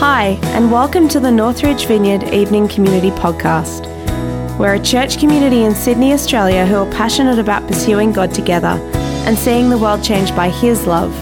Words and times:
Hi, 0.00 0.38
and 0.54 0.72
welcome 0.72 1.08
to 1.10 1.20
the 1.20 1.30
Northridge 1.30 1.84
Vineyard 1.84 2.32
Evening 2.32 2.66
Community 2.68 3.10
Podcast. 3.10 3.84
We're 4.56 4.76
a 4.76 4.82
church 4.82 5.18
community 5.18 5.64
in 5.64 5.74
Sydney, 5.74 6.14
Australia 6.14 6.64
who 6.64 6.76
are 6.76 6.90
passionate 6.90 7.38
about 7.38 7.68
pursuing 7.68 8.10
God 8.10 8.32
together 8.32 8.80
and 9.26 9.36
seeing 9.36 9.68
the 9.68 9.76
world 9.76 10.02
changed 10.02 10.34
by 10.34 10.48
His 10.48 10.86
love. 10.86 11.12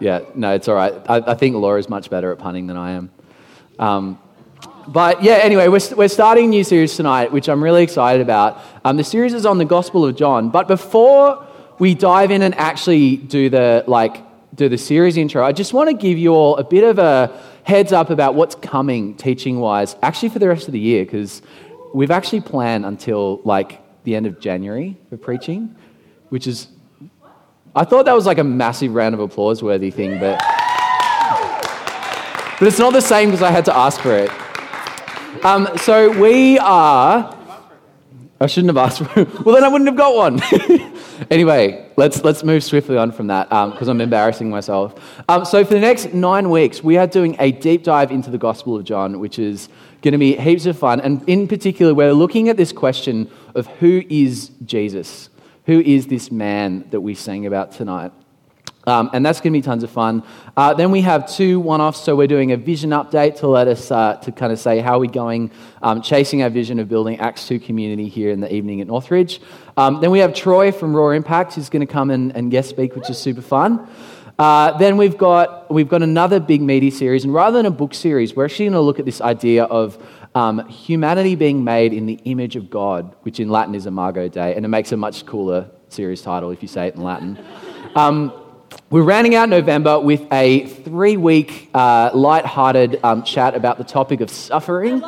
Yeah, 0.00 0.22
no, 0.34 0.52
it's 0.52 0.66
all 0.68 0.74
right. 0.74 0.92
I, 1.08 1.22
I 1.32 1.34
think 1.34 1.54
Laura's 1.54 1.88
much 1.88 2.10
better 2.10 2.32
at 2.32 2.38
punning 2.38 2.66
than 2.66 2.76
I 2.76 2.90
am. 2.90 3.10
Um, 3.78 4.18
but 4.88 5.22
yeah, 5.22 5.34
anyway, 5.34 5.68
we're, 5.68 5.80
we're 5.96 6.08
starting 6.08 6.46
a 6.46 6.48
new 6.48 6.64
series 6.64 6.96
tonight, 6.96 7.32
which 7.32 7.48
I'm 7.48 7.62
really 7.62 7.84
excited 7.84 8.20
about. 8.20 8.60
Um, 8.84 8.96
the 8.96 9.04
series 9.04 9.32
is 9.32 9.46
on 9.46 9.56
the 9.56 9.64
Gospel 9.64 10.04
of 10.04 10.16
John. 10.16 10.50
But 10.50 10.66
before 10.66 11.46
we 11.78 11.94
dive 11.94 12.32
in 12.32 12.42
and 12.42 12.54
actually 12.56 13.16
do 13.16 13.48
the 13.48 13.84
like 13.86 14.16
do 14.54 14.68
the 14.68 14.76
series 14.76 15.16
intro, 15.16 15.44
I 15.44 15.52
just 15.52 15.72
want 15.72 15.88
to 15.88 15.96
give 15.96 16.18
you 16.18 16.34
all 16.34 16.56
a 16.56 16.64
bit 16.64 16.84
of 16.84 16.98
a 16.98 17.40
heads 17.64 17.92
up 17.92 18.10
about 18.10 18.34
what's 18.34 18.54
coming 18.54 19.16
teaching 19.16 19.58
wise, 19.58 19.96
actually 20.02 20.28
for 20.28 20.38
the 20.38 20.48
rest 20.48 20.68
of 20.68 20.72
the 20.72 20.78
year, 20.78 21.04
because 21.04 21.42
we've 21.94 22.10
actually 22.10 22.42
planned 22.42 22.84
until 22.84 23.40
like 23.44 23.80
the 24.04 24.14
end 24.14 24.26
of 24.26 24.38
January 24.38 24.96
for 25.08 25.16
preaching, 25.16 25.74
which 26.28 26.46
is, 26.46 26.68
I 27.74 27.84
thought 27.84 28.04
that 28.04 28.14
was 28.14 28.26
like 28.26 28.38
a 28.38 28.44
massive 28.44 28.94
round 28.94 29.14
of 29.14 29.20
applause 29.20 29.62
worthy 29.62 29.90
thing, 29.90 30.20
but, 30.20 30.38
but 32.58 32.68
it's 32.68 32.78
not 32.78 32.92
the 32.92 33.00
same 33.00 33.30
because 33.30 33.42
I 33.42 33.50
had 33.50 33.64
to 33.64 33.76
ask 33.76 34.00
for 34.00 34.14
it. 34.14 34.30
Um, 35.44 35.68
so 35.78 36.10
we 36.20 36.58
are, 36.58 37.34
I 38.44 38.46
shouldn't 38.46 38.76
have 38.76 38.76
asked. 38.76 39.00
Well, 39.44 39.54
then 39.54 39.64
I 39.64 39.68
wouldn't 39.68 39.88
have 39.88 39.96
got 39.96 40.14
one. 40.14 40.40
anyway, 41.30 41.90
let's, 41.96 42.22
let's 42.22 42.44
move 42.44 42.62
swiftly 42.62 42.98
on 42.98 43.10
from 43.10 43.28
that 43.28 43.48
because 43.48 43.88
um, 43.88 43.96
I'm 43.96 44.00
embarrassing 44.02 44.50
myself. 44.50 44.94
Um, 45.28 45.46
so, 45.46 45.64
for 45.64 45.72
the 45.72 45.80
next 45.80 46.12
nine 46.12 46.50
weeks, 46.50 46.84
we 46.84 46.98
are 46.98 47.06
doing 47.06 47.36
a 47.38 47.52
deep 47.52 47.84
dive 47.84 48.10
into 48.10 48.30
the 48.30 48.36
Gospel 48.36 48.76
of 48.76 48.84
John, 48.84 49.18
which 49.18 49.38
is 49.38 49.70
going 50.02 50.12
to 50.12 50.18
be 50.18 50.36
heaps 50.36 50.66
of 50.66 50.78
fun. 50.78 51.00
And 51.00 51.26
in 51.26 51.48
particular, 51.48 51.94
we're 51.94 52.12
looking 52.12 52.50
at 52.50 52.58
this 52.58 52.70
question 52.70 53.30
of 53.54 53.66
who 53.78 54.02
is 54.10 54.50
Jesus? 54.64 55.30
Who 55.64 55.80
is 55.80 56.08
this 56.08 56.30
man 56.30 56.84
that 56.90 57.00
we 57.00 57.14
sang 57.14 57.46
about 57.46 57.72
tonight? 57.72 58.12
Um, 58.86 59.10
and 59.12 59.24
that's 59.24 59.40
going 59.40 59.52
to 59.52 59.58
be 59.58 59.62
tons 59.62 59.82
of 59.82 59.90
fun. 59.90 60.22
Uh, 60.56 60.74
then 60.74 60.90
we 60.90 61.00
have 61.00 61.30
two 61.30 61.60
one-offs. 61.60 62.00
So 62.00 62.14
we're 62.16 62.26
doing 62.26 62.52
a 62.52 62.56
vision 62.56 62.90
update 62.90 63.36
to 63.40 63.46
let 63.46 63.68
us 63.68 63.90
uh, 63.90 64.16
to 64.16 64.32
kind 64.32 64.52
of 64.52 64.58
say 64.58 64.80
how 64.80 64.98
we're 64.98 65.10
going, 65.10 65.50
um, 65.82 66.02
chasing 66.02 66.42
our 66.42 66.50
vision 66.50 66.78
of 66.78 66.88
building 66.88 67.18
Acts 67.18 67.48
two 67.48 67.58
community 67.58 68.08
here 68.08 68.30
in 68.30 68.40
the 68.40 68.52
evening 68.52 68.80
at 68.80 68.86
Northridge. 68.86 69.40
Um, 69.76 70.00
then 70.00 70.10
we 70.10 70.18
have 70.20 70.34
Troy 70.34 70.70
from 70.70 70.94
Raw 70.94 71.10
Impact 71.10 71.54
who's 71.54 71.70
going 71.70 71.86
to 71.86 71.92
come 71.92 72.10
and, 72.10 72.36
and 72.36 72.50
guest 72.50 72.70
speak, 72.70 72.94
which 72.94 73.08
is 73.10 73.18
super 73.18 73.42
fun. 73.42 73.88
Uh, 74.38 74.76
then 74.78 74.96
we've 74.96 75.16
got 75.16 75.70
we've 75.70 75.88
got 75.88 76.02
another 76.02 76.40
big 76.40 76.60
meaty 76.60 76.90
series, 76.90 77.24
and 77.24 77.32
rather 77.32 77.56
than 77.56 77.66
a 77.66 77.70
book 77.70 77.94
series, 77.94 78.34
we're 78.34 78.44
actually 78.44 78.66
going 78.66 78.72
to 78.72 78.80
look 78.80 78.98
at 78.98 79.04
this 79.04 79.20
idea 79.20 79.64
of 79.64 79.96
um, 80.34 80.68
humanity 80.68 81.36
being 81.36 81.62
made 81.62 81.92
in 81.92 82.06
the 82.06 82.18
image 82.24 82.56
of 82.56 82.68
God, 82.68 83.14
which 83.22 83.38
in 83.38 83.48
Latin 83.48 83.76
is 83.76 83.86
Imago 83.86 84.28
Dei, 84.28 84.54
and 84.56 84.64
it 84.64 84.68
makes 84.68 84.90
a 84.90 84.96
much 84.96 85.24
cooler 85.24 85.70
series 85.88 86.20
title 86.20 86.50
if 86.50 86.62
you 86.62 86.68
say 86.68 86.88
it 86.88 86.94
in 86.94 87.02
Latin. 87.02 87.38
Um, 87.96 88.43
we're 88.90 89.02
rounding 89.02 89.34
out 89.34 89.48
November 89.48 89.98
with 89.98 90.26
a 90.32 90.66
three 90.66 91.16
week 91.16 91.70
uh, 91.74 92.10
light-hearted 92.14 93.00
um, 93.02 93.22
chat 93.22 93.54
about 93.54 93.78
the 93.78 93.84
topic 93.84 94.20
of 94.20 94.30
suffering, 94.30 95.02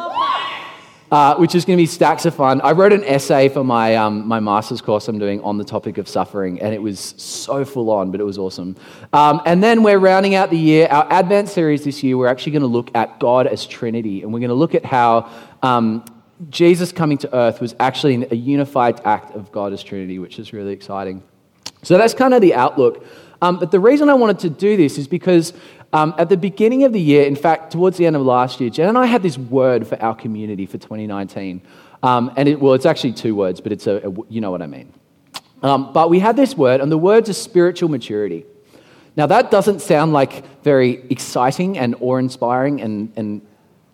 uh, 1.13 1.37
which 1.37 1.55
is 1.55 1.65
going 1.65 1.77
to 1.77 1.83
be 1.83 1.87
stacks 1.87 2.27
of 2.27 2.35
fun. 2.35 2.61
I 2.63 2.73
wrote 2.73 2.93
an 2.93 3.05
essay 3.05 3.49
for 3.49 3.63
my, 3.63 3.97
um, 3.97 4.27
my 4.27 4.41
master's 4.41 4.81
course 4.81 5.07
I'm 5.09 5.19
doing 5.19 5.41
on 5.43 5.57
the 5.57 5.65
topic 5.65 5.99
of 5.99 6.09
suffering, 6.09 6.61
and 6.61 6.75
it 6.75 6.83
was 6.83 7.15
so 7.17 7.65
full 7.65 7.91
on, 7.91 8.11
but 8.11 8.21
it 8.21 8.25
was 8.25 8.39
awesome. 8.39 8.77
Um, 9.13 9.41
and 9.47 9.63
then 9.63 9.83
we're 9.83 9.99
rounding 9.99 10.35
out 10.35 10.51
the 10.51 10.59
year. 10.59 10.89
Our 10.91 11.07
Advent 11.13 11.49
series 11.49 11.85
this 11.85 12.03
year, 12.03 12.17
we're 12.19 12.29
actually 12.29 12.53
going 12.53 12.63
to 12.63 12.69
look 12.69 12.91
at 12.95 13.21
God 13.21 13.47
as 13.47 13.67
Trinity, 13.67 14.23
and 14.23 14.33
we're 14.33 14.41
going 14.41 14.49
to 14.49 14.55
look 14.55 14.75
at 14.75 14.85
how 14.85 15.31
um, 15.63 16.05
Jesus 16.51 16.93
coming 16.93 17.19
to 17.19 17.35
earth 17.35 17.61
was 17.61 17.75
actually 17.79 18.27
a 18.31 18.35
unified 18.35 19.01
act 19.05 19.35
of 19.35 19.53
God 19.53 19.73
as 19.73 19.83
Trinity, 19.83 20.19
which 20.19 20.39
is 20.39 20.53
really 20.53 20.73
exciting. 20.73 21.23
So 21.83 21.97
that's 21.97 22.15
kind 22.15 22.35
of 22.35 22.41
the 22.41 22.55
outlook. 22.55 23.07
Um, 23.43 23.59
but 23.59 23.71
the 23.71 23.81
reason 23.81 24.09
I 24.09 24.15
wanted 24.15 24.39
to 24.41 24.51
do 24.51 24.77
this 24.77 24.99
is 24.99 25.07
because 25.07 25.53
um, 25.93 26.15
at 26.19 26.29
the 26.29 26.37
beginning 26.37 26.85
of 26.85 26.93
the 26.93 27.01
year, 27.01 27.25
in 27.25 27.37
fact, 27.37 27.73
towards 27.73 27.97
the 27.97 28.07
end 28.07 28.17
of 28.17 28.23
last 28.23 28.61
year, 28.61 28.71
Jen 28.71 28.89
and 28.89 28.99
I 28.99 29.07
had 29.07 29.23
this 29.23 29.39
word 29.39 29.87
for 29.87 30.01
our 30.03 30.15
community 30.15 30.67
for 30.67 30.79
2019. 30.79 31.63
Um, 32.03 32.33
and 32.37 32.49
it, 32.49 32.61
well, 32.61 32.75
it's 32.75 32.87
actually 32.87 33.13
two 33.13 33.35
words, 33.35 33.61
but 33.61 33.73
it's 33.73 33.87
a, 33.87 34.09
a 34.09 34.13
you 34.29 34.41
know 34.41 34.51
what 34.51 34.63
I 34.63 34.67
mean. 34.67 34.93
Um, 35.63 35.93
but 35.93 36.11
we 36.11 36.19
had 36.19 36.37
this 36.37 36.57
word, 36.57 36.81
and 36.81 36.93
the 36.93 36.99
word's 36.99 37.29
is 37.29 37.41
spiritual 37.41 37.89
maturity. 37.89 38.45
Now, 39.17 39.27
that 39.27 39.51
doesn't 39.51 39.81
sound 39.81 40.13
like 40.13 40.63
very 40.63 41.03
exciting 41.09 41.79
and 41.79 41.95
awe 42.01 42.17
inspiring, 42.17 42.83
and, 42.83 43.13
and, 43.17 43.41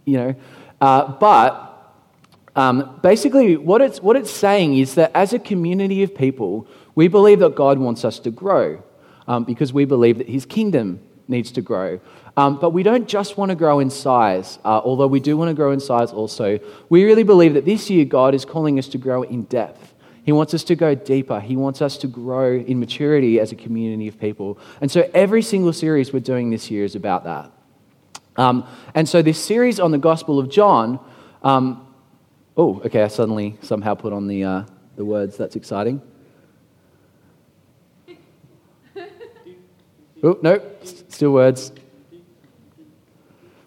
you 0.04 0.16
know, 0.16 0.34
uh, 0.80 1.12
but 1.12 1.68
um, 2.56 2.98
basically, 3.02 3.56
what 3.56 3.80
it's, 3.80 4.02
what 4.02 4.16
it's 4.16 4.30
saying 4.30 4.76
is 4.76 4.96
that 4.96 5.12
as 5.14 5.32
a 5.32 5.38
community 5.38 6.02
of 6.02 6.14
people, 6.14 6.66
we 6.96 7.06
believe 7.06 7.38
that 7.38 7.54
God 7.54 7.78
wants 7.78 8.04
us 8.04 8.18
to 8.20 8.30
grow 8.30 8.82
um, 9.26 9.44
because 9.44 9.72
we 9.72 9.84
believe 9.84 10.18
that 10.18 10.28
his 10.28 10.46
kingdom 10.46 11.00
needs 11.28 11.52
to 11.52 11.62
grow. 11.62 12.00
Um, 12.36 12.58
but 12.58 12.70
we 12.70 12.82
don't 12.82 13.08
just 13.08 13.36
want 13.36 13.50
to 13.50 13.54
grow 13.54 13.80
in 13.80 13.90
size, 13.90 14.58
uh, 14.64 14.80
although 14.84 15.06
we 15.06 15.20
do 15.20 15.36
want 15.36 15.50
to 15.50 15.54
grow 15.54 15.72
in 15.72 15.80
size 15.80 16.12
also. 16.12 16.58
We 16.88 17.04
really 17.04 17.24
believe 17.24 17.54
that 17.54 17.64
this 17.64 17.90
year 17.90 18.04
God 18.04 18.34
is 18.34 18.44
calling 18.44 18.78
us 18.78 18.88
to 18.88 18.98
grow 18.98 19.22
in 19.22 19.42
depth. 19.44 19.94
He 20.24 20.32
wants 20.32 20.54
us 20.54 20.62
to 20.64 20.76
go 20.76 20.94
deeper. 20.94 21.40
He 21.40 21.56
wants 21.56 21.82
us 21.82 21.98
to 21.98 22.06
grow 22.06 22.54
in 22.54 22.78
maturity 22.78 23.40
as 23.40 23.50
a 23.50 23.56
community 23.56 24.08
of 24.08 24.20
people. 24.20 24.58
And 24.80 24.90
so 24.90 25.10
every 25.12 25.42
single 25.42 25.72
series 25.72 26.12
we're 26.12 26.20
doing 26.20 26.50
this 26.50 26.70
year 26.70 26.84
is 26.84 26.94
about 26.94 27.24
that. 27.24 27.50
Um, 28.36 28.66
and 28.94 29.08
so 29.08 29.20
this 29.20 29.42
series 29.42 29.80
on 29.80 29.90
the 29.90 29.98
Gospel 29.98 30.38
of 30.38 30.48
John, 30.48 31.00
um, 31.42 31.86
oh, 32.56 32.80
okay, 32.86 33.02
I 33.02 33.08
suddenly 33.08 33.58
somehow 33.62 33.94
put 33.94 34.12
on 34.12 34.28
the, 34.28 34.44
uh, 34.44 34.64
the 34.96 35.04
words. 35.04 35.36
That's 35.36 35.56
exciting. 35.56 36.00
Oh, 40.24 40.38
no, 40.40 40.62
still 40.84 41.32
words. 41.32 41.72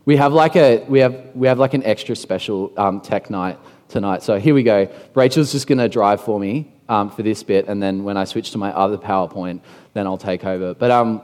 We 0.06 0.16
have 0.16 0.32
like 0.32 0.56
a 0.56 0.86
we 0.88 1.00
have 1.00 1.32
we 1.36 1.48
have 1.48 1.60
like 1.60 1.74
an 1.74 1.84
extra 1.84 2.16
special 2.16 2.72
um, 2.78 3.02
tech 3.02 3.30
night 3.30 3.60
tonight. 3.90 4.24
So 4.24 4.40
here 4.40 4.54
we 4.54 4.64
go. 4.64 4.88
Rachel's 5.16 5.52
just 5.52 5.68
going 5.68 5.80
to 5.80 5.90
drive 5.90 6.22
for 6.22 6.40
me 6.40 6.72
um, 6.88 7.10
for 7.10 7.24
this 7.24 7.44
bit, 7.44 7.68
and 7.68 7.84
then 7.84 8.06
when 8.06 8.16
I 8.16 8.24
switch 8.24 8.52
to 8.52 8.58
my 8.58 8.72
other 8.72 8.98
PowerPoint, 8.98 9.60
then 9.94 10.08
I'll 10.08 10.18
take 10.18 10.46
over. 10.46 10.74
But 10.74 10.92
um, 10.92 11.22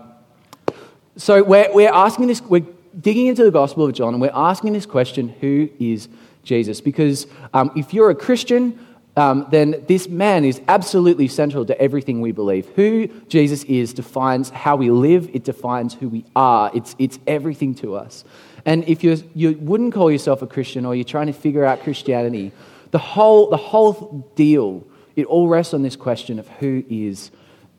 so 1.15 1.41
we're 1.44 1.73
we're 1.73 1.94
asking 1.94 2.27
this. 2.27 2.41
We're 2.41 2.65
digging 3.00 3.27
into 3.27 3.45
the 3.45 3.51
Gospel 3.51 3.85
of 3.85 3.94
John, 3.94 4.13
and 4.13 4.21
we're 4.21 4.31
asking 4.33 4.73
this 4.73 4.85
question: 4.85 5.29
Who 5.39 5.69
is 5.79 6.09
Jesus? 6.44 6.81
Because 6.81 7.25
um, 7.53 7.71
if 7.77 7.94
you're 7.94 8.09
a 8.09 8.15
Christian, 8.15 8.77
um, 9.17 9.47
then 9.51 9.83
this 9.87 10.07
man 10.07 10.45
is 10.45 10.61
absolutely 10.67 11.27
central 11.27 11.65
to 11.65 11.79
everything 11.81 12.21
we 12.21 12.31
believe. 12.31 12.67
Who 12.75 13.07
Jesus 13.27 13.63
is 13.65 13.93
defines 13.93 14.49
how 14.49 14.77
we 14.77 14.89
live, 14.89 15.29
it 15.33 15.43
defines 15.43 15.93
who 15.93 16.07
we 16.07 16.25
are, 16.35 16.71
it's, 16.73 16.95
it's 16.97 17.19
everything 17.27 17.75
to 17.75 17.95
us. 17.95 18.23
And 18.65 18.87
if 18.87 19.03
you 19.03 19.21
you 19.33 19.57
wouldn't 19.59 19.93
call 19.93 20.11
yourself 20.11 20.41
a 20.41 20.47
Christian 20.47 20.85
or 20.85 20.95
you're 20.95 21.03
trying 21.03 21.27
to 21.27 21.33
figure 21.33 21.65
out 21.65 21.81
Christianity, 21.81 22.51
the 22.91 22.99
whole, 22.99 23.49
the 23.49 23.57
whole 23.57 24.31
deal, 24.35 24.85
it 25.15 25.25
all 25.25 25.47
rests 25.47 25.73
on 25.73 25.81
this 25.81 25.95
question 25.95 26.39
of 26.39 26.47
who 26.59 26.83
is 26.89 27.31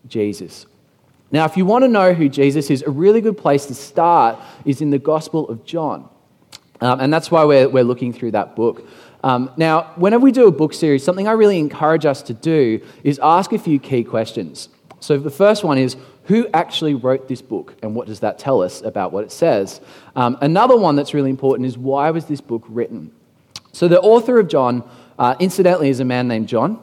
Jesus. 0.08 0.66
Now, 1.30 1.46
if 1.46 1.56
you 1.56 1.64
want 1.64 1.84
to 1.84 1.88
know 1.88 2.12
who 2.12 2.28
Jesus 2.28 2.68
is, 2.68 2.82
a 2.82 2.90
really 2.90 3.22
good 3.22 3.38
place 3.38 3.64
to 3.66 3.74
start 3.74 4.38
is 4.66 4.82
in 4.82 4.90
the 4.90 4.98
Gospel 4.98 5.48
of 5.48 5.64
John. 5.64 6.08
Um, 6.82 7.00
and 7.00 7.12
that's 7.12 7.30
why 7.30 7.44
we're, 7.44 7.68
we're 7.68 7.84
looking 7.84 8.12
through 8.12 8.32
that 8.32 8.56
book. 8.56 8.86
Um, 9.22 9.50
now, 9.56 9.92
whenever 9.96 10.24
we 10.24 10.32
do 10.32 10.46
a 10.46 10.52
book 10.52 10.74
series, 10.74 11.04
something 11.04 11.28
I 11.28 11.32
really 11.32 11.58
encourage 11.58 12.06
us 12.06 12.22
to 12.22 12.34
do 12.34 12.80
is 13.04 13.20
ask 13.22 13.52
a 13.52 13.58
few 13.58 13.78
key 13.78 14.02
questions. 14.02 14.68
So 15.00 15.18
the 15.18 15.30
first 15.30 15.64
one 15.64 15.78
is 15.78 15.96
who 16.24 16.48
actually 16.54 16.94
wrote 16.94 17.28
this 17.28 17.42
book 17.42 17.74
and 17.82 17.94
what 17.94 18.06
does 18.06 18.20
that 18.20 18.38
tell 18.38 18.62
us 18.62 18.82
about 18.82 19.12
what 19.12 19.24
it 19.24 19.32
says? 19.32 19.80
Um, 20.14 20.38
another 20.40 20.76
one 20.76 20.96
that's 20.96 21.14
really 21.14 21.30
important 21.30 21.66
is 21.66 21.76
why 21.76 22.10
was 22.10 22.26
this 22.26 22.40
book 22.40 22.64
written? 22.68 23.12
So 23.72 23.88
the 23.88 24.00
author 24.00 24.38
of 24.38 24.48
John, 24.48 24.88
uh, 25.18 25.34
incidentally, 25.40 25.88
is 25.88 26.00
a 26.00 26.04
man 26.04 26.28
named 26.28 26.48
John. 26.48 26.80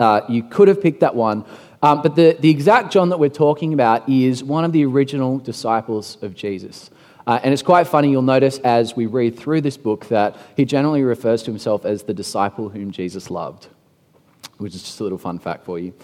Uh, 0.00 0.22
you 0.28 0.42
could 0.42 0.68
have 0.68 0.82
picked 0.82 1.00
that 1.00 1.14
one. 1.14 1.44
Um, 1.82 2.00
but 2.02 2.16
the, 2.16 2.36
the 2.40 2.48
exact 2.48 2.92
John 2.92 3.10
that 3.10 3.18
we're 3.18 3.28
talking 3.28 3.74
about 3.74 4.08
is 4.08 4.42
one 4.42 4.64
of 4.64 4.72
the 4.72 4.84
original 4.86 5.38
disciples 5.38 6.16
of 6.22 6.34
Jesus. 6.34 6.90
Uh, 7.26 7.40
and 7.42 7.52
it's 7.52 7.62
quite 7.62 7.86
funny, 7.86 8.10
you'll 8.10 8.22
notice 8.22 8.58
as 8.58 8.94
we 8.94 9.06
read 9.06 9.38
through 9.38 9.60
this 9.60 9.76
book 9.76 10.06
that 10.08 10.36
he 10.56 10.64
generally 10.64 11.02
refers 11.02 11.42
to 11.42 11.50
himself 11.50 11.84
as 11.84 12.02
the 12.02 12.14
disciple 12.14 12.68
whom 12.68 12.90
Jesus 12.90 13.30
loved, 13.30 13.68
which 14.58 14.74
is 14.74 14.82
just 14.82 15.00
a 15.00 15.02
little 15.02 15.18
fun 15.18 15.38
fact 15.38 15.64
for 15.64 15.78
you. 15.78 15.94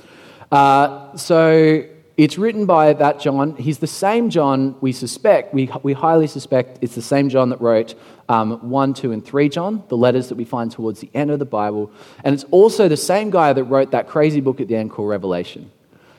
Uh, 0.50 1.14
so 1.16 1.84
it's 2.16 2.38
written 2.38 2.66
by 2.66 2.92
that 2.94 3.20
John. 3.20 3.54
He's 3.56 3.78
the 3.78 3.86
same 3.86 4.30
John 4.30 4.76
we 4.80 4.92
suspect, 4.92 5.52
we, 5.52 5.70
we 5.82 5.92
highly 5.92 6.26
suspect 6.26 6.78
it's 6.80 6.94
the 6.94 7.02
same 7.02 7.28
John 7.28 7.50
that 7.50 7.60
wrote 7.60 7.94
um, 8.28 8.68
1, 8.68 8.94
2, 8.94 9.12
and 9.12 9.24
3 9.24 9.48
John, 9.48 9.84
the 9.88 9.96
letters 9.96 10.28
that 10.28 10.36
we 10.36 10.44
find 10.44 10.70
towards 10.70 11.00
the 11.00 11.10
end 11.12 11.30
of 11.30 11.38
the 11.38 11.44
Bible. 11.44 11.90
And 12.24 12.34
it's 12.34 12.44
also 12.50 12.88
the 12.88 12.96
same 12.96 13.30
guy 13.30 13.52
that 13.52 13.64
wrote 13.64 13.90
that 13.90 14.08
crazy 14.08 14.40
book 14.40 14.60
at 14.60 14.68
the 14.68 14.76
end 14.76 14.90
called 14.90 15.08
Revelation. 15.08 15.70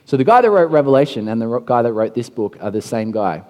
So 0.06 0.18
the 0.18 0.24
guy 0.24 0.42
that 0.42 0.50
wrote 0.50 0.71
Revelation 0.71 1.27
and 1.27 1.42
the 1.42 1.59
guy 1.59 1.81
that 1.81 1.94
wrote 1.94 2.13
this 2.13 2.30
book 2.30 2.57
are 2.62 2.71
the 2.71 2.81
same 2.81 3.12
guy. 3.12 3.44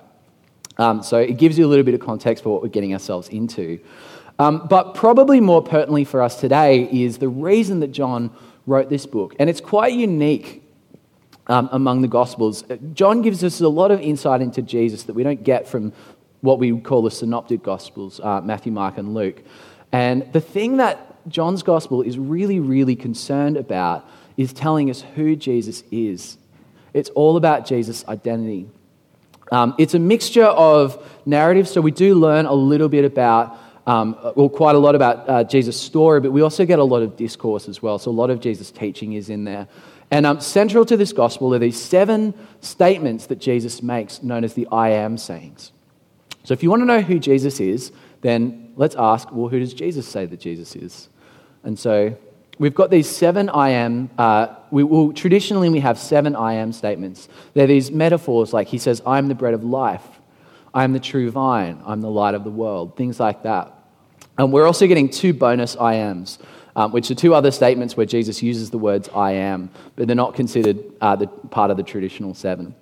Um, 0.78 1.04
so 1.04 1.18
it 1.18 1.38
gives 1.38 1.58
you 1.58 1.66
a 1.66 1.70
little 1.70 1.86
bit 1.86 1.94
of 1.94 2.00
context 2.00 2.44
for 2.44 2.50
what 2.50 2.62
we're 2.62 2.70
getting 2.70 2.94
ourselves 2.94 3.30
into. 3.30 3.80
Um, 4.40 4.66
but 4.68 4.96
probably 4.96 5.40
more 5.40 5.62
pertinently 5.62 6.04
for 6.04 6.22
us 6.22 6.40
today 6.40 6.90
is 6.92 7.20
the 7.20 7.30
reason 7.30 7.80
that 7.82 7.90
John 7.90 8.32
wrote 8.66 8.90
this 8.90 9.06
book. 9.06 9.36
And 9.40 9.50
it's 9.50 9.62
quite 9.62 9.94
unique 9.94 10.64
um, 11.48 11.70
among 11.72 12.02
the 12.02 12.08
Gospels. 12.08 12.64
Uh, 12.70 12.78
John 12.94 13.22
gives 13.22 13.44
us 13.44 13.62
a 13.62 13.68
lot 13.68 13.92
of 13.92 14.00
insight 14.02 14.42
into 14.42 14.62
Jesus 14.62 15.04
that 15.04 15.14
we 15.14 15.24
don't 15.24 15.44
get 15.44 15.68
from 15.68 15.94
what 16.42 16.60
we 16.60 16.80
call 16.80 17.04
the 17.04 17.12
synoptic 17.12 17.62
Gospels 17.62 18.20
uh, 18.20 18.42
Matthew, 18.42 18.72
Mark, 18.72 18.98
and 18.98 19.14
Luke. 19.14 19.42
And 19.92 20.32
the 20.34 20.42
thing 20.42 20.78
that 20.78 21.08
John's 21.28 21.62
Gospel 21.62 22.02
is 22.02 22.18
really, 22.18 22.60
really 22.60 22.96
concerned 22.96 23.58
about 23.58 24.10
is 24.38 24.54
telling 24.54 24.90
us 24.90 25.02
who 25.16 25.36
Jesus 25.36 25.84
is. 25.92 26.38
It's 26.94 27.10
all 27.10 27.38
about 27.38 27.66
Jesus' 27.66 28.06
identity. 28.08 28.68
Um, 29.52 29.76
it's 29.78 29.94
a 29.94 30.00
mixture 30.00 30.46
of 30.46 31.06
narratives, 31.26 31.72
so 31.72 31.82
we 31.82 31.92
do 31.92 32.16
learn 32.16 32.46
a 32.46 32.54
little 32.54 32.90
bit 32.90 33.06
about, 33.06 33.58
um, 33.86 34.18
well, 34.36 34.50
quite 34.50 34.76
a 34.76 34.80
lot 34.80 34.96
about 34.96 35.30
uh, 35.30 35.44
Jesus' 35.44 35.80
story, 35.80 36.22
but 36.22 36.32
we 36.32 36.42
also 36.42 36.66
get 36.66 36.80
a 36.80 36.84
lot 36.84 37.04
of 37.04 37.18
discourse 37.18 37.68
as 37.68 37.82
well. 37.82 38.00
So 38.00 38.12
a 38.12 38.14
lot 38.14 38.30
of 38.30 38.40
Jesus' 38.40 38.72
teaching 38.72 39.14
is 39.14 39.30
in 39.30 39.44
there. 39.44 39.68
And 40.10 40.26
um, 40.26 40.42
central 40.42 40.86
to 40.86 40.98
this 40.98 41.14
gospel 41.14 41.54
are 41.54 41.60
these 41.60 41.80
seven 41.80 42.34
statements 42.62 43.28
that 43.28 43.40
Jesus 43.40 43.84
makes, 43.84 44.24
known 44.24 44.44
as 44.44 44.54
the 44.54 44.68
I 44.72 44.90
am 44.90 45.18
sayings. 45.18 45.72
So 46.44 46.54
if 46.54 46.64
you 46.64 46.70
want 46.70 46.82
to 46.82 46.86
know 46.86 47.02
who 47.02 47.20
Jesus 47.20 47.60
is, 47.60 47.92
then 48.22 48.74
let's 48.76 48.96
ask, 48.96 49.32
well, 49.32 49.50
who 49.50 49.60
does 49.60 49.74
Jesus 49.74 50.08
say 50.08 50.26
that 50.26 50.40
Jesus 50.40 50.76
is? 50.76 51.10
And 51.64 51.78
so 51.78 52.18
we've 52.62 52.76
got 52.76 52.92
these 52.92 53.10
seven 53.10 53.50
I 53.50 53.70
am. 53.70 54.12
Uh, 54.20 54.56
we, 54.70 54.84
well, 54.84 55.12
traditionally, 55.14 55.70
we 55.70 55.80
have 55.80 55.98
seven 55.98 56.36
I 56.36 56.54
am 56.54 56.72
statements. 56.72 57.28
They're 57.56 57.66
these 57.66 57.90
metaphors 57.90 58.54
like 58.54 58.68
he 58.68 58.78
says, 58.78 59.02
I'm 59.06 59.28
the 59.28 59.36
bread 59.36 59.56
of 59.56 59.64
life, 59.64 60.06
I'm 60.72 60.94
the 60.94 61.00
true 61.00 61.32
vine, 61.32 61.82
I'm 61.86 62.02
the 62.02 62.12
light 62.12 62.36
of 62.36 62.44
the 62.44 62.52
world, 62.52 62.96
things 62.96 63.20
like 63.20 63.44
that. 63.44 63.74
And 64.38 64.54
we're 64.54 64.68
also 64.68 64.86
getting 64.86 65.10
two 65.10 65.34
bonus 65.34 65.76
I 65.76 65.96
ams 65.96 66.38
um, 66.76 66.92
which 66.92 67.10
are 67.12 67.16
two 67.16 67.34
other 67.34 67.52
statements 67.52 67.98
where 67.98 68.06
Jesus 68.06 68.42
uses 68.42 68.70
the 68.70 68.78
words 68.78 69.10
I 69.14 69.32
am, 69.32 69.70
but 69.96 70.08
they're 70.08 70.16
not 70.16 70.36
considered 70.36 70.80
uh, 71.02 71.16
the, 71.16 71.28
part 71.28 71.72
of 71.72 71.78
the 71.78 71.84
traditional 71.84 72.34
seven. 72.34 72.76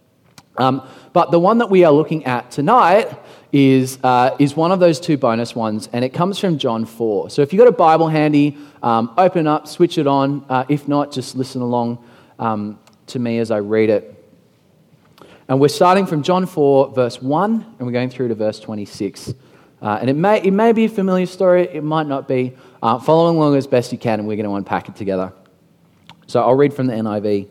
Um, 0.57 0.87
but 1.13 1.31
the 1.31 1.39
one 1.39 1.59
that 1.59 1.69
we 1.69 1.85
are 1.85 1.91
looking 1.91 2.25
at 2.25 2.51
tonight 2.51 3.07
is, 3.51 3.97
uh, 4.03 4.35
is 4.39 4.55
one 4.55 4.71
of 4.71 4.79
those 4.79 4.99
two 4.99 5.17
bonus 5.17 5.55
ones, 5.55 5.89
and 5.91 6.05
it 6.05 6.09
comes 6.09 6.37
from 6.39 6.57
John 6.57 6.85
4. 6.85 7.29
So 7.29 7.41
if 7.41 7.51
you've 7.51 7.59
got 7.59 7.67
a 7.67 7.71
Bible 7.71 8.07
handy, 8.07 8.57
um, 8.83 9.13
open 9.17 9.47
up, 9.47 9.67
switch 9.67 9.97
it 9.97 10.07
on. 10.07 10.45
Uh, 10.49 10.65
if 10.69 10.87
not, 10.87 11.11
just 11.11 11.35
listen 11.35 11.61
along 11.61 12.03
um, 12.37 12.79
to 13.07 13.19
me 13.19 13.39
as 13.39 13.49
I 13.51 13.57
read 13.57 13.89
it. 13.89 14.15
And 15.47 15.59
we're 15.59 15.67
starting 15.67 16.05
from 16.05 16.21
John 16.21 16.45
4, 16.45 16.93
verse 16.93 17.21
1, 17.21 17.75
and 17.79 17.87
we're 17.87 17.91
going 17.91 18.11
through 18.11 18.27
to 18.27 18.35
verse 18.35 18.59
26. 18.59 19.33
Uh, 19.81 19.97
and 19.99 20.09
it 20.09 20.15
may, 20.15 20.41
it 20.41 20.51
may 20.51 20.71
be 20.71 20.85
a 20.85 20.89
familiar 20.89 21.25
story, 21.25 21.63
it 21.63 21.83
might 21.83 22.05
not 22.05 22.27
be. 22.27 22.55
Uh, 22.83 22.99
follow 22.99 23.31
along 23.31 23.55
as 23.55 23.65
best 23.65 23.91
you 23.91 23.97
can, 23.97 24.19
and 24.19 24.27
we're 24.27 24.35
going 24.35 24.47
to 24.47 24.53
unpack 24.53 24.89
it 24.89 24.95
together. 24.95 25.33
So 26.27 26.41
I'll 26.41 26.53
read 26.53 26.73
from 26.73 26.85
the 26.85 26.93
NIV. 26.93 27.49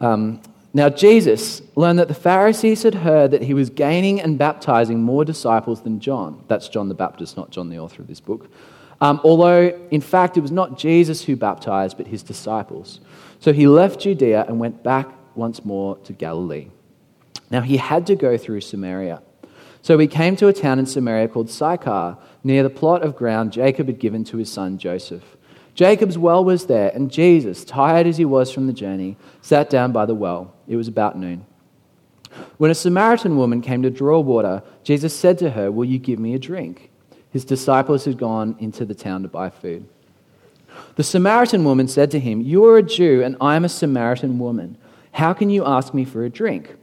Um, 0.00 0.40
now, 0.76 0.90
Jesus 0.90 1.62
learned 1.74 1.98
that 2.00 2.08
the 2.08 2.12
Pharisees 2.12 2.82
had 2.82 2.96
heard 2.96 3.30
that 3.30 3.40
he 3.40 3.54
was 3.54 3.70
gaining 3.70 4.20
and 4.20 4.36
baptizing 4.36 5.02
more 5.02 5.24
disciples 5.24 5.80
than 5.80 6.00
John. 6.00 6.44
That's 6.48 6.68
John 6.68 6.90
the 6.90 6.94
Baptist, 6.94 7.34
not 7.34 7.48
John, 7.48 7.70
the 7.70 7.78
author 7.78 8.02
of 8.02 8.08
this 8.08 8.20
book. 8.20 8.50
Um, 9.00 9.18
although, 9.24 9.74
in 9.90 10.02
fact, 10.02 10.36
it 10.36 10.42
was 10.42 10.50
not 10.50 10.76
Jesus 10.76 11.24
who 11.24 11.34
baptized, 11.34 11.96
but 11.96 12.08
his 12.08 12.22
disciples. 12.22 13.00
So 13.40 13.54
he 13.54 13.66
left 13.66 14.00
Judea 14.00 14.44
and 14.46 14.60
went 14.60 14.82
back 14.82 15.08
once 15.34 15.64
more 15.64 15.96
to 16.04 16.12
Galilee. 16.12 16.68
Now, 17.50 17.62
he 17.62 17.78
had 17.78 18.06
to 18.08 18.14
go 18.14 18.36
through 18.36 18.60
Samaria. 18.60 19.22
So 19.80 19.96
he 19.96 20.06
came 20.06 20.36
to 20.36 20.48
a 20.48 20.52
town 20.52 20.78
in 20.78 20.84
Samaria 20.84 21.28
called 21.28 21.48
Sychar, 21.48 22.18
near 22.44 22.62
the 22.62 22.68
plot 22.68 23.02
of 23.02 23.16
ground 23.16 23.50
Jacob 23.50 23.86
had 23.86 23.98
given 23.98 24.24
to 24.24 24.36
his 24.36 24.52
son 24.52 24.76
Joseph. 24.76 25.38
Jacob's 25.74 26.18
well 26.18 26.44
was 26.44 26.66
there, 26.66 26.90
and 26.94 27.10
Jesus, 27.10 27.64
tired 27.64 28.06
as 28.06 28.18
he 28.18 28.26
was 28.26 28.52
from 28.52 28.66
the 28.66 28.74
journey, 28.74 29.16
sat 29.40 29.70
down 29.70 29.90
by 29.90 30.04
the 30.04 30.14
well. 30.14 30.52
It 30.68 30.76
was 30.76 30.88
about 30.88 31.18
noon. 31.18 31.46
When 32.58 32.70
a 32.70 32.74
Samaritan 32.74 33.36
woman 33.36 33.60
came 33.60 33.82
to 33.82 33.90
draw 33.90 34.20
water, 34.20 34.62
Jesus 34.82 35.14
said 35.14 35.38
to 35.38 35.50
her, 35.50 35.70
Will 35.70 35.84
you 35.84 35.98
give 35.98 36.18
me 36.18 36.34
a 36.34 36.38
drink? 36.38 36.90
His 37.30 37.44
disciples 37.44 38.04
had 38.04 38.18
gone 38.18 38.56
into 38.58 38.84
the 38.84 38.94
town 38.94 39.22
to 39.22 39.28
buy 39.28 39.50
food. 39.50 39.86
The 40.96 41.04
Samaritan 41.04 41.64
woman 41.64 41.88
said 41.88 42.10
to 42.12 42.20
him, 42.20 42.40
You 42.40 42.64
are 42.66 42.78
a 42.78 42.82
Jew, 42.82 43.22
and 43.22 43.36
I 43.40 43.56
am 43.56 43.64
a 43.64 43.68
Samaritan 43.68 44.38
woman. 44.38 44.78
How 45.12 45.32
can 45.32 45.50
you 45.50 45.64
ask 45.64 45.94
me 45.94 46.04
for 46.04 46.24
a 46.24 46.30
drink? 46.30 46.74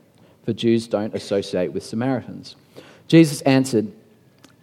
For 0.46 0.54
Jews 0.54 0.88
don't 0.88 1.16
associate 1.16 1.74
with 1.74 1.84
Samaritans. 1.84 2.56
Jesus 3.08 3.42
answered, 3.42 3.92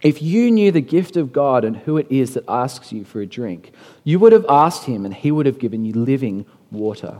If 0.01 0.21
you 0.21 0.51
knew 0.51 0.71
the 0.71 0.81
gift 0.81 1.17
of 1.17 1.33
God 1.33 1.63
and 1.63 1.77
who 1.77 1.97
it 1.97 2.07
is 2.09 2.33
that 2.33 2.45
asks 2.47 2.91
you 2.91 3.03
for 3.03 3.21
a 3.21 3.25
drink, 3.25 3.71
you 4.03 4.19
would 4.19 4.31
have 4.31 4.45
asked 4.47 4.85
him, 4.85 5.05
and 5.05 5.13
he 5.13 5.31
would 5.31 5.45
have 5.45 5.59
given 5.59 5.85
you 5.85 5.93
living 5.93 6.45
water. 6.69 7.19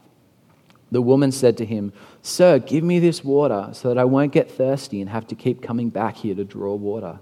The 0.91 1.01
woman 1.01 1.31
said 1.31 1.57
to 1.57 1.65
him, 1.65 1.93
Sir, 2.21 2.59
give 2.59 2.83
me 2.83 2.99
this 2.99 3.23
water 3.23 3.69
so 3.71 3.87
that 3.87 3.97
I 3.97 4.03
won't 4.03 4.33
get 4.33 4.51
thirsty 4.51 4.99
and 4.99 5.09
have 5.09 5.25
to 5.27 5.35
keep 5.35 5.61
coming 5.61 5.89
back 5.89 6.17
here 6.17 6.35
to 6.35 6.43
draw 6.43 6.75
water. 6.75 7.19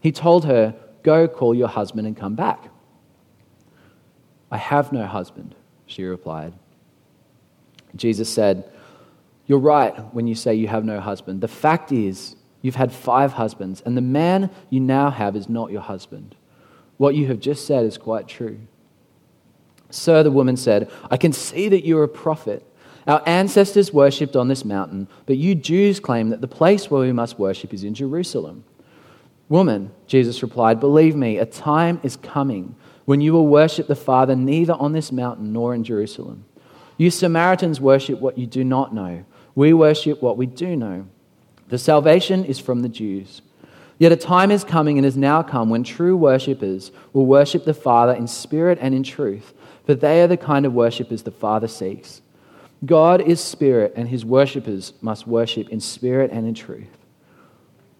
He 0.00 0.12
told 0.12 0.46
her, 0.46 0.74
Go 1.02 1.28
call 1.28 1.54
your 1.54 1.68
husband 1.68 2.06
and 2.06 2.16
come 2.16 2.34
back. 2.34 2.68
I 4.50 4.56
have 4.56 4.92
no 4.92 5.06
husband, 5.06 5.54
she 5.86 6.04
replied. 6.04 6.54
Jesus 7.94 8.32
said, 8.32 8.70
You're 9.46 9.58
right 9.58 9.94
when 10.14 10.26
you 10.26 10.34
say 10.34 10.54
you 10.54 10.68
have 10.68 10.84
no 10.84 11.00
husband. 11.00 11.42
The 11.42 11.48
fact 11.48 11.92
is, 11.92 12.36
you've 12.62 12.76
had 12.76 12.92
five 12.92 13.34
husbands, 13.34 13.82
and 13.84 13.96
the 13.96 14.00
man 14.02 14.50
you 14.70 14.80
now 14.80 15.10
have 15.10 15.36
is 15.36 15.48
not 15.48 15.70
your 15.70 15.82
husband. 15.82 16.34
What 16.96 17.14
you 17.14 17.26
have 17.26 17.40
just 17.40 17.66
said 17.66 17.84
is 17.84 17.98
quite 17.98 18.26
true. 18.26 18.58
Sir, 19.90 20.22
the 20.22 20.30
woman 20.30 20.56
said, 20.56 20.90
I 21.10 21.16
can 21.16 21.32
see 21.32 21.68
that 21.68 21.84
you're 21.84 22.02
a 22.02 22.08
prophet. 22.08 22.66
Our 23.06 23.22
ancestors 23.24 23.92
worshipped 23.92 24.34
on 24.34 24.48
this 24.48 24.64
mountain, 24.64 25.06
but 25.26 25.36
you 25.36 25.54
Jews 25.54 26.00
claim 26.00 26.30
that 26.30 26.40
the 26.40 26.48
place 26.48 26.90
where 26.90 27.02
we 27.02 27.12
must 27.12 27.38
worship 27.38 27.72
is 27.72 27.84
in 27.84 27.94
Jerusalem. 27.94 28.64
Woman, 29.48 29.92
Jesus 30.08 30.42
replied, 30.42 30.80
believe 30.80 31.14
me, 31.14 31.38
a 31.38 31.46
time 31.46 32.00
is 32.02 32.16
coming 32.16 32.74
when 33.04 33.20
you 33.20 33.32
will 33.32 33.46
worship 33.46 33.86
the 33.86 33.94
Father 33.94 34.34
neither 34.34 34.74
on 34.74 34.92
this 34.92 35.12
mountain 35.12 35.52
nor 35.52 35.72
in 35.72 35.84
Jerusalem. 35.84 36.44
You 36.96 37.10
Samaritans 37.10 37.80
worship 37.80 38.20
what 38.20 38.38
you 38.38 38.46
do 38.46 38.64
not 38.64 38.92
know. 38.92 39.24
We 39.54 39.72
worship 39.72 40.20
what 40.20 40.36
we 40.36 40.46
do 40.46 40.74
know. 40.74 41.06
The 41.68 41.78
salvation 41.78 42.44
is 42.44 42.58
from 42.58 42.82
the 42.82 42.88
Jews. 42.88 43.42
Yet 43.98 44.12
a 44.12 44.16
time 44.16 44.50
is 44.50 44.64
coming 44.64 44.98
and 44.98 45.04
has 45.04 45.16
now 45.16 45.42
come 45.42 45.70
when 45.70 45.84
true 45.84 46.16
worshippers 46.16 46.90
will 47.12 47.26
worship 47.26 47.64
the 47.64 47.72
Father 47.74 48.12
in 48.12 48.26
spirit 48.26 48.78
and 48.80 48.94
in 48.94 49.02
truth, 49.02 49.54
for 49.84 49.94
they 49.94 50.20
are 50.22 50.26
the 50.26 50.36
kind 50.36 50.66
of 50.66 50.74
worshippers 50.74 51.22
the 51.22 51.30
Father 51.30 51.68
seeks. 51.68 52.20
God 52.84 53.22
is 53.22 53.40
spirit, 53.40 53.94
and 53.96 54.08
his 54.08 54.24
worshippers 54.24 54.92
must 55.00 55.26
worship 55.26 55.68
in 55.70 55.80
spirit 55.80 56.30
and 56.30 56.46
in 56.46 56.54
truth. 56.54 56.98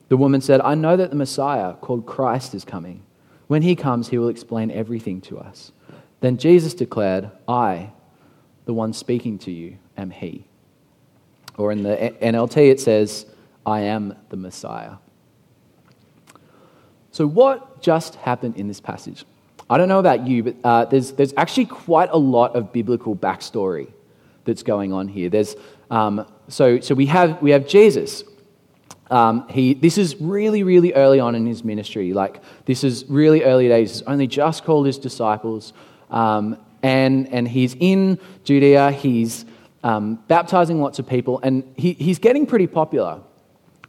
The 0.08 0.16
woman 0.16 0.40
said, 0.40 0.60
I 0.60 0.74
know 0.74 0.96
that 0.96 1.10
the 1.10 1.16
Messiah, 1.16 1.74
called 1.74 2.06
Christ, 2.06 2.54
is 2.54 2.64
coming. 2.64 3.02
When 3.46 3.62
he 3.62 3.74
comes, 3.74 4.08
he 4.08 4.18
will 4.18 4.28
explain 4.28 4.70
everything 4.70 5.20
to 5.22 5.38
us. 5.38 5.72
Then 6.20 6.36
Jesus 6.36 6.74
declared, 6.74 7.30
I, 7.48 7.92
the 8.66 8.74
one 8.74 8.92
speaking 8.92 9.38
to 9.40 9.50
you, 9.50 9.78
am 9.96 10.10
he. 10.10 10.46
Or 11.56 11.72
in 11.72 11.82
the 11.82 12.14
NLT, 12.20 12.70
it 12.70 12.80
says, 12.80 13.26
I 13.64 13.80
am 13.80 14.14
the 14.28 14.36
Messiah. 14.36 14.96
So, 17.10 17.26
what 17.26 17.80
just 17.80 18.16
happened 18.16 18.56
in 18.56 18.68
this 18.68 18.80
passage? 18.80 19.24
I 19.70 19.78
don't 19.78 19.88
know 19.88 19.98
about 19.98 20.26
you, 20.26 20.42
but 20.44 20.56
uh, 20.62 20.84
there's, 20.84 21.12
there's 21.12 21.32
actually 21.36 21.64
quite 21.64 22.10
a 22.12 22.18
lot 22.18 22.54
of 22.54 22.72
biblical 22.72 23.16
backstory 23.16 23.90
that's 24.46 24.62
going 24.62 24.92
on 24.92 25.08
here. 25.08 25.28
There's, 25.28 25.56
um, 25.90 26.26
so 26.48 26.80
so 26.80 26.94
we, 26.94 27.06
have, 27.06 27.42
we 27.42 27.50
have 27.50 27.66
Jesus. 27.66 28.24
Um, 29.10 29.48
he, 29.48 29.74
this 29.74 29.98
is 29.98 30.16
really, 30.20 30.62
really 30.62 30.92
early 30.94 31.20
on 31.20 31.34
in 31.34 31.46
his 31.46 31.62
ministry. 31.62 32.12
Like, 32.12 32.40
this 32.64 32.82
is 32.82 33.04
really 33.08 33.44
early 33.44 33.68
days. 33.68 33.98
He's 33.98 34.02
only 34.02 34.26
just 34.26 34.64
called 34.64 34.86
his 34.86 34.98
disciples. 34.98 35.72
Um, 36.10 36.58
and, 36.82 37.28
and 37.32 37.46
he's 37.46 37.76
in 37.78 38.18
Judea. 38.44 38.92
He's 38.92 39.44
um, 39.84 40.16
baptizing 40.28 40.80
lots 40.80 40.98
of 40.98 41.06
people. 41.06 41.40
And 41.42 41.62
he, 41.76 41.92
he's 41.92 42.18
getting 42.18 42.46
pretty 42.46 42.66
popular. 42.66 43.20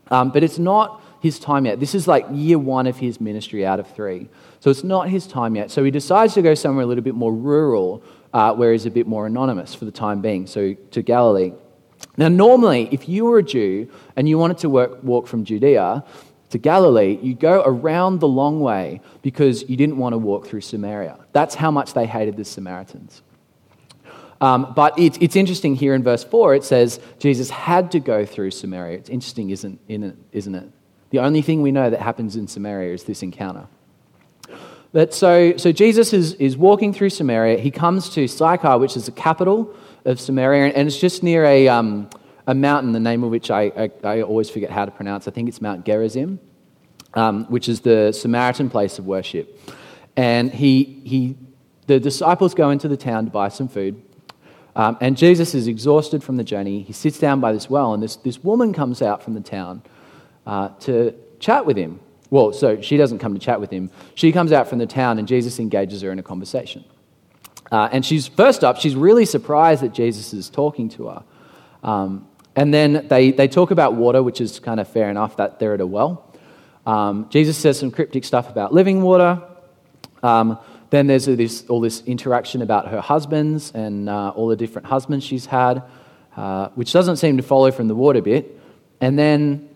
Um, 0.09 0.31
but 0.31 0.43
it's 0.43 0.59
not 0.59 1.01
his 1.19 1.39
time 1.39 1.65
yet. 1.65 1.79
This 1.79 1.95
is 1.95 2.07
like 2.07 2.25
year 2.31 2.59
one 2.59 2.85
of 2.85 2.97
his 2.97 3.19
ministry 3.19 3.65
out 3.65 3.79
of 3.79 3.87
three. 3.95 4.29
So 4.59 4.69
it's 4.69 4.83
not 4.83 5.09
his 5.09 5.25
time 5.27 5.55
yet. 5.55 5.71
So 5.71 5.83
he 5.83 5.91
decides 5.91 6.33
to 6.35 6.41
go 6.41 6.53
somewhere 6.53 6.83
a 6.83 6.87
little 6.87 7.03
bit 7.03 7.15
more 7.15 7.33
rural, 7.33 8.03
uh, 8.33 8.53
where 8.53 8.71
he's 8.71 8.85
a 8.85 8.91
bit 8.91 9.07
more 9.07 9.25
anonymous 9.25 9.73
for 9.73 9.85
the 9.85 9.91
time 9.91 10.21
being, 10.21 10.47
so 10.47 10.73
to 10.91 11.01
Galilee. 11.01 11.53
Now, 12.17 12.27
normally, 12.27 12.89
if 12.91 13.07
you 13.07 13.25
were 13.25 13.39
a 13.39 13.43
Jew 13.43 13.89
and 14.15 14.27
you 14.27 14.37
wanted 14.37 14.59
to 14.59 14.69
work, 14.69 15.03
walk 15.03 15.27
from 15.27 15.45
Judea 15.45 16.03
to 16.49 16.57
Galilee, 16.57 17.19
you 17.21 17.35
go 17.35 17.61
around 17.65 18.19
the 18.19 18.27
long 18.27 18.59
way 18.59 19.01
because 19.21 19.69
you 19.69 19.77
didn't 19.77 19.97
want 19.97 20.13
to 20.13 20.17
walk 20.17 20.47
through 20.47 20.61
Samaria. 20.61 21.17
That's 21.33 21.55
how 21.55 21.71
much 21.71 21.93
they 21.93 22.05
hated 22.05 22.37
the 22.37 22.45
Samaritans. 22.45 23.21
Um, 24.39 24.73
but 24.75 24.97
it, 24.99 25.21
it's 25.21 25.35
interesting 25.35 25.75
here 25.75 25.95
in 25.95 26.03
verse 26.03 26.23
4, 26.23 26.55
it 26.55 26.63
says 26.63 26.99
Jesus 27.19 27.49
had 27.49 27.91
to 27.91 27.99
go 27.99 28.25
through 28.25 28.51
Samaria. 28.51 28.97
It's 28.97 29.09
interesting, 29.09 29.49
isn't, 29.49 29.79
isn't 29.87 30.55
it? 30.55 30.71
The 31.09 31.19
only 31.19 31.41
thing 31.41 31.61
we 31.61 31.71
know 31.71 31.89
that 31.89 32.01
happens 32.01 32.35
in 32.35 32.47
Samaria 32.47 32.93
is 32.93 33.03
this 33.03 33.23
encounter. 33.23 33.67
But 34.93 35.13
so, 35.13 35.57
so 35.57 35.71
Jesus 35.71 36.13
is, 36.13 36.33
is 36.35 36.55
walking 36.55 36.93
through 36.93 37.09
Samaria. 37.09 37.57
He 37.59 37.71
comes 37.71 38.09
to 38.11 38.27
Sychar, 38.27 38.79
which 38.79 38.95
is 38.95 39.05
the 39.05 39.11
capital 39.11 39.75
of 40.05 40.19
Samaria, 40.19 40.73
and 40.73 40.87
it's 40.87 40.99
just 40.99 41.23
near 41.23 41.43
a, 41.45 41.67
um, 41.67 42.09
a 42.47 42.55
mountain, 42.55 42.93
the 42.93 42.99
name 42.99 43.23
of 43.23 43.29
which 43.29 43.51
I, 43.51 43.63
I, 43.63 43.91
I, 44.03 44.21
always 44.21 44.49
forget 44.49 44.69
how 44.69 44.85
to 44.85 44.91
pronounce. 44.91 45.27
I 45.27 45.31
think 45.31 45.49
it's 45.49 45.59
Mount 45.59 45.85
Gerizim, 45.85 46.39
um, 47.13 47.45
which 47.45 47.67
is 47.67 47.81
the 47.81 48.13
Samaritan 48.13 48.69
place 48.69 48.97
of 48.97 49.05
worship. 49.05 49.59
And 50.15 50.51
he, 50.53 51.01
he, 51.05 51.35
the 51.87 51.99
disciples 51.99 52.53
go 52.53 52.69
into 52.69 52.87
the 52.87 52.97
town 52.97 53.25
to 53.25 53.31
buy 53.31 53.49
some 53.49 53.67
food. 53.67 54.01
Um, 54.77 54.97
and 55.01 55.17
Jesus 55.17 55.53
is 55.53 55.67
exhausted 55.67 56.23
from 56.23 56.37
the 56.37 56.43
journey. 56.43 56.83
He 56.83 56.93
sits 56.93 57.19
down 57.19 57.41
by 57.41 57.51
this 57.51 57.69
well, 57.69 57.93
and 57.93 58.01
this, 58.01 58.15
this 58.15 58.43
woman 58.43 58.73
comes 58.73 59.01
out 59.01 59.23
from 59.23 59.33
the 59.33 59.41
town 59.41 59.81
uh, 60.45 60.69
to 60.81 61.13
chat 61.39 61.65
with 61.65 61.77
him. 61.77 61.99
Well, 62.29 62.51
so 62.53 62.81
she 62.81 62.97
doesn't 62.97 63.19
come 63.19 63.33
to 63.33 63.39
chat 63.39 63.61
with 63.61 63.71
him. 63.71 63.89
She 64.15 64.31
comes 64.31 64.51
out 64.51 64.67
from 64.67 64.79
the 64.79 64.85
town, 64.85 65.17
and 65.19 65.27
Jesus 65.27 65.59
engages 65.59 66.01
her 66.01 66.11
in 66.11 66.19
a 66.19 66.23
conversation. 66.23 66.83
Uh, 67.71 67.89
and 67.91 68.05
she's, 68.05 68.27
first 68.27 68.63
up, 68.63 68.77
she's 68.77 68.95
really 68.95 69.25
surprised 69.25 69.81
that 69.81 69.93
Jesus 69.93 70.33
is 70.33 70.49
talking 70.49 70.89
to 70.89 71.07
her. 71.07 71.23
Um, 71.83 72.27
and 72.55 72.73
then 72.73 73.07
they, 73.07 73.31
they 73.31 73.47
talk 73.47 73.71
about 73.71 73.93
water, 73.93 74.23
which 74.23 74.41
is 74.41 74.59
kind 74.59 74.79
of 74.79 74.87
fair 74.87 75.09
enough 75.09 75.37
that 75.37 75.59
they're 75.59 75.73
at 75.73 75.81
a 75.81 75.87
well. 75.87 76.33
Um, 76.85 77.27
Jesus 77.29 77.57
says 77.57 77.77
some 77.77 77.91
cryptic 77.91 78.23
stuff 78.23 78.49
about 78.49 78.73
living 78.73 79.01
water. 79.01 79.41
Um, 80.23 80.57
then 80.89 81.07
there's 81.07 81.25
this, 81.25 81.65
all 81.67 81.81
this 81.81 82.01
interaction 82.05 82.61
about 82.61 82.87
her 82.87 83.01
husbands 83.01 83.71
and 83.71 84.09
uh, 84.09 84.29
all 84.29 84.47
the 84.47 84.55
different 84.55 84.87
husbands 84.87 85.25
she's 85.25 85.45
had, 85.45 85.83
uh, 86.37 86.69
which 86.69 86.93
doesn't 86.93 87.17
seem 87.17 87.37
to 87.37 87.43
follow 87.43 87.71
from 87.71 87.87
the 87.89 87.95
water 87.95 88.21
bit. 88.21 88.59
And 89.01 89.19
then 89.19 89.69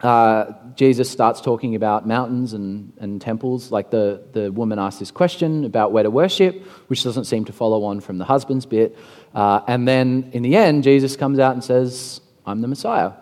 uh, 0.00 0.52
Jesus 0.74 1.10
starts 1.10 1.40
talking 1.40 1.74
about 1.74 2.06
mountains 2.06 2.52
and, 2.52 2.92
and 2.98 3.20
temples. 3.20 3.72
Like 3.72 3.90
the, 3.90 4.22
the 4.32 4.52
woman 4.52 4.78
asks 4.78 4.98
this 4.98 5.10
question 5.10 5.64
about 5.64 5.92
where 5.92 6.02
to 6.02 6.10
worship, 6.10 6.62
which 6.88 7.02
doesn't 7.02 7.24
seem 7.24 7.46
to 7.46 7.52
follow 7.52 7.84
on 7.84 8.00
from 8.00 8.18
the 8.18 8.24
husband's 8.24 8.66
bit. 8.66 8.96
Uh, 9.34 9.60
and 9.66 9.88
then 9.88 10.30
in 10.32 10.42
the 10.42 10.54
end, 10.56 10.84
Jesus 10.84 11.16
comes 11.16 11.38
out 11.38 11.54
and 11.54 11.64
says, 11.64 12.20
I'm 12.44 12.60
the 12.60 12.68
Messiah. 12.68 13.12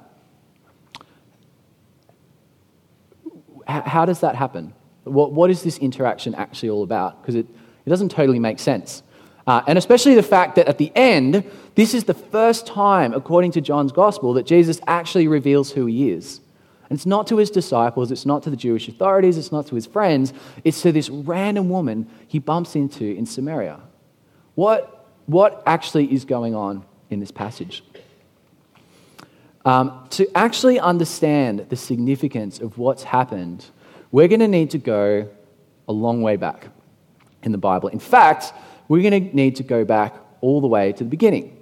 H- 3.68 3.84
how 3.84 4.04
does 4.04 4.20
that 4.20 4.34
happen? 4.34 4.74
What, 5.04 5.32
what 5.32 5.50
is 5.50 5.62
this 5.62 5.78
interaction 5.78 6.34
actually 6.34 6.70
all 6.70 6.82
about? 6.82 7.22
Because 7.22 7.36
it, 7.36 7.46
it 7.86 7.90
doesn't 7.90 8.10
totally 8.10 8.40
make 8.40 8.58
sense. 8.58 9.02
Uh, 9.46 9.62
and 9.66 9.78
especially 9.78 10.14
the 10.14 10.22
fact 10.22 10.56
that 10.56 10.66
at 10.66 10.78
the 10.78 10.90
end, 10.96 11.44
this 11.74 11.94
is 11.94 12.04
the 12.04 12.14
first 12.14 12.66
time, 12.66 13.12
according 13.12 13.52
to 13.52 13.60
John's 13.60 13.92
gospel, 13.92 14.32
that 14.34 14.46
Jesus 14.46 14.80
actually 14.86 15.28
reveals 15.28 15.70
who 15.70 15.86
he 15.86 16.10
is. 16.10 16.40
And 16.90 16.98
it's 16.98 17.06
not 17.06 17.26
to 17.28 17.38
his 17.38 17.50
disciples, 17.50 18.10
it's 18.10 18.26
not 18.26 18.42
to 18.42 18.50
the 18.50 18.56
Jewish 18.56 18.88
authorities, 18.88 19.38
it's 19.38 19.50
not 19.50 19.66
to 19.68 19.74
his 19.74 19.86
friends, 19.86 20.32
it's 20.64 20.82
to 20.82 20.92
this 20.92 21.08
random 21.08 21.68
woman 21.68 22.08
he 22.28 22.38
bumps 22.38 22.76
into 22.76 23.04
in 23.04 23.26
Samaria. 23.26 23.80
What, 24.54 25.08
what 25.26 25.62
actually 25.66 26.12
is 26.12 26.24
going 26.24 26.54
on 26.54 26.84
in 27.10 27.20
this 27.20 27.30
passage? 27.30 27.82
Um, 29.64 30.06
to 30.10 30.28
actually 30.36 30.78
understand 30.78 31.66
the 31.70 31.76
significance 31.76 32.60
of 32.60 32.76
what's 32.76 33.02
happened, 33.02 33.64
we're 34.12 34.28
going 34.28 34.40
to 34.40 34.48
need 34.48 34.70
to 34.70 34.78
go 34.78 35.30
a 35.88 35.92
long 35.92 36.20
way 36.20 36.36
back 36.36 36.68
in 37.42 37.52
the 37.52 37.58
Bible. 37.58 37.88
In 37.88 37.98
fact, 37.98 38.52
we're 38.88 39.08
going 39.08 39.30
to 39.30 39.34
need 39.34 39.56
to 39.56 39.62
go 39.62 39.84
back 39.84 40.14
all 40.42 40.60
the 40.60 40.66
way 40.66 40.92
to 40.92 41.04
the 41.04 41.10
beginning. 41.10 41.53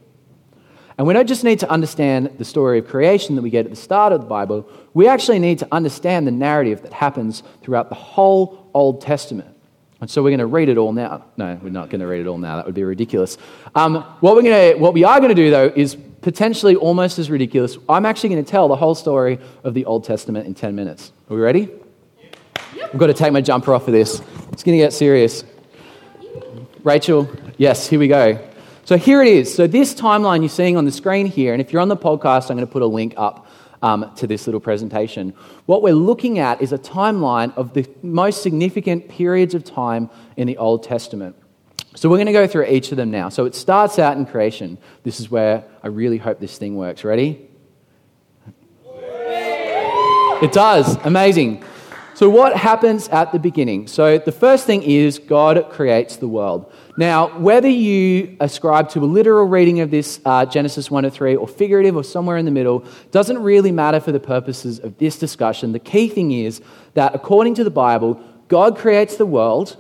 And 0.98 1.06
we 1.06 1.14
don't 1.14 1.26
just 1.26 1.44
need 1.44 1.60
to 1.60 1.70
understand 1.70 2.34
the 2.38 2.44
story 2.44 2.78
of 2.78 2.86
creation 2.86 3.36
that 3.36 3.42
we 3.42 3.50
get 3.50 3.64
at 3.64 3.70
the 3.70 3.76
start 3.76 4.12
of 4.12 4.20
the 4.20 4.26
Bible, 4.26 4.68
we 4.94 5.08
actually 5.08 5.38
need 5.38 5.58
to 5.60 5.68
understand 5.72 6.26
the 6.26 6.30
narrative 6.30 6.82
that 6.82 6.92
happens 6.92 7.42
throughout 7.62 7.88
the 7.88 7.94
whole 7.94 8.70
Old 8.74 9.00
Testament. 9.00 9.48
And 10.00 10.10
so 10.10 10.22
we're 10.22 10.30
going 10.30 10.40
to 10.40 10.46
read 10.46 10.68
it 10.68 10.78
all 10.78 10.92
now. 10.92 11.24
No, 11.36 11.58
we're 11.62 11.70
not 11.70 11.88
going 11.88 12.00
to 12.00 12.06
read 12.06 12.20
it 12.20 12.26
all 12.26 12.36
now. 12.36 12.56
That 12.56 12.66
would 12.66 12.74
be 12.74 12.82
ridiculous. 12.82 13.38
Um, 13.74 14.02
what, 14.20 14.34
we're 14.34 14.42
going 14.42 14.72
to, 14.72 14.78
what 14.78 14.94
we 14.94 15.04
are 15.04 15.18
going 15.20 15.28
to 15.28 15.34
do, 15.34 15.50
though, 15.50 15.72
is 15.74 15.96
potentially 16.22 16.74
almost 16.74 17.18
as 17.18 17.30
ridiculous. 17.30 17.78
I'm 17.88 18.04
actually 18.04 18.30
going 18.30 18.44
to 18.44 18.50
tell 18.50 18.66
the 18.66 18.76
whole 18.76 18.96
story 18.96 19.38
of 19.62 19.74
the 19.74 19.84
Old 19.84 20.04
Testament 20.04 20.46
in 20.46 20.54
10 20.54 20.74
minutes. 20.74 21.12
Are 21.30 21.36
we 21.36 21.40
ready? 21.40 21.70
Yep. 22.74 22.90
I've 22.92 22.98
got 22.98 23.06
to 23.06 23.14
take 23.14 23.32
my 23.32 23.40
jumper 23.40 23.72
off 23.72 23.84
for 23.84 23.92
this. 23.92 24.20
It's 24.50 24.64
going 24.64 24.76
to 24.76 24.84
get 24.84 24.92
serious. 24.92 25.44
Rachel, 26.82 27.30
yes, 27.56 27.88
here 27.88 28.00
we 28.00 28.08
go. 28.08 28.51
So 28.84 28.98
here 28.98 29.22
it 29.22 29.28
is. 29.28 29.54
So 29.54 29.66
this 29.66 29.94
timeline 29.94 30.40
you're 30.40 30.48
seeing 30.48 30.76
on 30.76 30.84
the 30.84 30.92
screen 30.92 31.26
here, 31.26 31.52
and 31.52 31.62
if 31.62 31.72
you're 31.72 31.82
on 31.82 31.88
the 31.88 31.96
podcast, 31.96 32.50
I'm 32.50 32.56
going 32.56 32.66
to 32.66 32.72
put 32.72 32.82
a 32.82 32.86
link 32.86 33.14
up 33.16 33.46
um, 33.80 34.10
to 34.16 34.26
this 34.26 34.46
little 34.46 34.60
presentation. 34.60 35.34
What 35.66 35.82
we're 35.82 35.94
looking 35.94 36.40
at 36.40 36.60
is 36.60 36.72
a 36.72 36.78
timeline 36.78 37.56
of 37.56 37.74
the 37.74 37.88
most 38.02 38.42
significant 38.42 39.08
periods 39.08 39.54
of 39.54 39.62
time 39.64 40.10
in 40.36 40.48
the 40.48 40.56
Old 40.56 40.82
Testament. 40.82 41.36
So 41.94 42.08
we're 42.08 42.16
going 42.16 42.26
to 42.26 42.32
go 42.32 42.46
through 42.48 42.66
each 42.66 42.90
of 42.90 42.96
them 42.96 43.10
now. 43.10 43.28
So 43.28 43.44
it 43.44 43.54
starts 43.54 43.98
out 43.98 44.16
in 44.16 44.26
creation. 44.26 44.78
This 45.04 45.20
is 45.20 45.30
where 45.30 45.64
I 45.82 45.88
really 45.88 46.18
hope 46.18 46.40
this 46.40 46.58
thing 46.58 46.76
works. 46.76 47.04
Ready? 47.04 47.48
It 50.42 50.52
does. 50.52 50.96
Amazing. 51.04 51.62
So, 52.22 52.30
what 52.30 52.56
happens 52.56 53.08
at 53.08 53.32
the 53.32 53.40
beginning? 53.40 53.88
So, 53.88 54.16
the 54.16 54.30
first 54.30 54.64
thing 54.64 54.84
is 54.84 55.18
God 55.18 55.68
creates 55.70 56.18
the 56.18 56.28
world. 56.28 56.72
Now, 56.96 57.36
whether 57.36 57.66
you 57.66 58.36
ascribe 58.38 58.90
to 58.90 59.00
a 59.00 59.06
literal 59.06 59.46
reading 59.46 59.80
of 59.80 59.90
this 59.90 60.20
uh, 60.24 60.46
Genesis 60.46 60.88
1 60.88 61.02
to 61.02 61.10
3 61.10 61.34
or 61.34 61.48
figurative 61.48 61.96
or 61.96 62.04
somewhere 62.04 62.36
in 62.36 62.44
the 62.44 62.52
middle 62.52 62.84
doesn't 63.10 63.42
really 63.42 63.72
matter 63.72 63.98
for 63.98 64.12
the 64.12 64.20
purposes 64.20 64.78
of 64.78 64.96
this 64.98 65.18
discussion. 65.18 65.72
The 65.72 65.80
key 65.80 66.06
thing 66.06 66.30
is 66.30 66.60
that 66.94 67.12
according 67.12 67.56
to 67.56 67.64
the 67.64 67.72
Bible, 67.72 68.22
God 68.46 68.78
creates 68.78 69.16
the 69.16 69.26
world, 69.26 69.76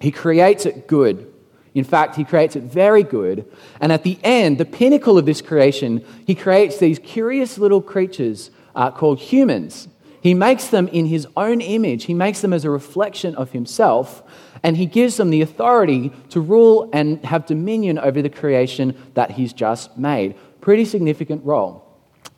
He 0.00 0.10
creates 0.10 0.64
it 0.64 0.86
good. 0.86 1.30
In 1.74 1.84
fact, 1.84 2.16
He 2.16 2.24
creates 2.24 2.56
it 2.56 2.62
very 2.62 3.02
good. 3.02 3.44
And 3.78 3.92
at 3.92 4.04
the 4.04 4.18
end, 4.24 4.56
the 4.56 4.64
pinnacle 4.64 5.18
of 5.18 5.26
this 5.26 5.42
creation, 5.42 6.02
He 6.26 6.34
creates 6.34 6.78
these 6.78 6.98
curious 6.98 7.58
little 7.58 7.82
creatures 7.82 8.50
uh, 8.74 8.90
called 8.90 9.18
humans. 9.18 9.88
He 10.20 10.34
makes 10.34 10.68
them 10.68 10.88
in 10.88 11.06
His 11.06 11.26
own 11.36 11.60
image, 11.60 12.04
He 12.04 12.14
makes 12.14 12.40
them 12.40 12.52
as 12.52 12.64
a 12.64 12.70
reflection 12.70 13.34
of 13.34 13.52
Himself 13.52 14.22
and 14.62 14.76
he 14.76 14.86
gives 14.86 15.16
them 15.16 15.30
the 15.30 15.42
authority 15.42 16.12
to 16.30 16.40
rule 16.40 16.88
and 16.92 17.24
have 17.24 17.46
dominion 17.46 17.98
over 17.98 18.22
the 18.22 18.30
creation 18.30 18.96
that 19.14 19.32
he's 19.32 19.52
just 19.52 19.96
made. 19.96 20.34
Pretty 20.60 20.84
significant 20.84 21.44
role. 21.44 21.84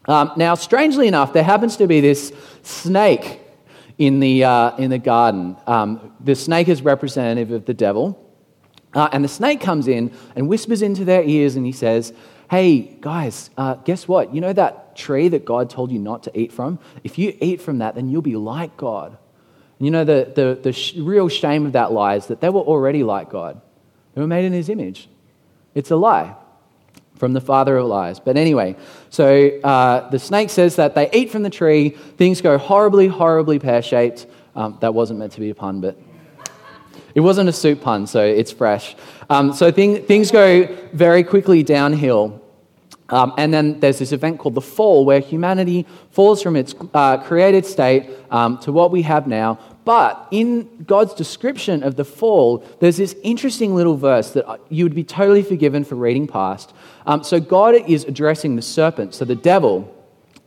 Um, 0.07 0.33
now, 0.37 0.55
strangely 0.55 1.09
enough, 1.09 1.33
there 1.33 1.45
happens 1.45 1.77
to 1.77 1.87
be 1.87 2.01
this 2.01 2.33
snake 2.63 3.41
in 3.99 4.21
the, 4.21 4.45
uh, 4.45 4.77
in 4.77 4.91
the 4.91 4.99
garden. 4.99 5.57
Um, 5.67 6.15
the 6.21 6.35
snake 6.35 6.69
is 6.69 6.83
representative 6.83 7.51
of 7.51 7.67
the 7.67 7.75
devil. 7.75 8.27
Uh, 8.93 9.09
and 9.13 9.23
the 9.23 9.29
snake 9.29 9.61
comes 9.61 9.87
in 9.87 10.13
and 10.35 10.49
whispers 10.49 10.83
into 10.83 11.05
their 11.05 11.23
ears 11.23 11.55
and 11.55 11.65
he 11.65 11.73
says, 11.73 12.13
Hey, 12.51 12.81
guys, 12.81 13.49
uh, 13.57 13.75
guess 13.75 14.09
what? 14.09 14.35
You 14.35 14.41
know 14.41 14.53
that 14.53 14.97
tree 14.97 15.29
that 15.29 15.45
God 15.45 15.71
told 15.71 15.93
you 15.93 16.01
not 16.01 16.25
to 16.25 16.37
eat 16.37 16.53
from? 16.53 16.81
If 17.05 17.17
you 17.17 17.37
eat 17.41 17.63
from 17.63 17.79
that, 17.79 17.95
then 17.95 18.09
you'll 18.09 18.23
be 18.23 18.35
like 18.35 18.77
God. 18.77 19.17
And 19.79 19.87
you 19.87 19.93
know, 19.93 20.03
the, 20.03 20.33
the, 20.35 20.59
the 20.61 20.73
sh- 20.73 20.97
real 20.97 21.29
shame 21.29 21.65
of 21.65 21.75
that 21.75 21.93
lie 21.93 22.17
is 22.17 22.27
that 22.27 22.41
they 22.41 22.49
were 22.49 22.61
already 22.61 23.05
like 23.05 23.31
God. 23.31 23.61
They 24.15 24.21
were 24.21 24.27
made 24.27 24.45
in 24.45 24.53
his 24.53 24.69
image. 24.69 25.09
It's 25.77 25.93
a 25.93 25.97
lie 25.97 26.35
from 27.15 27.35
the 27.35 27.41
father 27.41 27.77
of 27.77 27.87
lies. 27.87 28.19
But 28.19 28.37
anyway, 28.37 28.75
so 29.11 29.61
uh, 29.63 30.11
the 30.11 30.19
snake 30.19 30.51
says 30.51 30.75
that 30.75 30.97
they 30.97 31.09
eat 31.13 31.31
from 31.31 31.45
the 31.45 31.51
tree, 31.51 31.91
things 31.91 32.41
go 32.41 32.59
horribly, 32.59 33.07
horribly 33.07 33.61
pear 33.61 33.81
shaped. 33.81 34.27
Um, 34.57 34.77
that 34.81 34.93
wasn't 34.93 35.21
meant 35.21 35.35
to 35.35 35.41
be 35.41 35.51
a 35.51 35.55
pun, 35.55 35.81
but 35.81 35.97
it 37.15 37.21
wasn't 37.21 37.49
a 37.49 37.53
soup 37.53 37.81
pun, 37.81 38.07
so 38.07 38.25
it's 38.25 38.53
fresh. 38.53 38.97
Um, 39.29 39.53
so 39.53 39.71
thing, 39.71 40.03
things 40.05 40.31
go 40.31 40.67
very 40.93 41.25
quickly 41.25 41.63
downhill. 41.63 42.41
Um, 43.11 43.35
and 43.37 43.53
then 43.53 43.81
there's 43.81 43.99
this 43.99 44.13
event 44.13 44.39
called 44.39 44.55
the 44.55 44.61
fall, 44.61 45.05
where 45.05 45.21
humanity 45.21 45.87
falls 46.11 46.43
from 46.43 46.55
its 46.55 46.75
uh, 46.95 47.19
created 47.19 47.67
state 47.67 48.09
um, 48.31 48.59
to 48.59 48.73
what 48.73 48.93
we 48.93 49.03
have 49.03 49.27
now. 49.27 49.59
But 49.85 50.29
in 50.31 50.85
God's 50.85 51.15
description 51.15 51.83
of 51.83 51.97
the 51.97 52.05
fall, 52.05 52.65
there's 52.79 52.99
this 52.99 53.17
interesting 53.25 53.75
little 53.75 53.97
verse 53.97 54.31
that 54.33 54.61
you 54.69 54.85
would 54.85 54.95
be 54.95 55.03
totally 55.03 55.43
forgiven 55.43 55.85
for 55.85 55.97
reading 55.97 56.29
past. 56.29 56.73
Um, 57.07 57.25
so 57.25 57.41
God 57.41 57.75
is 57.75 58.05
addressing 58.05 58.55
the 58.55 58.63
serpent, 58.63 59.15
so 59.15 59.25
the 59.25 59.35
devil, 59.35 59.93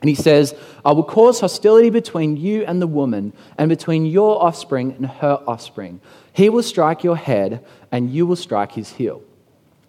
and 0.02 0.10
he 0.10 0.16
says, 0.16 0.56
I 0.86 0.92
will 0.94 1.04
cause 1.04 1.40
hostility 1.42 1.90
between 1.90 2.38
you 2.38 2.64
and 2.66 2.82
the 2.82 2.88
woman, 2.88 3.34
and 3.58 3.68
between 3.70 4.06
your 4.06 4.42
offspring 4.42 4.94
and 4.94 5.06
her 5.06 5.42
offspring. 5.48 6.00
He 6.34 6.50
will 6.50 6.64
strike 6.64 7.04
your 7.04 7.16
head, 7.16 7.64
and 7.92 8.12
you 8.12 8.26
will 8.26 8.36
strike 8.36 8.72
his 8.72 8.92
heel. 8.92 9.22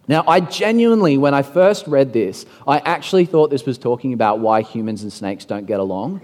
Now, 0.07 0.23
I 0.27 0.39
genuinely, 0.39 1.17
when 1.17 1.33
I 1.33 1.41
first 1.41 1.87
read 1.87 2.13
this, 2.13 2.45
I 2.67 2.77
actually 2.79 3.25
thought 3.25 3.49
this 3.49 3.65
was 3.65 3.79
talking 3.79 4.13
about 4.13 4.39
why 4.39 4.61
humans 4.61 5.01
and 5.01 5.11
snakes 5.11 5.45
don't 5.45 5.65
get 5.65 5.79
along. 5.79 6.21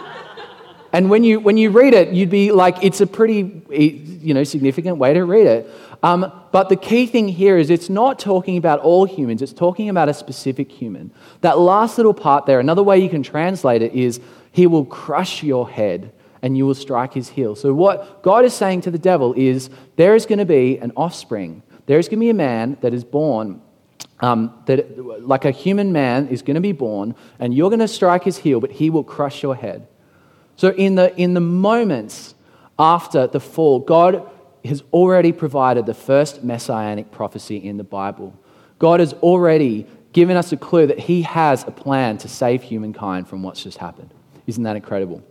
and 0.92 1.10
when 1.10 1.22
you, 1.22 1.38
when 1.38 1.58
you 1.58 1.68
read 1.68 1.92
it, 1.92 2.08
you'd 2.14 2.30
be 2.30 2.50
like, 2.50 2.82
it's 2.82 3.02
a 3.02 3.06
pretty 3.06 3.62
you 3.68 4.32
know, 4.32 4.44
significant 4.44 4.96
way 4.96 5.12
to 5.12 5.24
read 5.24 5.46
it. 5.46 5.70
Um, 6.02 6.32
but 6.50 6.70
the 6.70 6.76
key 6.76 7.06
thing 7.06 7.28
here 7.28 7.58
is 7.58 7.68
it's 7.68 7.90
not 7.90 8.18
talking 8.18 8.56
about 8.56 8.80
all 8.80 9.04
humans, 9.04 9.42
it's 9.42 9.52
talking 9.52 9.90
about 9.90 10.08
a 10.08 10.14
specific 10.14 10.72
human. 10.72 11.10
That 11.42 11.58
last 11.58 11.98
little 11.98 12.14
part 12.14 12.46
there, 12.46 12.60
another 12.60 12.82
way 12.82 12.98
you 12.98 13.10
can 13.10 13.22
translate 13.22 13.82
it 13.82 13.92
is, 13.92 14.20
He 14.50 14.66
will 14.66 14.86
crush 14.86 15.42
your 15.42 15.68
head 15.68 16.12
and 16.44 16.58
you 16.58 16.66
will 16.66 16.74
strike 16.74 17.14
his 17.14 17.30
heel. 17.30 17.56
So, 17.56 17.72
what 17.72 18.22
God 18.22 18.44
is 18.44 18.52
saying 18.52 18.82
to 18.82 18.90
the 18.90 18.98
devil 18.98 19.32
is 19.34 19.70
there 19.96 20.14
is 20.14 20.26
going 20.26 20.40
to 20.40 20.44
be 20.44 20.76
an 20.76 20.92
offspring. 20.94 21.62
There 21.86 21.98
is 21.98 22.06
going 22.06 22.18
to 22.18 22.24
be 22.26 22.28
a 22.28 22.34
man 22.34 22.76
that 22.82 22.92
is 22.92 23.02
born, 23.02 23.62
um, 24.20 24.52
that, 24.66 25.26
like 25.26 25.46
a 25.46 25.50
human 25.50 25.90
man 25.90 26.28
is 26.28 26.42
going 26.42 26.56
to 26.56 26.60
be 26.60 26.72
born, 26.72 27.14
and 27.38 27.54
you're 27.54 27.70
going 27.70 27.80
to 27.80 27.88
strike 27.88 28.24
his 28.24 28.36
heel, 28.36 28.60
but 28.60 28.72
he 28.72 28.90
will 28.90 29.04
crush 29.04 29.42
your 29.42 29.56
head. 29.56 29.88
So, 30.56 30.68
in 30.72 30.96
the, 30.96 31.16
in 31.18 31.32
the 31.32 31.40
moments 31.40 32.34
after 32.78 33.26
the 33.26 33.40
fall, 33.40 33.80
God 33.80 34.30
has 34.66 34.82
already 34.92 35.32
provided 35.32 35.86
the 35.86 35.94
first 35.94 36.44
messianic 36.44 37.10
prophecy 37.10 37.56
in 37.56 37.78
the 37.78 37.84
Bible. 37.84 38.38
God 38.78 39.00
has 39.00 39.14
already 39.14 39.86
given 40.12 40.36
us 40.36 40.52
a 40.52 40.58
clue 40.58 40.88
that 40.88 40.98
he 40.98 41.22
has 41.22 41.64
a 41.64 41.70
plan 41.70 42.18
to 42.18 42.28
save 42.28 42.62
humankind 42.62 43.28
from 43.28 43.42
what's 43.42 43.62
just 43.62 43.78
happened. 43.78 44.12
Isn't 44.46 44.64
that 44.64 44.76
incredible? 44.76 45.22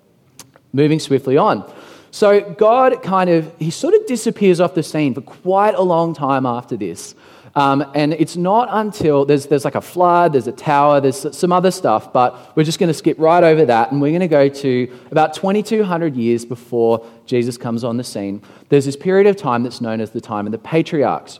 Moving 0.73 0.99
swiftly 0.99 1.37
on. 1.37 1.71
So 2.11 2.41
God 2.41 3.01
kind 3.01 3.29
of, 3.29 3.51
he 3.57 3.71
sort 3.71 3.93
of 3.93 4.05
disappears 4.05 4.59
off 4.59 4.75
the 4.75 4.83
scene 4.83 5.13
for 5.13 5.21
quite 5.21 5.75
a 5.75 5.81
long 5.81 6.13
time 6.13 6.45
after 6.45 6.75
this. 6.75 7.15
Um, 7.55 7.85
and 7.93 8.13
it's 8.13 8.35
not 8.35 8.67
until 8.71 9.25
there's, 9.25 9.45
there's 9.45 9.63
like 9.63 9.75
a 9.75 9.81
flood, 9.81 10.33
there's 10.33 10.47
a 10.47 10.51
tower, 10.51 10.99
there's 10.99 11.37
some 11.37 11.51
other 11.51 11.69
stuff, 11.69 12.11
but 12.11 12.55
we're 12.55 12.63
just 12.63 12.79
going 12.79 12.87
to 12.87 12.93
skip 12.95 13.17
right 13.19 13.43
over 13.43 13.65
that 13.65 13.91
and 13.91 14.01
we're 14.01 14.12
going 14.12 14.21
to 14.21 14.27
go 14.27 14.49
to 14.49 14.91
about 15.12 15.36
2200 15.36 16.15
years 16.15 16.45
before 16.45 17.05
Jesus 17.27 17.57
comes 17.57 17.83
on 17.83 17.97
the 17.97 18.03
scene. 18.03 18.41
There's 18.69 18.86
this 18.86 18.95
period 18.95 19.27
of 19.27 19.36
time 19.36 19.62
that's 19.62 19.81
known 19.81 20.01
as 20.01 20.12
the 20.12 20.21
time 20.21 20.47
of 20.47 20.51
the 20.51 20.57
patriarchs. 20.57 21.39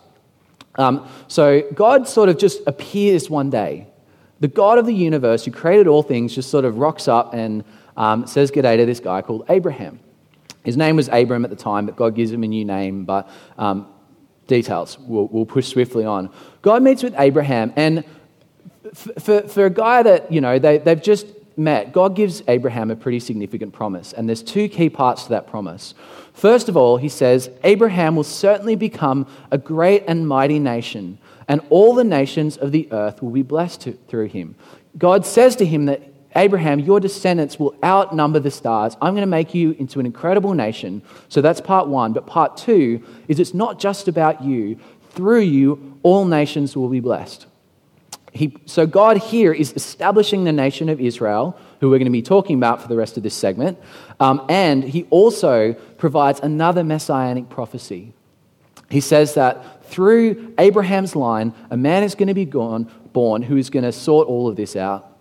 Um, 0.76 1.08
so 1.28 1.62
God 1.74 2.08
sort 2.08 2.30
of 2.30 2.38
just 2.38 2.62
appears 2.68 3.30
one 3.30 3.50
day. 3.50 3.88
The 4.40 4.48
God 4.48 4.78
of 4.78 4.86
the 4.86 4.94
universe 4.94 5.46
who 5.46 5.52
created 5.52 5.88
all 5.88 6.04
things 6.04 6.36
just 6.36 6.50
sort 6.52 6.66
of 6.66 6.78
rocks 6.78 7.08
up 7.08 7.34
and 7.34 7.64
um, 7.98 8.28
says 8.28 8.52
g'day 8.52 8.78
to 8.78 8.86
this 8.86 9.00
guy 9.00 9.22
called 9.22 9.46
Abraham. 9.50 10.00
His 10.64 10.78
name 10.78 10.96
was 10.96 11.10
Abram 11.10 11.44
at 11.44 11.50
the 11.50 11.58
time, 11.58 11.86
but 11.86 11.96
God 11.96 12.16
gives 12.16 12.32
him 12.32 12.44
a 12.44 12.48
new 12.48 12.66
name. 12.66 13.06
But 13.06 13.30
um, 13.58 13.88
details, 14.48 14.98
we'll, 15.00 15.28
we'll, 15.28 15.46
push 15.46 15.68
swiftly 15.68 16.06
on. 16.06 16.30
God 16.62 16.84
meets 16.84 17.04
with 17.04 17.16
Abraham, 17.18 17.74
and 17.76 18.04
for, 19.20 19.42
for 19.42 19.66
a 19.66 19.70
guy 19.70 20.04
that, 20.04 20.32
you 20.32 20.42
know, 20.42 20.60
they, 20.60 20.78
they've 20.78 21.02
just 21.02 21.28
met, 21.58 21.94
God 21.94 22.16
gives 22.16 22.42
Abraham 22.48 22.92
a 22.92 22.96
pretty 22.96 23.20
significant 23.20 23.74
promise. 23.74 24.14
And 24.14 24.28
there's 24.28 24.42
two 24.42 24.68
key 24.68 24.90
parts 24.90 25.24
to 25.24 25.30
that 25.30 25.48
promise. 25.48 25.94
First 26.34 26.70
of 26.70 26.76
all, 26.76 26.98
he 26.98 27.10
says, 27.10 27.50
Abraham 27.64 28.16
will 28.16 28.24
certainly 28.24 28.76
become 28.76 29.28
a 29.52 29.58
great 29.58 30.04
and 30.08 30.28
mighty 30.28 30.60
nation, 30.60 31.20
and 31.48 31.62
all 31.70 31.94
the 31.94 32.04
nations 32.04 32.58
of 32.58 32.72
the 32.72 32.88
earth 32.92 33.22
will 33.22 33.32
be 33.32 33.44
blessed 33.44 33.82
to, 33.82 33.94
through 34.08 34.28
him. 34.28 34.56
God 34.98 35.26
says 35.26 35.56
to 35.58 35.66
him 35.66 35.86
that 35.86 36.02
Abraham, 36.36 36.80
your 36.80 37.00
descendants 37.00 37.60
will 37.60 37.76
outnumber 37.84 38.40
the 38.40 38.52
stars. 38.52 38.96
I'm 39.02 39.14
going 39.14 39.22
to 39.22 39.28
make 39.28 39.54
you 39.54 39.72
into 39.80 40.00
an 40.00 40.06
incredible 40.06 40.54
nation. 40.54 41.02
So 41.30 41.42
that's 41.42 41.62
part 41.62 41.88
one. 41.88 42.14
But 42.14 42.26
part 42.26 42.58
two 42.58 43.04
is 43.28 43.40
it's 43.40 43.54
not 43.54 43.80
just 43.80 44.08
about 44.08 44.44
you. 44.44 44.78
Through 45.12 45.42
you, 45.42 46.00
all 46.02 46.26
nations 46.26 46.76
will 46.76 46.90
be 46.90 47.00
blessed. 47.00 47.46
He, 48.32 48.58
so 48.66 48.88
God 48.88 49.18
here 49.18 49.54
is 49.54 49.74
establishing 49.74 50.44
the 50.44 50.52
nation 50.52 50.90
of 50.90 51.00
Israel, 51.00 51.56
who 51.80 51.92
we're 51.92 52.00
going 52.00 52.06
to 52.06 52.12
be 52.12 52.24
talking 52.24 52.58
about 52.58 52.82
for 52.82 52.88
the 52.88 52.96
rest 52.96 53.16
of 53.16 53.22
this 53.22 53.36
segment. 53.36 53.78
Um, 54.20 54.44
and 54.50 54.84
he 54.84 55.04
also 55.12 55.74
provides 55.74 56.40
another 56.40 56.84
messianic 56.84 57.50
prophecy. 57.50 58.14
He 58.90 59.02
says 59.02 59.36
that 59.36 59.86
through 59.86 60.56
Abraham's 60.58 61.16
line, 61.16 61.54
a 61.70 61.78
man 61.78 62.02
is 62.02 62.16
going 62.16 62.28
to 62.28 62.34
be 62.34 62.46
born, 62.46 62.90
born 63.12 63.44
who 63.44 63.58
is 63.58 63.70
going 63.70 63.84
to 63.84 63.92
sort 63.92 64.28
all 64.28 64.48
of 64.48 64.56
this 64.56 64.76
out. 64.76 65.13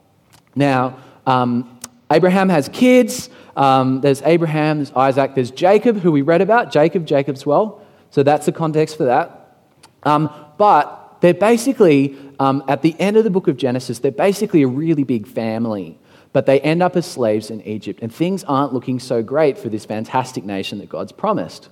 Now, 0.55 0.99
um, 1.27 1.79
Abraham 2.11 2.49
has 2.49 2.69
kids. 2.69 3.31
Um, 3.57 4.01
there's 4.01 4.23
Abraham, 4.23 4.79
there's 4.79 4.93
Isaac, 4.93 5.35
there's 5.35 5.51
Jacob, 5.51 5.99
who 5.99 6.13
we 6.13 6.23
read 6.23 6.41
about. 6.41 6.73
Jacob, 6.73 7.07
Jacob's 7.07 7.45
well. 7.45 7.85
So 8.11 8.23
that's 8.23 8.47
the 8.47 8.53
context 8.53 8.97
for 8.97 9.05
that. 9.05 9.57
Um, 10.03 10.31
but 10.59 11.17
they're 11.21 11.35
basically, 11.35 12.17
um, 12.39 12.65
at 12.69 12.83
the 12.83 12.95
end 12.99 13.17
of 13.17 13.25
the 13.25 13.31
book 13.31 13.49
of 13.49 13.57
Genesis, 13.57 13.99
they're 13.99 14.11
basically 14.11 14.63
a 14.63 14.69
really 14.69 15.05
big 15.05 15.27
family. 15.27 15.99
But 16.33 16.47
they 16.47 16.61
end 16.61 16.83
up 16.83 16.97
as 16.97 17.07
slaves 17.07 17.51
in 17.51 17.61
Egypt. 17.63 18.01
And 18.03 18.13
things 18.13 18.43
aren't 18.45 18.73
looking 18.73 18.99
so 18.99 19.23
great 19.23 19.59
for 19.59 19.69
this 19.69 19.85
fantastic 19.85 20.45
nation 20.45 20.79
that 20.79 20.89
God's 20.89 21.13
promised. 21.13 21.69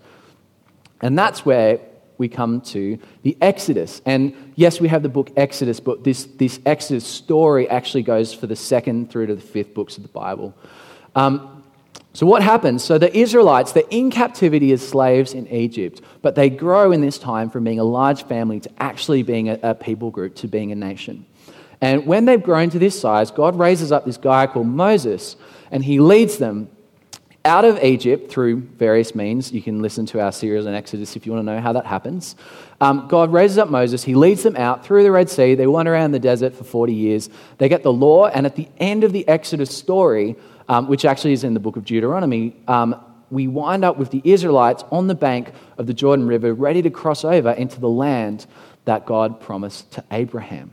And 1.00 1.18
that's 1.18 1.46
where 1.46 1.80
we 2.20 2.28
come 2.28 2.60
to 2.60 2.98
the 3.22 3.36
Exodus. 3.40 4.00
And 4.06 4.52
yes, 4.54 4.80
we 4.80 4.86
have 4.88 5.02
the 5.02 5.08
book 5.08 5.32
Exodus, 5.36 5.80
but 5.80 6.04
this, 6.04 6.24
this 6.24 6.60
Exodus 6.64 7.04
story 7.04 7.68
actually 7.68 8.02
goes 8.02 8.32
for 8.32 8.46
the 8.46 8.54
second 8.54 9.10
through 9.10 9.26
to 9.26 9.34
the 9.34 9.40
fifth 9.40 9.74
books 9.74 9.96
of 9.96 10.04
the 10.04 10.10
Bible. 10.10 10.54
Um, 11.16 11.64
so, 12.12 12.26
what 12.26 12.42
happens? 12.42 12.84
So, 12.84 12.98
the 12.98 13.16
Israelites, 13.16 13.72
they're 13.72 13.84
in 13.90 14.10
captivity 14.10 14.72
as 14.72 14.86
slaves 14.86 15.32
in 15.32 15.46
Egypt, 15.48 16.02
but 16.22 16.34
they 16.34 16.50
grow 16.50 16.92
in 16.92 17.00
this 17.00 17.18
time 17.18 17.50
from 17.50 17.64
being 17.64 17.78
a 17.78 17.84
large 17.84 18.24
family 18.24 18.60
to 18.60 18.70
actually 18.78 19.22
being 19.22 19.48
a, 19.48 19.58
a 19.62 19.74
people 19.74 20.10
group, 20.10 20.34
to 20.36 20.48
being 20.48 20.72
a 20.72 20.74
nation. 20.74 21.24
And 21.80 22.06
when 22.06 22.26
they've 22.26 22.42
grown 22.42 22.68
to 22.70 22.78
this 22.78 23.00
size, 23.00 23.30
God 23.30 23.58
raises 23.58 23.90
up 23.92 24.04
this 24.04 24.18
guy 24.18 24.46
called 24.46 24.66
Moses, 24.66 25.36
and 25.70 25.84
he 25.84 26.00
leads 26.00 26.36
them 26.38 26.68
out 27.44 27.64
of 27.64 27.82
Egypt 27.82 28.30
through 28.30 28.60
various 28.60 29.14
means. 29.14 29.52
You 29.52 29.62
can 29.62 29.80
listen 29.80 30.04
to 30.06 30.20
our 30.20 30.32
series 30.32 30.66
on 30.66 30.74
Exodus 30.74 31.16
if 31.16 31.24
you 31.24 31.32
want 31.32 31.46
to 31.46 31.54
know 31.54 31.60
how 31.60 31.72
that 31.72 31.86
happens. 31.86 32.36
Um, 32.80 33.08
God 33.08 33.32
raises 33.32 33.58
up 33.58 33.70
Moses. 33.70 34.04
He 34.04 34.14
leads 34.14 34.42
them 34.42 34.56
out 34.56 34.84
through 34.84 35.02
the 35.02 35.10
Red 35.10 35.30
Sea. 35.30 35.54
They 35.54 35.66
wander 35.66 35.92
around 35.92 36.12
the 36.12 36.18
desert 36.18 36.54
for 36.54 36.64
40 36.64 36.92
years. 36.92 37.30
They 37.58 37.68
get 37.68 37.82
the 37.82 37.92
law, 37.92 38.26
and 38.26 38.46
at 38.46 38.56
the 38.56 38.68
end 38.78 39.04
of 39.04 39.12
the 39.12 39.26
Exodus 39.26 39.74
story, 39.74 40.36
um, 40.68 40.86
which 40.86 41.04
actually 41.04 41.32
is 41.32 41.44
in 41.44 41.54
the 41.54 41.60
book 41.60 41.76
of 41.76 41.84
Deuteronomy, 41.84 42.56
um, 42.68 42.94
we 43.30 43.46
wind 43.46 43.84
up 43.84 43.96
with 43.96 44.10
the 44.10 44.20
Israelites 44.24 44.84
on 44.90 45.06
the 45.06 45.14
bank 45.14 45.52
of 45.78 45.86
the 45.86 45.94
Jordan 45.94 46.26
River, 46.26 46.52
ready 46.52 46.82
to 46.82 46.90
cross 46.90 47.24
over 47.24 47.52
into 47.52 47.80
the 47.80 47.88
land 47.88 48.46
that 48.84 49.06
God 49.06 49.40
promised 49.40 49.90
to 49.92 50.04
Abraham. 50.10 50.72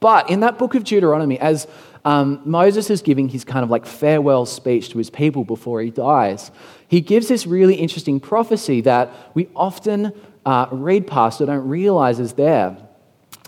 But 0.00 0.30
in 0.30 0.40
that 0.40 0.58
book 0.58 0.74
of 0.74 0.84
Deuteronomy, 0.84 1.38
as 1.38 1.66
um, 2.04 2.40
Moses 2.44 2.90
is 2.90 3.02
giving 3.02 3.28
his 3.28 3.44
kind 3.44 3.64
of 3.64 3.70
like 3.70 3.86
farewell 3.86 4.44
speech 4.46 4.90
to 4.90 4.98
his 4.98 5.10
people 5.10 5.44
before 5.44 5.80
he 5.80 5.90
dies. 5.90 6.50
He 6.86 7.00
gives 7.00 7.28
this 7.28 7.46
really 7.46 7.76
interesting 7.76 8.20
prophecy 8.20 8.82
that 8.82 9.10
we 9.34 9.48
often 9.56 10.12
uh, 10.44 10.66
read 10.70 11.06
past 11.06 11.40
or 11.40 11.46
don't 11.46 11.66
realize 11.66 12.20
is 12.20 12.34
there. 12.34 12.76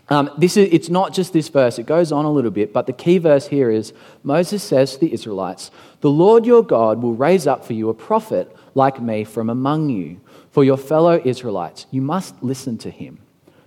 Um, 0.09 0.31
this 0.39 0.57
is, 0.57 0.69
it's 0.73 0.89
not 0.89 1.13
just 1.13 1.33
this 1.33 1.49
verse, 1.49 1.79
it 1.79 1.87
goes 1.87 2.13
on 2.13 2.25
a 2.25 2.31
little 2.31 2.53
bit, 2.53 2.73
but 2.73 2.87
the 2.87 2.93
key 2.93 3.19
verse 3.19 3.49
here 3.49 3.71
is 3.71 3.93
Moses 4.23 4.63
says 4.63 4.95
to 4.95 5.01
the 5.01 5.13
Israelites, 5.13 5.71
The 6.01 6.11
Lord 6.11 6.47
your 6.47 6.63
God 6.63 7.03
will 7.03 7.15
raise 7.15 7.47
up 7.47 7.65
for 7.65 7.73
you 7.73 7.89
a 7.89 7.95
prophet 7.95 8.55
like 8.75 9.03
me 9.03 9.25
from 9.25 9.51
among 9.51 9.89
you. 9.91 10.21
for 10.51 10.65
your 10.65 10.79
fellow 10.79 11.21
Israelites. 11.23 11.87
You 11.91 12.01
must 12.01 12.43
listen 12.43 12.79
to 12.79 12.91
him. 12.91 13.19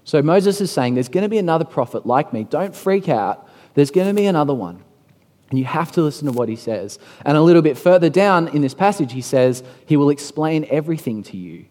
So 0.03 0.23
Moses 0.23 0.59
is 0.59 0.71
saying, 0.71 0.95
There's 0.95 1.09
going 1.09 1.23
to 1.23 1.29
be 1.29 1.37
another 1.37 1.65
prophet 1.65 2.07
like 2.07 2.33
me. 2.33 2.45
Don't 2.45 2.75
freak 2.75 3.07
out. 3.09 3.47
There's 3.73 3.91
going 3.91 4.07
to 4.07 4.13
be 4.13 4.25
another 4.25 4.53
one. 4.53 4.83
And 5.49 5.57
you 5.57 5.65
have 5.65 5.91
to 5.93 6.01
listen 6.01 6.27
to 6.27 6.33
what 6.33 6.49
he 6.49 6.55
says. 6.55 6.99
And 7.25 7.35
a 7.35 7.41
little 7.41 7.61
bit 7.61 7.77
further 7.77 8.09
down 8.09 8.49
in 8.49 8.61
this 8.61 8.73
passage, 8.73 9.13
he 9.13 9.21
says, 9.21 9.63
He 9.85 9.97
will 9.97 10.09
explain 10.11 10.67
everything 10.69 11.23
to 11.23 11.37
you. 11.37 11.65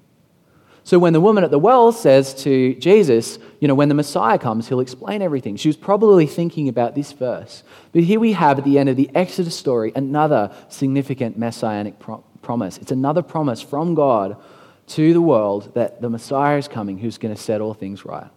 So 0.89 0.99
when 0.99 1.13
the 1.13 1.21
woman 1.21 1.45
at 1.45 1.51
the 1.51 1.59
well 1.59 1.93
says 1.93 2.33
to 2.45 2.75
Jesus, 2.77 3.39
you 3.61 3.69
know, 3.69 3.75
when 3.75 3.91
the 3.91 3.95
Messiah 3.95 4.39
comes, 4.39 4.69
he'll 4.69 4.81
explain 4.81 5.21
everything, 5.21 5.57
she 5.57 5.69
was 5.69 5.77
probably 5.77 6.27
thinking 6.27 6.67
about 6.69 6.95
this 6.95 7.13
verse. 7.13 7.63
But 7.93 8.05
here 8.05 8.19
we 8.19 8.33
have 8.33 8.59
at 8.59 8.65
the 8.65 8.79
end 8.79 8.89
of 8.89 8.97
the 8.97 9.11
Exodus 9.15 9.55
story 9.55 9.93
another 9.95 10.51
significant 10.71 11.37
messianic 11.37 11.99
pro- 11.99 12.25
promise. 12.41 12.79
It's 12.79 12.91
another 12.91 13.21
promise 13.21 13.61
from 13.61 13.95
God 13.95 14.39
to 14.87 15.13
the 15.13 15.21
world 15.21 15.75
that 15.75 16.01
the 16.01 16.09
Messiah 16.09 16.57
is 16.57 16.69
coming 16.69 16.97
who's 16.97 17.19
going 17.19 17.35
to 17.35 17.41
set 17.41 17.61
all 17.61 17.75
things 17.75 18.07
right. 18.07 18.31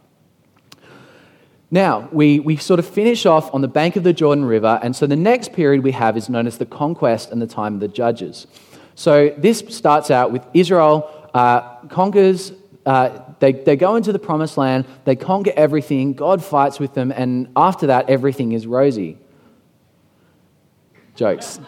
Now, 1.74 2.10
we, 2.12 2.42
we 2.42 2.58
sort 2.58 2.82
of 2.82 2.86
finish 2.86 3.26
off 3.26 3.54
on 3.54 3.62
the 3.62 3.68
bank 3.70 3.96
of 3.96 4.04
the 4.04 4.12
Jordan 4.12 4.44
River, 4.44 4.78
and 4.84 4.94
so 4.94 5.08
the 5.08 5.16
next 5.16 5.54
period 5.54 5.84
we 5.86 5.94
have 5.94 6.18
is 6.18 6.28
known 6.28 6.46
as 6.46 6.58
the 6.58 6.66
conquest 6.66 7.32
and 7.32 7.42
the 7.42 7.48
time 7.48 7.76
of 7.76 7.80
the 7.80 7.88
judges. 7.88 8.46
So 8.96 9.34
this 9.38 9.64
starts 9.70 10.12
out 10.12 10.34
with 10.34 10.46
Israel 10.54 11.10
uh, 11.34 11.78
conquers, 11.88 12.52
uh, 12.86 13.20
they, 13.40 13.54
they 13.54 13.78
go 13.78 13.96
into 13.96 14.12
the 14.12 14.20
promised 14.20 14.58
land, 14.58 14.86
they 15.06 15.16
conquer 15.16 15.54
everything, 15.56 16.12
God 16.12 16.44
fights 16.44 16.78
with 16.78 16.94
them, 16.94 17.10
and 17.10 17.48
after 17.56 17.88
that, 17.88 18.10
everything 18.10 18.52
is 18.52 18.68
rosy. 18.68 19.18
Jokes. 21.16 21.62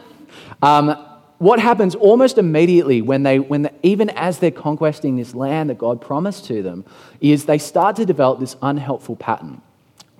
Um, 0.62 0.98
what 1.38 1.60
happens 1.60 1.96
almost 1.96 2.38
immediately 2.38 3.02
when 3.02 3.24
they, 3.24 3.40
when 3.40 3.64
the, 3.64 3.74
even 3.84 4.10
as 4.10 4.40
they're 4.40 4.52
conquesting 4.52 5.16
this 5.16 5.34
land 5.34 5.70
that 5.70 5.78
God 5.78 6.02
promised 6.02 6.46
to 6.46 6.62
them, 6.62 6.84
is 7.22 7.46
they 7.46 7.58
start 7.58 7.96
to 7.98 8.06
develop 8.06 8.42
this 8.42 8.58
unhelpful 8.62 9.16
pattern 9.16 9.62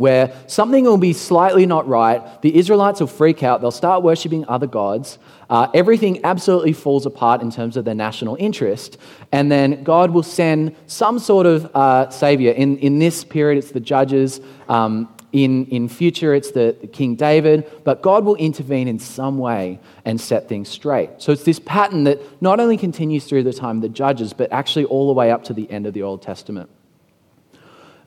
where 0.04 0.34
something 0.48 0.84
will 0.84 0.98
be 0.98 1.14
slightly 1.14 1.66
not 1.66 1.88
right. 1.88 2.42
The 2.42 2.54
Israelites 2.58 3.00
will 3.00 3.08
freak 3.08 3.42
out. 3.42 3.62
They'll 3.62 3.72
start 3.72 4.04
worshipping 4.04 4.46
other 4.50 4.68
gods. 4.68 5.18
Uh, 5.50 5.68
everything 5.74 6.26
absolutely 6.26 6.74
falls 6.74 7.06
apart 7.06 7.42
in 7.42 7.50
terms 7.50 7.78
of 7.78 7.86
their 7.86 7.96
national 7.96 8.36
interest. 8.38 8.98
And 9.32 9.50
then 9.50 9.82
God 9.82 10.12
will 10.12 10.28
send 10.42 10.76
some 10.88 11.20
sort 11.20 11.46
of 11.46 11.74
uh, 11.74 12.10
savior. 12.10 12.52
In, 12.52 12.80
in 12.80 13.00
this 13.00 13.24
period, 13.24 13.58
it's 13.60 13.72
the 13.72 13.80
judges. 13.80 14.42
Um, 14.68 15.08
in, 15.32 15.68
in 15.68 15.88
future, 15.88 16.36
it's 16.36 16.52
the, 16.52 16.76
the 16.82 16.88
King 16.88 17.16
David. 17.16 17.72
But 17.86 18.02
God 18.02 18.26
will 18.26 18.36
intervene 18.36 18.90
in 18.90 19.00
some 19.00 19.38
way 19.38 19.80
and 20.04 20.20
set 20.20 20.50
things 20.50 20.68
straight. 20.68 21.12
So 21.20 21.32
it's 21.32 21.44
this 21.46 21.62
pattern 21.62 22.04
that 22.04 22.20
not 22.42 22.60
only 22.60 22.76
continues 22.76 23.24
through 23.24 23.44
the 23.44 23.54
time 23.54 23.78
of 23.78 23.84
the 23.84 23.96
judges, 24.04 24.34
but 24.34 24.52
actually 24.52 24.84
all 24.84 25.08
the 25.08 25.14
way 25.14 25.32
up 25.32 25.46
to 25.46 25.54
the 25.54 25.72
end 25.72 25.88
of 25.88 25.94
the 25.94 26.04
Old 26.04 26.22
Testament. 26.22 26.70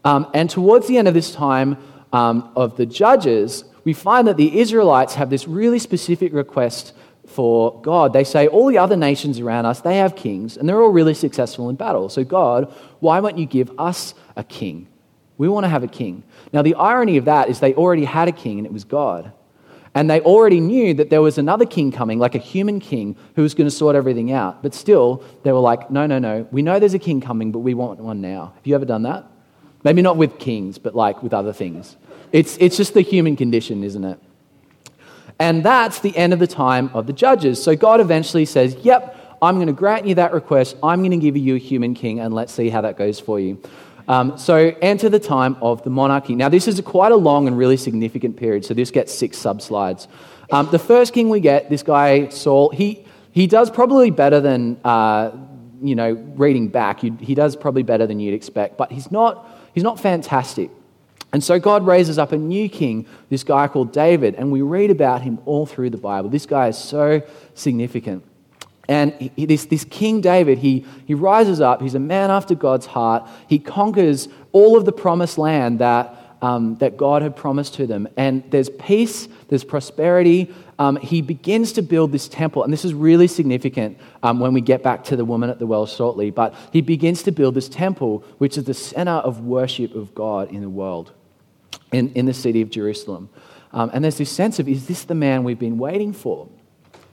Um, 0.07 0.31
and 0.33 0.49
towards 0.49 0.87
the 0.87 0.99
end 0.99 1.09
of 1.09 1.15
this 1.15 1.33
time 1.33 1.77
um, 2.13 2.53
of 2.55 2.77
the 2.77 2.87
judges, 2.87 3.65
we 3.83 3.93
find 3.93 4.29
that 4.29 4.37
the 4.37 4.61
Israelites 4.61 5.15
have 5.15 5.31
this 5.31 5.49
really 5.49 5.81
specific 5.81 6.33
request 6.33 6.93
for 7.27 7.83
God. 7.83 8.13
They 8.13 8.23
say, 8.23 8.47
All 8.47 8.69
the 8.69 8.79
other 8.79 8.97
nations 8.97 9.41
around 9.41 9.67
us, 9.67 9.81
they 9.81 9.97
have 9.97 10.15
kings, 10.15 10.57
and 10.57 10.69
they're 10.69 10.81
all 10.81 10.91
really 10.91 11.13
successful 11.13 11.69
in 11.71 11.75
battle. 11.75 12.09
So, 12.09 12.23
God, 12.23 12.73
why 13.01 13.19
won't 13.19 13.37
you 13.37 13.47
give 13.47 13.73
us 13.81 14.15
a 14.37 14.45
king? 14.45 14.87
We 15.39 15.49
want 15.49 15.65
to 15.65 15.69
have 15.69 15.83
a 15.83 15.89
king. 15.89 16.23
Now, 16.53 16.63
the 16.63 16.77
irony 16.77 17.17
of 17.17 17.25
that 17.25 17.49
is 17.49 17.59
they 17.59 17.75
already 17.75 18.05
had 18.05 18.29
a 18.29 18.33
king, 18.33 18.59
and 18.59 18.67
it 18.67 18.73
was 18.73 18.85
God. 18.85 19.33
And 19.93 20.09
they 20.09 20.21
already 20.21 20.61
knew 20.61 20.95
that 20.95 21.11
there 21.11 21.21
was 21.21 21.37
another 21.37 21.67
king 21.67 21.91
coming, 21.91 22.21
like 22.21 22.37
a 22.37 22.39
human 22.39 22.79
king, 22.79 23.17
who 23.35 23.43
was 23.43 23.55
going 23.55 23.67
to 23.67 23.75
sort 23.75 23.97
everything 23.97 24.31
out. 24.31 24.63
But 24.63 24.73
still, 24.73 25.25
they 25.43 25.51
were 25.51 25.59
like, 25.59 25.91
no, 25.91 26.07
no, 26.07 26.21
no. 26.21 26.47
We 26.53 26.63
know 26.63 26.79
there's 26.79 26.95
a 26.95 26.99
king 27.01 27.21
coming, 27.21 27.51
but 27.51 27.61
we 27.61 27.75
want 27.75 27.99
one 27.99 28.21
now. 28.21 28.53
Have 28.55 28.67
you 28.67 28.77
ever 28.77 28.85
done 28.85 29.03
that? 29.03 29.27
Maybe 29.87 30.03
not 30.03 30.17
with 30.17 30.41
kings, 30.41 30.79
but 30.79 30.97
like 30.97 31.23
with 31.23 31.33
other 31.33 31.53
things. 31.53 31.97
It's, 32.33 32.57
it's 32.59 32.77
just 32.77 32.93
the 32.93 33.03
human 33.03 33.37
condition, 33.37 33.85
isn't 33.85 34.03
it? 34.03 34.19
And 35.39 35.65
that's 35.65 36.01
the 36.01 36.17
end 36.17 36.33
of 36.33 36.41
the 36.41 36.49
time 36.49 36.91
of 36.93 37.07
the 37.07 37.13
judges. 37.13 37.63
So 37.63 37.77
God 37.77 38.01
eventually 38.01 38.47
says, 38.47 38.75
Yep, 38.83 39.39
I'm 39.41 39.55
going 39.55 39.69
to 39.69 39.73
grant 39.73 40.05
you 40.05 40.17
that 40.17 40.33
request. 40.33 40.77
I'm 40.83 41.03
going 41.03 41.13
to 41.13 41.19
give 41.19 41.37
you 41.37 41.55
a 41.55 41.59
human 41.59 41.95
king, 41.95 42.19
and 42.19 42.35
let's 42.35 42.53
see 42.53 42.69
how 42.69 42.81
that 42.81 42.97
goes 42.97 43.21
for 43.21 43.39
you. 43.39 43.63
Um, 44.09 44.37
so 44.37 44.75
enter 44.83 45.09
the 45.09 45.21
time 45.21 45.57
of 45.63 45.85
the 45.85 45.91
monarchy. 45.91 46.35
Now, 46.35 46.49
this 46.49 46.67
is 46.67 46.81
a 46.81 46.83
quite 46.83 47.13
a 47.13 47.17
long 47.17 47.47
and 47.47 47.57
really 47.57 47.77
significant 47.77 48.37
period, 48.37 48.65
so 48.65 48.75
this 48.75 48.91
gets 48.91 49.15
six 49.15 49.39
sub 49.39 49.63
slides. 49.63 50.09
Um, 50.51 50.69
the 50.73 50.81
first 50.81 51.15
king 51.15 51.29
we 51.29 51.39
get, 51.39 51.71
this 51.71 51.85
guy, 51.85 52.31
Saul, 52.31 52.71
he, 52.71 53.05
he 53.31 53.47
does 53.47 53.71
probably 53.71 54.11
better 54.11 54.41
than, 54.41 54.81
uh, 54.83 55.31
you 55.81 55.95
know, 55.95 56.15
reading 56.35 56.67
back, 56.67 56.99
he 56.99 57.37
does 57.37 57.55
probably 57.55 57.85
better 57.85 58.09
than 58.09 58.19
you'd 58.19 58.35
expect, 58.35 58.77
but 58.77 58.91
he's 58.91 59.13
not 59.13 59.49
He's 59.77 59.85
not 59.85 60.01
fantastic. 60.01 60.71
And 61.35 61.45
so 61.45 61.59
God 61.59 61.87
raises 61.87 62.17
up 62.17 62.33
a 62.33 62.39
new 62.39 62.67
king, 62.67 63.07
this 63.29 63.45
guy 63.45 63.69
called 63.69 63.93
David, 63.93 64.35
and 64.37 64.51
we 64.51 64.63
read 64.63 64.91
about 64.91 65.21
him 65.21 65.39
all 65.45 65.67
through 65.67 65.91
the 65.91 65.99
Bible. 65.99 66.31
This 66.31 66.47
guy 66.47 66.69
is 66.69 66.79
so 66.79 67.21
significant. 67.53 68.25
And 68.89 69.13
he, 69.13 69.45
this, 69.45 69.67
this 69.67 69.85
King 69.85 70.23
David, 70.23 70.61
he, 70.61 70.87
he 71.05 71.13
rises 71.13 71.61
up. 71.61 71.83
He's 71.83 71.95
a 71.95 72.01
man 72.01 72.31
after 72.31 72.55
God's 72.55 72.87
heart. 72.87 73.29
He 73.49 73.59
conquers 73.59 74.29
all 74.53 74.79
of 74.79 74.87
the 74.87 74.93
promised 74.93 75.37
land 75.37 75.81
that 75.81 76.27
um, 76.43 76.77
that 76.77 76.97
God 76.97 77.23
had 77.23 77.35
promised 77.35 77.75
to 77.75 77.87
them. 77.87 78.09
And 78.17 78.43
there's 78.51 78.69
peace, 78.69 79.29
there's 79.49 79.65
prosperity. 79.65 80.55
Um, 80.79 80.97
he 80.97 81.23
begins 81.23 81.73
to 81.73 81.83
build 81.83 82.13
this 82.13 82.29
temple, 82.29 82.63
and 82.63 82.73
this 82.73 82.85
is 82.85 82.93
really 82.93 83.27
significant 83.27 83.99
um, 84.23 84.41
when 84.41 84.53
we 84.53 84.61
get 84.61 84.83
back 84.83 85.05
to 85.05 85.17
the 85.17 85.25
woman 85.25 85.49
at 85.49 85.59
the 85.59 85.67
well 85.67 85.87
shortly. 85.87 86.31
But 86.31 86.55
he 86.73 86.83
begins 86.83 87.23
to 87.23 87.33
build 87.33 87.55
this 87.55 87.69
temple, 87.69 88.25
which 88.39 88.59
is 88.59 88.65
the 88.65 88.75
center 88.75 89.13
of 89.13 89.41
worship 89.41 89.95
of 89.95 90.15
God 90.15 90.51
in 90.51 90.61
the 90.61 90.69
world, 90.69 91.13
in, 91.93 92.13
in 92.13 92.27
the 92.27 92.35
city 92.35 92.61
of 92.61 92.71
Jerusalem. 92.71 93.31
Um, 93.73 93.91
and 93.93 94.05
there's 94.05 94.19
this 94.19 94.31
sense 94.31 94.59
of, 94.59 94.69
is 94.69 94.87
this 94.87 95.05
the 95.05 95.15
man 95.15 95.45
we've 95.45 95.59
been 95.59 95.79
waiting 95.79 96.13
for? 96.13 96.49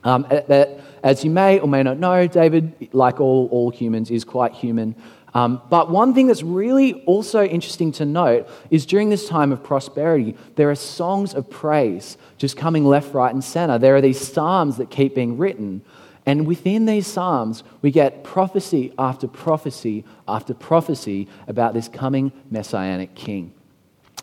Um, 0.02 0.26
that, 0.28 0.80
as 1.02 1.24
you 1.24 1.30
may 1.30 1.58
or 1.58 1.66
may 1.66 1.82
not 1.82 1.98
know, 1.98 2.26
David, 2.26 2.90
like 2.92 3.20
all, 3.20 3.48
all 3.50 3.70
humans, 3.70 4.10
is 4.10 4.24
quite 4.24 4.52
human. 4.52 4.94
Um, 5.34 5.60
but 5.68 5.90
one 5.90 6.14
thing 6.14 6.28
that's 6.28 6.44
really 6.44 7.02
also 7.04 7.44
interesting 7.44 7.90
to 7.92 8.04
note 8.04 8.48
is 8.70 8.86
during 8.86 9.10
this 9.10 9.28
time 9.28 9.50
of 9.50 9.64
prosperity, 9.64 10.36
there 10.54 10.70
are 10.70 10.76
songs 10.76 11.34
of 11.34 11.50
praise 11.50 12.16
just 12.38 12.56
coming 12.56 12.84
left, 12.84 13.12
right, 13.12 13.34
and 13.34 13.42
center. 13.42 13.78
There 13.78 13.96
are 13.96 14.00
these 14.00 14.20
psalms 14.20 14.76
that 14.76 14.90
keep 14.90 15.14
being 15.14 15.36
written. 15.36 15.82
And 16.24 16.46
within 16.46 16.86
these 16.86 17.06
psalms, 17.06 17.64
we 17.82 17.90
get 17.90 18.22
prophecy 18.22 18.92
after 18.96 19.26
prophecy 19.26 20.04
after 20.28 20.54
prophecy 20.54 21.28
about 21.48 21.74
this 21.74 21.88
coming 21.88 22.32
messianic 22.50 23.14
king. 23.14 23.52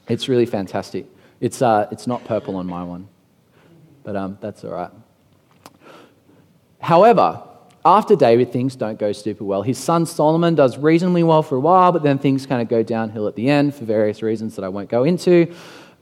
It's 0.08 0.30
really 0.30 0.45
fantastic. 0.45 1.06
It's, 1.41 1.62
uh, 1.62 1.88
it's 1.91 2.08
not 2.08 2.24
purple 2.24 2.56
on 2.56 2.67
my 2.67 2.84
one, 2.84 3.08
but 4.04 4.15
um, 4.15 4.38
that's 4.41 4.63
all 4.63 4.71
right. 4.71 4.91
However, 6.80 7.43
after 7.84 8.15
David, 8.15 8.52
things 8.52 8.76
don't 8.76 9.00
go 9.00 9.12
super 9.12 9.44
well. 9.44 9.63
His 9.63 9.78
son 9.78 10.06
Solomon 10.06 10.54
does 10.54 10.78
reasonably 10.78 11.24
well 11.24 11.41
for 11.41 11.56
a 11.56 11.60
while, 11.60 11.91
but 11.91 12.04
then 12.04 12.20
things 12.20 12.46
kind 12.46 12.62
of 12.62 12.67
go 12.67 12.84
downhill 12.84 13.28
at 13.28 13.36
the 13.36 13.50
end 13.50 13.74
for 13.74 13.86
various 13.86 14.22
reasons 14.22 14.56
that 14.56 14.63
I 14.63 14.70
won't 14.70 14.89
go 14.89 15.04
into. 15.04 15.54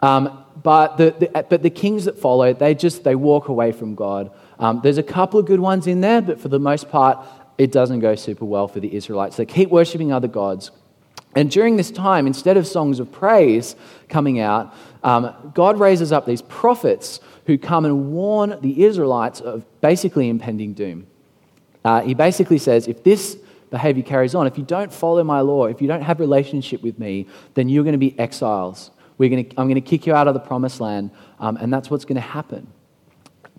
Um, 0.02 0.46
but, 0.62 0.98
the, 0.98 1.16
the, 1.18 1.46
but 1.50 1.62
the 1.64 1.70
kings 1.70 2.06
that 2.06 2.18
follow, 2.18 2.54
they 2.54 2.76
just 2.76 3.04
they 3.04 3.16
walk 3.16 3.48
away 3.48 3.72
from 3.72 3.96
God. 3.96 4.32
Um, 4.58 4.82
there's 4.84 4.98
a 4.98 5.04
couple 5.04 5.40
of 5.40 5.46
good 5.46 5.60
ones 5.60 5.88
in 5.88 6.02
there, 6.02 6.22
but 6.22 6.40
for 6.40 6.50
the 6.50 6.60
most 6.60 6.90
part, 6.90 7.26
it 7.58 7.72
doesn't 7.72 8.00
go 8.00 8.16
super 8.16 8.46
well 8.46 8.68
for 8.68 8.80
the 8.80 8.94
Israelites. 8.94 9.38
They 9.38 9.46
keep 9.46 9.70
worshipping 9.70 10.12
other 10.12 10.28
gods. 10.28 10.72
And 11.36 11.52
during 11.52 11.76
this 11.78 11.92
time, 11.92 12.28
instead 12.28 12.58
of 12.58 12.66
songs 12.66 13.00
of 13.00 13.12
praise 13.12 13.76
coming 14.08 14.40
out, 14.40 14.74
um, 15.04 15.52
God 15.54 15.80
raises 15.80 16.12
up 16.12 16.26
these 16.26 16.42
prophets 16.42 17.20
who 17.46 17.58
come 17.58 17.86
and 17.86 18.12
warn 18.12 18.58
the 18.62 18.84
Israelites 18.84 19.40
of 19.40 19.66
basically 19.82 20.30
impending 20.30 20.74
doom. 20.74 21.08
Uh, 21.90 22.02
he 22.02 22.14
basically 22.14 22.60
says, 22.60 22.88
if 22.88 23.04
this 23.04 23.36
behavior 23.72 24.04
carries 24.04 24.36
on, 24.36 24.46
if 24.46 24.60
you 24.60 24.64
don't 24.64 24.94
follow 24.94 25.24
my 25.24 25.42
law, 25.42 25.66
if 25.66 25.82
you 25.82 25.88
don't 25.88 26.04
have 26.04 26.20
relationship 26.20 26.84
with 26.84 27.00
me, 27.00 27.26
then 27.56 27.68
you're 27.68 27.84
going 27.84 27.94
to 27.94 28.06
be 28.10 28.14
exiles. 28.20 28.92
We're 29.18 29.30
going 29.30 29.50
to, 29.50 29.60
I'm 29.60 29.66
going 29.66 29.82
to 29.84 29.90
kick 29.90 30.06
you 30.06 30.14
out 30.14 30.28
of 30.28 30.36
the 30.36 30.40
promised 30.40 30.80
land, 30.80 31.10
um, 31.40 31.58
and 31.58 31.74
that's 31.74 31.90
what's 31.90 32.06
going 32.06 32.22
to 32.26 32.30
happen. 32.38 32.68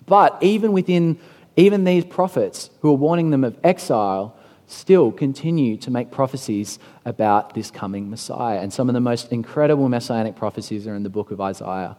But 0.07 0.39
even 0.43 0.71
within 0.71 1.19
even 1.57 1.83
these 1.83 2.05
prophets 2.05 2.71
who 2.81 2.91
are 2.91 2.97
warning 2.97 3.31
them 3.31 3.43
of 3.43 3.59
exile 3.65 4.37
still 4.69 5.11
continue 5.11 5.77
to 5.79 5.91
make 5.91 6.13
prophecies 6.13 6.79
about 7.05 7.55
this 7.55 7.73
coming 7.73 8.09
Messiah. 8.09 8.61
And 8.61 8.73
some 8.73 8.89
of 8.89 8.95
the 8.95 9.01
most 9.01 9.33
incredible 9.33 9.89
messianic 9.89 10.37
prophecies 10.37 10.87
are 10.87 10.95
in 10.95 11.03
the 11.03 11.11
book 11.11 11.33
of 11.33 11.41
Isaiah. 11.41 11.97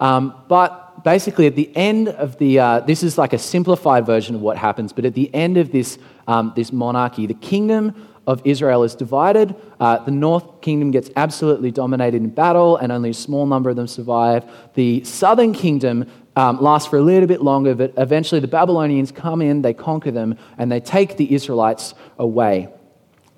Um, 0.00 0.34
but 0.48 0.85
basically, 1.06 1.46
at 1.46 1.54
the 1.54 1.70
end 1.76 2.08
of 2.08 2.36
the, 2.38 2.58
uh, 2.58 2.80
this 2.80 3.04
is 3.04 3.16
like 3.16 3.32
a 3.32 3.38
simplified 3.38 4.04
version 4.04 4.34
of 4.34 4.40
what 4.40 4.56
happens, 4.56 4.92
but 4.92 5.04
at 5.04 5.14
the 5.14 5.32
end 5.32 5.56
of 5.56 5.70
this, 5.70 5.98
um, 6.26 6.52
this 6.56 6.72
monarchy, 6.72 7.26
the 7.26 7.34
kingdom 7.52 7.94
of 8.26 8.42
Israel 8.44 8.82
is 8.82 8.96
divided. 8.96 9.54
Uh, 9.78 9.98
the 9.98 10.10
north 10.10 10.60
kingdom 10.62 10.90
gets 10.90 11.08
absolutely 11.14 11.70
dominated 11.70 12.20
in 12.20 12.28
battle, 12.28 12.76
and 12.78 12.90
only 12.90 13.10
a 13.10 13.14
small 13.14 13.46
number 13.46 13.70
of 13.70 13.76
them 13.76 13.86
survive. 13.86 14.42
The 14.74 15.04
southern 15.04 15.52
kingdom 15.52 16.10
um, 16.34 16.60
lasts 16.60 16.88
for 16.88 16.96
a 16.96 17.02
little 17.02 17.28
bit 17.28 17.40
longer, 17.40 17.76
but 17.76 17.94
eventually 17.96 18.40
the 18.40 18.48
Babylonians 18.48 19.12
come 19.12 19.40
in, 19.40 19.62
they 19.62 19.74
conquer 19.74 20.10
them, 20.10 20.36
and 20.58 20.72
they 20.72 20.80
take 20.80 21.16
the 21.16 21.32
Israelites 21.32 21.94
away. 22.18 22.68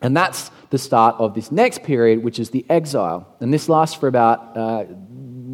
And 0.00 0.16
that's 0.16 0.50
the 0.70 0.78
start 0.78 1.16
of 1.18 1.34
this 1.34 1.52
next 1.52 1.82
period, 1.82 2.24
which 2.24 2.38
is 2.38 2.48
the 2.48 2.64
exile. 2.70 3.28
And 3.40 3.52
this 3.52 3.68
lasts 3.68 3.94
for 3.94 4.08
about 4.08 4.56
uh, 4.56 4.84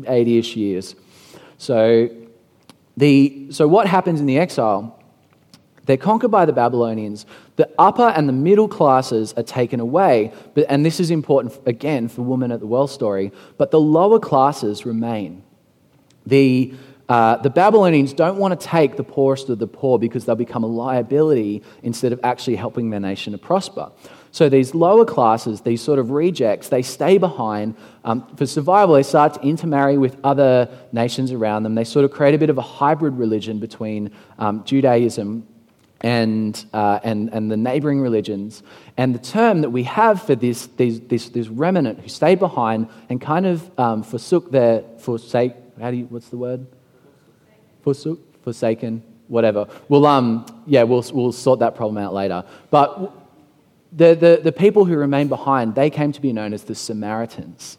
80 0.07 0.39
ish 0.39 0.55
years. 0.55 0.95
So, 1.65 2.11
the, 2.99 3.47
so, 3.51 3.67
what 3.67 3.87
happens 3.87 4.21
in 4.21 4.27
the 4.27 4.39
exile? 4.39 5.03
They're 5.87 5.97
conquered 5.97 6.31
by 6.31 6.45
the 6.45 6.53
Babylonians. 6.53 7.25
The 7.57 7.71
upper 7.79 8.09
and 8.09 8.29
the 8.29 8.35
middle 8.35 8.69
classes 8.69 9.33
are 9.39 9.43
taken 9.43 9.81
away. 9.81 10.35
But, 10.53 10.67
and 10.69 10.85
this 10.85 11.01
is 11.01 11.11
important, 11.11 11.59
again, 11.65 12.09
for 12.09 12.21
women 12.21 12.53
at 12.53 12.61
the 12.61 12.67
well 12.67 12.87
story. 12.87 13.33
But 13.57 13.71
the 13.71 13.81
lower 13.81 14.21
classes 14.21 14.85
remain. 14.85 15.43
The, 16.27 16.75
uh, 17.09 17.37
the 17.39 17.49
Babylonians 17.49 18.13
don't 18.13 18.37
want 18.37 18.61
to 18.61 18.67
take 18.67 18.97
the 18.97 19.05
poorest 19.05 19.49
of 19.49 19.59
the 19.59 19.67
poor 19.67 19.99
because 19.99 20.27
they'll 20.27 20.37
become 20.37 20.65
a 20.65 20.73
liability 20.85 21.63
instead 21.83 22.13
of 22.13 22.21
actually 22.23 22.57
helping 22.57 22.91
their 22.91 23.01
nation 23.01 23.33
to 23.33 23.39
prosper. 23.39 23.91
So 24.35 24.49
these 24.49 24.75
lower 24.75 25.05
classes, 25.05 25.61
these 25.61 25.81
sort 25.81 26.01
of 26.01 26.11
rejects, 26.11 26.69
they 26.69 26.83
stay 26.83 27.19
behind. 27.19 27.77
Um, 28.05 28.27
for 28.35 28.47
survival, 28.47 28.97
they 28.97 29.05
start 29.05 29.35
to 29.35 29.41
intermarry 29.43 29.97
with 29.97 30.17
other 30.25 30.69
nations 30.91 31.31
around 31.31 31.63
them. 31.63 31.77
They 31.77 31.85
sort 31.85 32.05
of 32.05 32.11
create 32.11 32.35
a 32.35 32.39
bit 32.39 32.51
of 32.51 32.59
a 32.59 32.63
hybrid 32.63 33.17
religion 33.17 33.61
between 33.61 34.11
um, 34.41 34.65
Judaism 34.65 35.47
and, 36.01 36.65
uh, 36.73 36.99
and, 37.05 37.33
and 37.33 37.49
the 37.49 37.57
neighboring 37.57 38.01
religions. 38.01 38.65
And 38.97 39.15
the 39.15 39.21
term 39.21 39.61
that 39.61 39.71
we 39.71 39.85
have 39.85 40.21
for 40.21 40.35
this, 40.35 40.67
this, 40.67 41.29
this, 41.29 41.47
remnant 41.47 42.01
who 42.01 42.09
stayed 42.09 42.41
behind 42.41 42.89
and 43.09 43.21
kind 43.21 43.47
of 43.47 43.79
um, 43.79 44.03
forsook 44.03 44.51
their, 44.51 44.83
forsake, 44.99 45.53
how 45.81 45.93
do 45.93 45.97
you, 45.97 46.07
what's 46.07 46.31
the 46.31 46.39
word? 46.39 46.67
Forsook, 47.85 48.19
forsaken, 48.43 49.01
whatever. 49.29 49.69
We'll, 49.89 50.07
um, 50.07 50.45
yeah, 50.67 50.83
we'll, 50.83 51.05
we'll 51.13 51.31
sort 51.31 51.61
that 51.61 51.77
problem 51.77 51.99
out 51.99 52.13
later. 52.13 52.43
But 52.73 53.24
the, 53.95 54.15
the, 54.15 54.41
the 54.43 54.53
people 54.53 54.85
who 54.85 54.97
remained 54.97 55.29
behind, 55.29 55.75
they 55.75 55.89
came 55.89 56.13
to 56.13 56.21
be 56.21 56.33
known 56.33 56.53
as 56.53 56.65
the 56.65 56.75
Samaritans. 56.75 57.79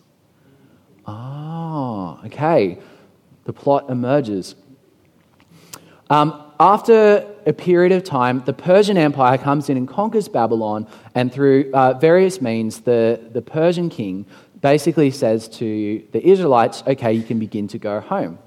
Ah, 1.06 2.19
oh, 2.21 2.25
okay. 2.25 2.80
The 3.43 3.54
plot 3.54 3.89
emerges. 3.89 4.56
Um, 6.10 6.41
after 6.60 7.28
a 7.45 7.54
period 7.54 7.91
of 7.91 8.04
time, 8.04 8.43
the 8.45 8.54
Persian 8.54 8.97
Empire 8.97 9.38
comes 9.38 9.69
in 9.69 9.75
and 9.75 9.88
conquers 9.88 10.30
Babylon, 10.30 10.88
and 11.13 11.34
through 11.34 11.71
uh, 11.73 11.93
various 11.93 12.41
means, 12.41 12.82
the, 12.82 13.19
the 13.34 13.41
Persian 13.41 13.89
king 13.89 14.25
basically 14.62 15.12
says 15.12 15.49
to 15.49 16.01
the 16.12 16.25
Israelites, 16.25 16.82
okay, 16.88 17.12
you 17.12 17.23
can 17.23 17.39
begin 17.39 17.67
to 17.67 17.78
go 17.78 17.99
home. 17.99 18.39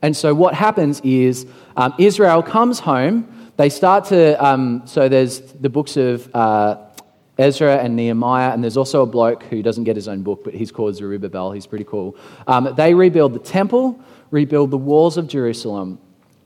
And 0.00 0.16
so 0.16 0.32
what 0.32 0.54
happens 0.54 1.00
is 1.02 1.46
um, 1.76 1.92
Israel 1.98 2.42
comes 2.42 2.78
home 2.78 3.34
they 3.58 3.68
start 3.68 4.04
to, 4.06 4.42
um, 4.42 4.82
so 4.86 5.08
there's 5.08 5.40
the 5.40 5.68
books 5.68 5.96
of 5.96 6.32
uh, 6.32 6.76
Ezra 7.36 7.78
and 7.78 7.96
Nehemiah, 7.96 8.52
and 8.52 8.62
there's 8.62 8.76
also 8.76 9.02
a 9.02 9.06
bloke 9.06 9.42
who 9.42 9.64
doesn't 9.64 9.82
get 9.82 9.96
his 9.96 10.06
own 10.06 10.22
book, 10.22 10.44
but 10.44 10.54
he's 10.54 10.70
called 10.70 10.94
Zerubbabel. 10.94 11.50
He's 11.50 11.66
pretty 11.66 11.84
cool. 11.84 12.16
Um, 12.46 12.72
they 12.76 12.94
rebuild 12.94 13.34
the 13.34 13.40
temple, 13.40 13.98
rebuild 14.30 14.70
the 14.70 14.78
walls 14.78 15.16
of 15.16 15.26
Jerusalem. 15.26 15.98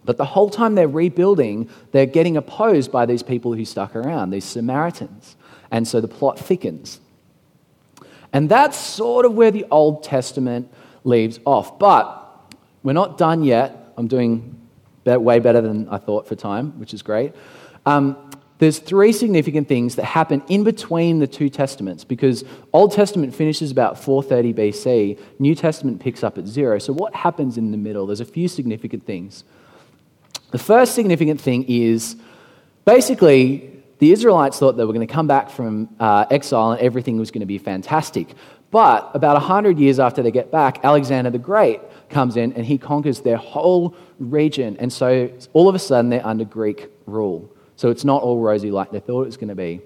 But 0.06 0.16
the 0.16 0.24
whole 0.24 0.48
time 0.48 0.74
they're 0.74 0.88
rebuilding, 0.88 1.68
they're 1.90 2.06
getting 2.06 2.38
opposed 2.38 2.90
by 2.90 3.04
these 3.04 3.22
people 3.22 3.52
who 3.52 3.66
stuck 3.66 3.94
around, 3.94 4.30
these 4.30 4.46
Samaritans. 4.46 5.36
And 5.70 5.86
so 5.86 6.00
the 6.00 6.08
plot 6.08 6.38
thickens. 6.38 6.98
And 8.32 8.48
that's 8.48 8.78
sort 8.78 9.26
of 9.26 9.34
where 9.34 9.50
the 9.50 9.66
Old 9.70 10.02
Testament 10.02 10.72
leaves 11.04 11.40
off. 11.44 11.78
But 11.78 12.54
we're 12.82 12.94
not 12.94 13.18
done 13.18 13.44
yet. 13.44 13.92
I'm 13.98 14.08
doing 14.08 14.61
way 15.04 15.38
better 15.38 15.60
than 15.60 15.88
I 15.88 15.98
thought 15.98 16.26
for 16.26 16.34
time, 16.34 16.78
which 16.78 16.94
is 16.94 17.02
great. 17.02 17.34
Um, 17.86 18.30
there's 18.58 18.78
three 18.78 19.12
significant 19.12 19.66
things 19.66 19.96
that 19.96 20.04
happen 20.04 20.40
in 20.48 20.62
between 20.62 21.18
the 21.18 21.26
two 21.26 21.48
testaments 21.48 22.04
because 22.04 22.44
Old 22.72 22.92
Testament 22.92 23.34
finishes 23.34 23.72
about 23.72 23.98
430 23.98 24.54
BC, 24.54 25.18
New 25.40 25.56
Testament 25.56 26.00
picks 26.00 26.22
up 26.22 26.38
at 26.38 26.46
zero. 26.46 26.78
So, 26.78 26.92
what 26.92 27.12
happens 27.12 27.58
in 27.58 27.72
the 27.72 27.76
middle? 27.76 28.06
There's 28.06 28.20
a 28.20 28.24
few 28.24 28.46
significant 28.46 29.04
things. 29.04 29.42
The 30.52 30.58
first 30.58 30.94
significant 30.94 31.40
thing 31.40 31.64
is 31.66 32.14
basically 32.84 33.82
the 33.98 34.12
Israelites 34.12 34.58
thought 34.58 34.76
they 34.76 34.84
were 34.84 34.92
going 34.92 35.06
to 35.06 35.12
come 35.12 35.26
back 35.26 35.50
from 35.50 35.88
uh, 35.98 36.26
exile 36.30 36.72
and 36.72 36.80
everything 36.80 37.18
was 37.18 37.30
going 37.30 37.40
to 37.40 37.46
be 37.46 37.58
fantastic. 37.58 38.28
But 38.70 39.10
about 39.14 39.34
100 39.34 39.78
years 39.78 39.98
after 39.98 40.22
they 40.22 40.30
get 40.30 40.50
back, 40.50 40.84
Alexander 40.84 41.30
the 41.30 41.38
Great 41.38 41.80
comes 42.12 42.36
in 42.36 42.52
and 42.52 42.64
he 42.64 42.78
conquers 42.78 43.20
their 43.20 43.36
whole 43.36 43.96
region. 44.18 44.76
And 44.78 44.92
so 44.92 45.30
all 45.52 45.68
of 45.68 45.74
a 45.74 45.78
sudden 45.78 46.10
they're 46.10 46.26
under 46.26 46.44
Greek 46.44 46.88
rule. 47.06 47.50
So 47.76 47.90
it's 47.90 48.04
not 48.04 48.22
all 48.22 48.38
rosy 48.38 48.70
like 48.70 48.92
they 48.92 49.00
thought 49.00 49.22
it 49.22 49.26
was 49.26 49.36
going 49.36 49.48
to 49.48 49.54
be. 49.54 49.80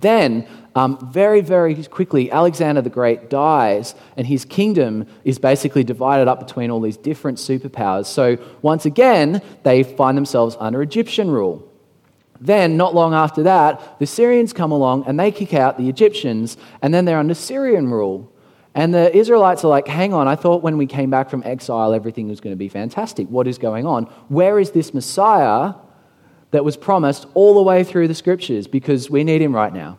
Then, 0.00 0.46
um, 0.74 1.10
very, 1.12 1.40
very 1.40 1.74
quickly, 1.84 2.30
Alexander 2.30 2.80
the 2.80 2.90
Great 2.90 3.28
dies, 3.28 3.94
and 4.16 4.26
his 4.26 4.44
kingdom 4.44 5.06
is 5.24 5.38
basically 5.38 5.82
divided 5.82 6.28
up 6.28 6.38
between 6.38 6.70
all 6.70 6.80
these 6.80 6.96
different 6.96 7.38
superpowers. 7.38 8.06
So, 8.06 8.38
once 8.62 8.86
again, 8.86 9.42
they 9.64 9.82
find 9.82 10.16
themselves 10.16 10.56
under 10.60 10.82
Egyptian 10.82 11.30
rule. 11.30 11.68
Then, 12.40 12.76
not 12.76 12.94
long 12.94 13.14
after 13.14 13.42
that, 13.44 13.98
the 13.98 14.06
Syrians 14.06 14.52
come 14.52 14.70
along 14.70 15.04
and 15.08 15.18
they 15.18 15.32
kick 15.32 15.54
out 15.54 15.78
the 15.78 15.88
Egyptians, 15.88 16.56
and 16.80 16.94
then 16.94 17.04
they're 17.04 17.18
under 17.18 17.34
Syrian 17.34 17.90
rule. 17.90 18.30
And 18.78 18.94
the 18.94 19.12
Israelites 19.12 19.64
are 19.64 19.68
like, 19.68 19.88
hang 19.88 20.14
on, 20.14 20.28
I 20.28 20.36
thought 20.36 20.62
when 20.62 20.78
we 20.78 20.86
came 20.86 21.10
back 21.10 21.30
from 21.30 21.42
exile 21.44 21.92
everything 21.92 22.28
was 22.28 22.40
going 22.40 22.52
to 22.52 22.56
be 22.56 22.68
fantastic. 22.68 23.26
What 23.26 23.48
is 23.48 23.58
going 23.58 23.86
on? 23.86 24.04
Where 24.28 24.60
is 24.60 24.70
this 24.70 24.94
Messiah 24.94 25.74
that 26.52 26.64
was 26.64 26.76
promised 26.76 27.26
all 27.34 27.54
the 27.54 27.62
way 27.62 27.82
through 27.82 28.06
the 28.06 28.14
scriptures? 28.14 28.68
Because 28.68 29.10
we 29.10 29.24
need 29.24 29.42
him 29.42 29.52
right 29.52 29.72
now. 29.72 29.98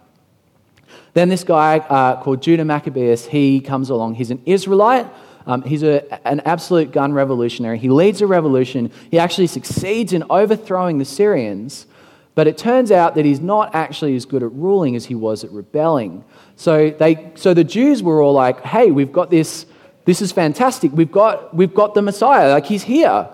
Then 1.14 1.28
this 1.28 1.44
guy 1.44 1.80
uh, 1.80 2.24
called 2.24 2.42
Judah 2.42 2.64
Maccabeus, 2.64 3.26
he 3.26 3.60
comes 3.60 3.90
along. 3.90 4.16
He's 4.16 4.32
an 4.32 4.42
Israelite. 4.46 5.08
Um, 5.46 5.62
he's 5.64 5.84
a, 5.84 6.26
an 6.26 6.40
absolute 6.46 6.94
gun 6.94 7.12
revolutionary. 7.12 7.80
He 7.80 7.90
leads 7.90 8.22
a 8.22 8.28
revolution. 8.28 8.94
He 9.12 9.20
actually 9.20 9.48
succeeds 9.48 10.14
in 10.14 10.24
overthrowing 10.30 11.00
the 11.00 11.06
Syrians. 11.06 11.86
But 12.34 12.48
it 12.48 12.58
turns 12.58 12.94
out 12.94 13.16
that 13.16 13.26
he's 13.26 13.42
not 13.42 13.76
actually 13.76 14.16
as 14.16 14.26
good 14.26 14.42
at 14.42 14.54
ruling 14.54 14.96
as 14.96 15.08
he 15.08 15.16
was 15.16 15.44
at 15.44 15.52
rebelling. 15.52 16.24
So, 16.60 16.90
they, 16.90 17.32
so 17.36 17.54
the 17.54 17.64
Jews 17.64 18.04
were 18.04 18.22
all 18.22 18.34
like, 18.34 18.60
hey, 18.66 18.92
we've 18.92 19.14
got 19.14 19.30
this, 19.30 19.66
this 20.04 20.22
is 20.22 20.34
fantastic. 20.34 20.92
We've 20.92 21.10
got, 21.10 21.56
we've 21.56 21.74
got 21.74 21.94
the 21.94 22.02
Messiah, 22.02 22.52
like 22.52 22.66
he's 22.66 22.84
here. 22.84 23.30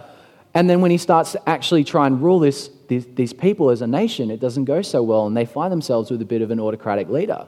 And 0.53 0.69
then 0.69 0.79
when 0.79 0.91
he 0.91 0.99
starts 0.99 1.31
to 1.31 1.49
actually 1.49 1.83
try 1.83 2.05
and 2.05 2.21
rule 2.21 2.37
this, 2.37 2.69
these, 2.87 3.07
these 3.15 3.33
people 3.33 3.71
as 3.71 3.81
a 3.81 3.87
nation, 3.87 4.29
it 4.29 4.39
doesn't 4.39 4.65
go 4.65 4.83
so 4.83 5.01
well, 5.01 5.25
and 5.25 5.35
they 5.35 5.45
find 5.45 5.71
themselves 5.71 6.11
with 6.11 6.21
a 6.21 6.25
bit 6.25 6.43
of 6.43 6.51
an 6.51 6.59
autocratic 6.59 7.09
leader. 7.09 7.47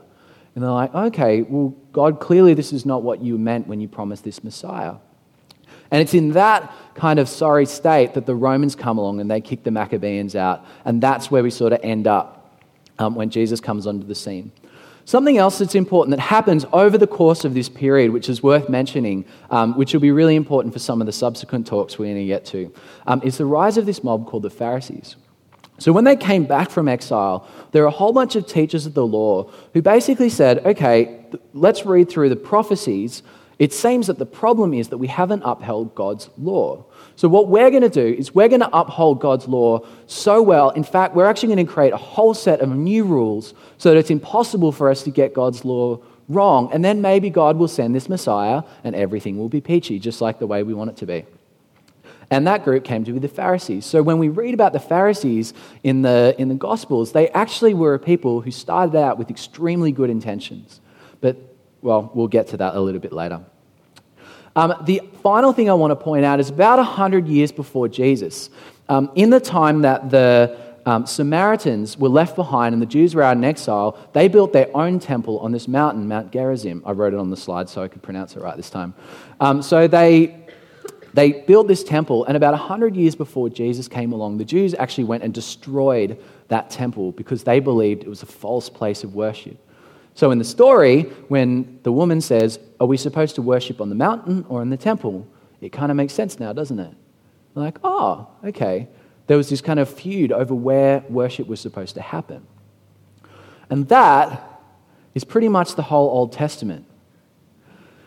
And 0.55 0.63
they're 0.63 0.71
like, 0.71 0.95
okay, 0.95 1.43
well, 1.43 1.75
God, 1.91 2.19
clearly 2.19 2.55
this 2.55 2.73
is 2.73 2.83
not 2.83 3.03
what 3.03 3.21
you 3.21 3.37
meant 3.37 3.67
when 3.67 3.79
you 3.79 3.87
promised 3.87 4.23
this 4.23 4.43
Messiah. 4.43 4.95
And 5.91 6.01
it's 6.01 6.15
in 6.15 6.31
that 6.31 6.73
kind 6.95 7.19
of 7.19 7.29
sorry 7.29 7.67
state 7.67 8.15
that 8.15 8.25
the 8.25 8.33
Romans 8.33 8.75
come 8.75 8.97
along 8.97 9.21
and 9.21 9.29
they 9.29 9.41
kick 9.41 9.63
the 9.63 9.69
Maccabees 9.69 10.35
out. 10.35 10.65
And 10.85 11.03
that's 11.03 11.29
where 11.29 11.43
we 11.43 11.51
sort 11.51 11.71
of 11.71 11.81
end 11.83 12.07
up 12.07 12.63
um, 12.97 13.13
when 13.13 13.29
Jesus 13.29 13.61
comes 13.61 13.85
onto 13.85 14.07
the 14.07 14.15
scene. 14.15 14.51
Something 15.07 15.37
else 15.37 15.59
that's 15.59 15.73
important 15.73 16.17
that 16.17 16.21
happens 16.21 16.65
over 16.73 16.97
the 16.97 17.07
course 17.07 17.45
of 17.45 17.53
this 17.53 17.69
period, 17.69 18.11
which 18.11 18.27
is 18.27 18.43
worth 18.43 18.67
mentioning, 18.67 19.23
um, 19.49 19.73
which 19.77 19.93
will 19.93 20.01
be 20.01 20.11
really 20.11 20.35
important 20.35 20.73
for 20.73 20.79
some 20.79 20.99
of 20.99 21.05
the 21.05 21.13
subsequent 21.13 21.65
talks 21.65 21.97
we're 21.97 22.07
going 22.07 22.17
to 22.17 22.25
get 22.25 22.43
to, 22.47 22.73
um, 23.05 23.21
is 23.23 23.37
the 23.37 23.45
rise 23.45 23.77
of 23.77 23.85
this 23.85 24.03
mob 24.03 24.27
called 24.27 24.43
the 24.43 24.49
Pharisees. 24.49 25.15
So, 25.77 25.93
when 25.93 26.03
they 26.03 26.17
came 26.17 26.43
back 26.43 26.69
from 26.69 26.89
exile, 26.89 27.47
there 27.71 27.83
are 27.83 27.87
a 27.87 27.91
whole 27.91 28.11
bunch 28.11 28.35
of 28.35 28.47
teachers 28.47 28.85
of 28.85 28.95
the 28.95 29.07
law 29.07 29.49
who 29.73 29.81
basically 29.81 30.27
said, 30.27 30.65
okay, 30.65 31.23
let's 31.53 31.85
read 31.85 32.09
through 32.09 32.27
the 32.27 32.35
prophecies. 32.35 33.23
It 33.59 33.73
seems 33.73 34.07
that 34.07 34.19
the 34.19 34.25
problem 34.25 34.73
is 34.73 34.89
that 34.89 34.99
we 34.99 35.07
haven't 35.07 35.41
upheld 35.43 35.95
God's 35.95 36.29
law. 36.37 36.85
So, 37.15 37.27
what 37.27 37.47
we're 37.47 37.71
going 37.71 37.81
to 37.81 37.89
do 37.89 38.05
is 38.05 38.35
we're 38.35 38.49
going 38.49 38.61
to 38.61 38.77
uphold 38.77 39.19
God's 39.19 39.47
law 39.47 39.79
so 40.05 40.41
well. 40.43 40.69
In 40.71 40.83
fact, 40.83 41.15
we're 41.15 41.25
actually 41.25 41.55
going 41.55 41.65
to 41.65 41.71
create 41.71 41.91
a 41.93 41.97
whole 41.97 42.35
set 42.35 42.59
of 42.59 42.69
new 42.69 43.03
rules 43.03 43.55
so 43.79 43.89
that 43.89 43.97
it's 43.97 44.11
impossible 44.11 44.71
for 44.71 44.91
us 44.91 45.01
to 45.03 45.11
get 45.11 45.33
God's 45.33 45.65
law 45.65 45.99
wrong. 46.29 46.69
And 46.71 46.85
then 46.85 47.01
maybe 47.01 47.31
God 47.31 47.57
will 47.57 47.67
send 47.67 47.95
this 47.95 48.09
Messiah 48.09 48.61
and 48.83 48.95
everything 48.95 49.37
will 49.37 49.49
be 49.49 49.61
peachy, 49.61 49.97
just 49.97 50.21
like 50.21 50.37
the 50.37 50.47
way 50.47 50.61
we 50.61 50.75
want 50.75 50.91
it 50.91 50.97
to 50.97 51.07
be. 51.07 51.25
And 52.29 52.45
that 52.45 52.65
group 52.65 52.83
came 52.83 53.05
to 53.05 53.13
be 53.13 53.19
the 53.19 53.27
Pharisees. 53.29 53.85
So 53.85 54.03
when 54.03 54.19
we 54.19 54.27
read 54.27 54.53
about 54.53 54.73
the 54.73 54.79
Pharisees 54.79 55.53
in 55.83 56.01
the, 56.01 56.35
in 56.37 56.49
the 56.49 56.55
Gospels, 56.55 57.13
they 57.13 57.29
actually 57.29 57.73
were 57.73 57.93
a 57.93 57.99
people 57.99 58.41
who 58.41 58.51
started 58.51 58.97
out 58.97 59.17
with 59.17 59.29
extremely 59.29 59.93
good 59.93 60.09
intentions. 60.09 60.81
But, 61.21 61.46
well, 61.81 62.11
we'll 62.13 62.27
get 62.27 62.47
to 62.49 62.57
that 62.57 62.75
a 62.75 62.79
little 62.79 63.01
bit 63.01 63.13
later. 63.13 63.41
Um, 64.55 64.73
the 64.85 65.01
final 65.21 65.53
thing 65.53 65.69
I 65.69 65.73
want 65.73 65.91
to 65.91 65.95
point 65.95 66.25
out 66.25 66.39
is 66.39 66.49
about 66.49 66.79
100 66.79 67.27
years 67.27 67.51
before 67.51 67.87
Jesus, 67.87 68.49
um, 68.89 69.11
in 69.15 69.29
the 69.29 69.39
time 69.39 69.81
that 69.83 70.09
the 70.09 70.57
um, 70.87 71.05
Samaritans 71.05 71.97
were 71.97 72.09
left 72.09 72.35
behind 72.35 72.73
and 72.73 72.81
the 72.81 72.87
Jews 72.87 73.13
were 73.13 73.21
out 73.21 73.35
in 73.35 73.43
exile, 73.43 73.97
they 74.13 74.27
built 74.27 74.53
their 74.53 74.75
own 74.75 74.99
temple 74.99 75.37
on 75.39 75.51
this 75.51 75.67
mountain, 75.67 76.07
Mount 76.07 76.31
Gerizim. 76.31 76.81
I 76.85 76.91
wrote 76.93 77.13
it 77.13 77.19
on 77.19 77.29
the 77.29 77.37
slide 77.37 77.69
so 77.69 77.83
I 77.83 77.87
could 77.87 78.01
pronounce 78.01 78.35
it 78.35 78.41
right 78.41 78.55
this 78.55 78.69
time. 78.69 78.93
Um, 79.41 79.61
so 79.61 79.87
they, 79.87 80.47
they 81.13 81.33
built 81.33 81.67
this 81.67 81.83
temple, 81.83 82.23
and 82.25 82.37
about 82.37 82.53
100 82.53 82.95
years 82.95 83.15
before 83.15 83.49
Jesus 83.49 83.87
came 83.89 84.13
along, 84.13 84.37
the 84.37 84.45
Jews 84.45 84.73
actually 84.75 85.03
went 85.03 85.23
and 85.23 85.33
destroyed 85.33 86.17
that 86.47 86.69
temple 86.69 87.11
because 87.11 87.43
they 87.43 87.59
believed 87.59 88.03
it 88.03 88.09
was 88.09 88.23
a 88.23 88.27
false 88.27 88.69
place 88.69 89.03
of 89.03 89.13
worship. 89.13 89.57
So 90.17 90.31
in 90.31 90.39
the 90.39 90.43
story, 90.43 91.03
when 91.27 91.79
the 91.83 91.91
woman 91.91 92.21
says, 92.21 92.59
Are 92.79 92.87
we 92.87 92.97
supposed 92.97 93.35
to 93.35 93.43
worship 93.43 93.79
on 93.79 93.89
the 93.89 93.95
mountain 93.95 94.47
or 94.49 94.63
in 94.63 94.71
the 94.71 94.75
temple? 94.75 95.27
It 95.61 95.71
kind 95.71 95.91
of 95.91 95.95
makes 95.95 96.11
sense 96.11 96.39
now, 96.39 96.53
doesn't 96.53 96.79
it? 96.79 96.91
We're 97.53 97.61
like, 97.61 97.77
oh, 97.83 98.27
okay. 98.43 98.87
There 99.27 99.37
was 99.37 99.47
this 99.47 99.61
kind 99.61 99.79
of 99.79 99.87
feud 99.87 100.31
over 100.31 100.55
where 100.55 101.03
worship 101.07 101.45
was 101.45 101.59
supposed 101.59 101.93
to 101.95 102.01
happen. 102.01 102.47
And 103.69 103.87
that 103.89 104.41
is 105.13 105.23
pretty 105.23 105.49
much 105.49 105.75
the 105.75 105.83
whole 105.83 106.09
Old 106.09 106.33
Testament. 106.33 106.87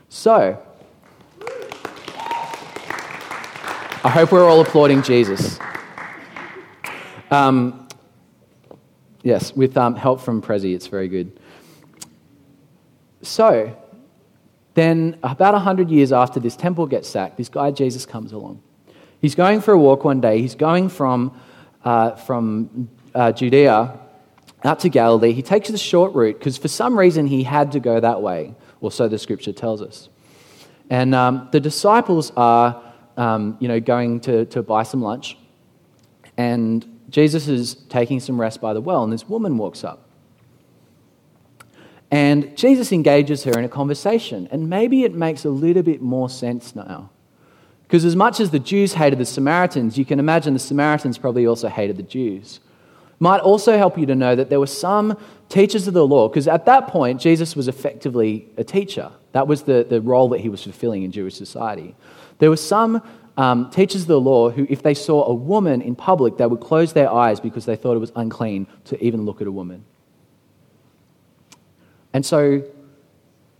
So, 0.09 0.61
I 4.03 4.09
hope 4.09 4.33
we're 4.33 4.49
all 4.49 4.61
applauding 4.61 5.03
Jesus. 5.03 5.61
Um, 7.31 7.89
yes, 9.23 9.55
with 9.55 9.77
um, 9.77 9.95
help 9.95 10.21
from 10.21 10.43
Prezi, 10.43 10.75
it's 10.75 10.89
very 10.89 11.07
good. 11.07 11.39
So, 13.23 13.77
then, 14.75 15.19
about 15.23 15.55
100 15.55 15.91
years 15.91 16.13
after 16.13 16.41
this 16.41 16.57
temple 16.57 16.87
gets 16.87 17.09
sacked, 17.09 17.37
this 17.37 17.49
guy 17.49 17.71
Jesus 17.71 18.07
comes 18.07 18.33
along. 18.33 18.63
He's 19.21 19.35
going 19.35 19.61
for 19.61 19.73
a 19.73 19.79
walk 19.79 20.05
one 20.05 20.21
day. 20.21 20.41
He's 20.41 20.55
going 20.55 20.89
from, 20.89 21.39
uh, 21.85 22.13
from 22.13 22.89
uh, 23.15 23.33
Judea 23.33 23.99
out 24.65 24.81
to 24.81 24.89
Galilee. 24.89 25.33
He 25.33 25.43
takes 25.43 25.69
the 25.69 25.79
short 25.79 26.15
route 26.15 26.39
because 26.39 26.57
for 26.57 26.69
some 26.69 26.99
reason 26.99 27.27
he 27.27 27.43
had 27.43 27.73
to 27.73 27.81
go 27.81 28.01
that 28.01 28.23
way, 28.23 28.55
or 28.81 28.91
so 28.91 29.09
the 29.09 29.19
scripture 29.19 29.53
tells 29.53 29.83
us. 29.83 30.09
And 30.89 31.15
um, 31.15 31.49
the 31.53 31.61
disciples 31.61 32.33
are 32.37 32.83
um, 33.17 33.57
you 33.61 33.69
know, 33.69 33.81
going 33.81 34.21
to, 34.21 34.47
to 34.47 34.63
buy 34.63 34.83
some 34.83 35.03
lunch. 35.03 35.37
And 36.37 36.87
Jesus 37.11 37.49
is 37.49 37.75
taking 37.75 38.21
some 38.21 38.41
rest 38.41 38.61
by 38.61 38.73
the 38.73 38.81
well, 38.81 39.05
and 39.05 39.13
this 39.13 39.29
woman 39.29 39.59
walks 39.59 39.85
up. 39.85 40.10
And 42.11 42.57
Jesus 42.57 42.91
engages 42.91 43.45
her 43.45 43.53
in 43.53 43.65
a 43.65 43.69
conversation, 43.69 44.49
and 44.51 44.69
maybe 44.69 45.05
it 45.05 45.15
makes 45.15 45.45
a 45.45 45.51
little 45.51 45.83
bit 45.83 46.03
more 46.03 46.29
sense 46.29 46.75
now. 46.75 47.11
Because 47.85 48.05
as 48.05 48.17
much 48.17 48.41
as 48.41 48.51
the 48.51 48.59
Jews 48.59 48.95
hated 48.95 49.19
the 49.19 49.25
Samaritans, 49.25 49.99
you 49.99 50.05
can 50.05 50.19
imagine 50.19 50.55
the 50.55 50.61
Samaritans 50.61 51.19
probably 51.19 51.47
also 51.47 51.69
hated 51.69 51.97
the 51.97 52.03
Jews. 52.03 52.61
Might 53.19 53.41
also 53.41 53.77
help 53.77 53.99
you 53.99 54.07
to 54.07 54.15
know 54.15 54.35
that 54.35 54.49
there 54.49 54.61
were 54.61 54.67
some 54.67 55.17
teachers 55.49 55.87
of 55.87 55.95
the 55.95 56.07
law, 56.07 56.29
because 56.29 56.49
at 56.49 56.67
that 56.67 56.89
point, 56.89 57.21
Jesus 57.21 57.55
was 57.55 57.69
effectively 57.69 58.49
a 58.57 58.65
teacher. 58.65 59.13
That 59.33 59.47
was 59.47 59.63
the, 59.63 59.87
the 59.89 60.01
role 60.01 60.29
that 60.31 60.41
he 60.41 60.49
was 60.49 60.63
fulfilling 60.63 61.03
in 61.03 61.13
Jewish 61.13 61.35
society. 61.35 61.95
There 62.39 62.51
were 62.51 62.57
some 62.57 63.03
um, 63.37 63.71
teachers 63.71 64.03
of 64.03 64.09
the 64.09 64.21
law 64.21 64.51
who, 64.51 64.67
if 64.69 64.83
they 64.83 64.95
saw 64.95 65.25
a 65.25 65.35
woman 65.35 65.83
in 65.83 65.95
public, 65.95 66.39
they 66.39 66.47
would 66.47 66.61
close 66.61 66.93
their 66.93 67.11
eyes 67.11 67.41
because 67.41 67.67
they 67.67 67.77
thought 67.77 67.95
it 67.95 68.01
was 68.01 68.13
unclean 68.17 68.67
to 68.87 69.03
even 69.05 69.25
look 69.25 69.41
at 69.41 69.47
a 69.47 69.53
woman. 69.53 69.85
And 72.13 72.25
so 72.27 72.63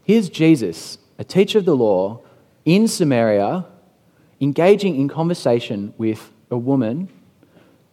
here's 0.03 0.29
Jesus, 0.29 0.99
a 1.19 1.25
teacher 1.25 1.59
of 1.59 1.65
the 1.65 1.77
law 1.77 2.21
in 2.65 2.89
Samaria, 2.89 3.67
engaging 4.41 4.97
in 4.97 5.09
conversation 5.09 5.95
with 5.99 6.33
a 6.51 6.59
woman 6.59 7.09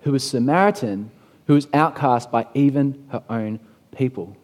who 0.01 0.11
was 0.11 0.27
Samaritan, 0.27 1.11
who 1.45 1.53
was 1.53 1.67
outcast 1.73 2.31
by 2.31 2.47
even 2.53 3.05
her 3.11 3.23
own 3.29 3.59
people. 3.95 4.35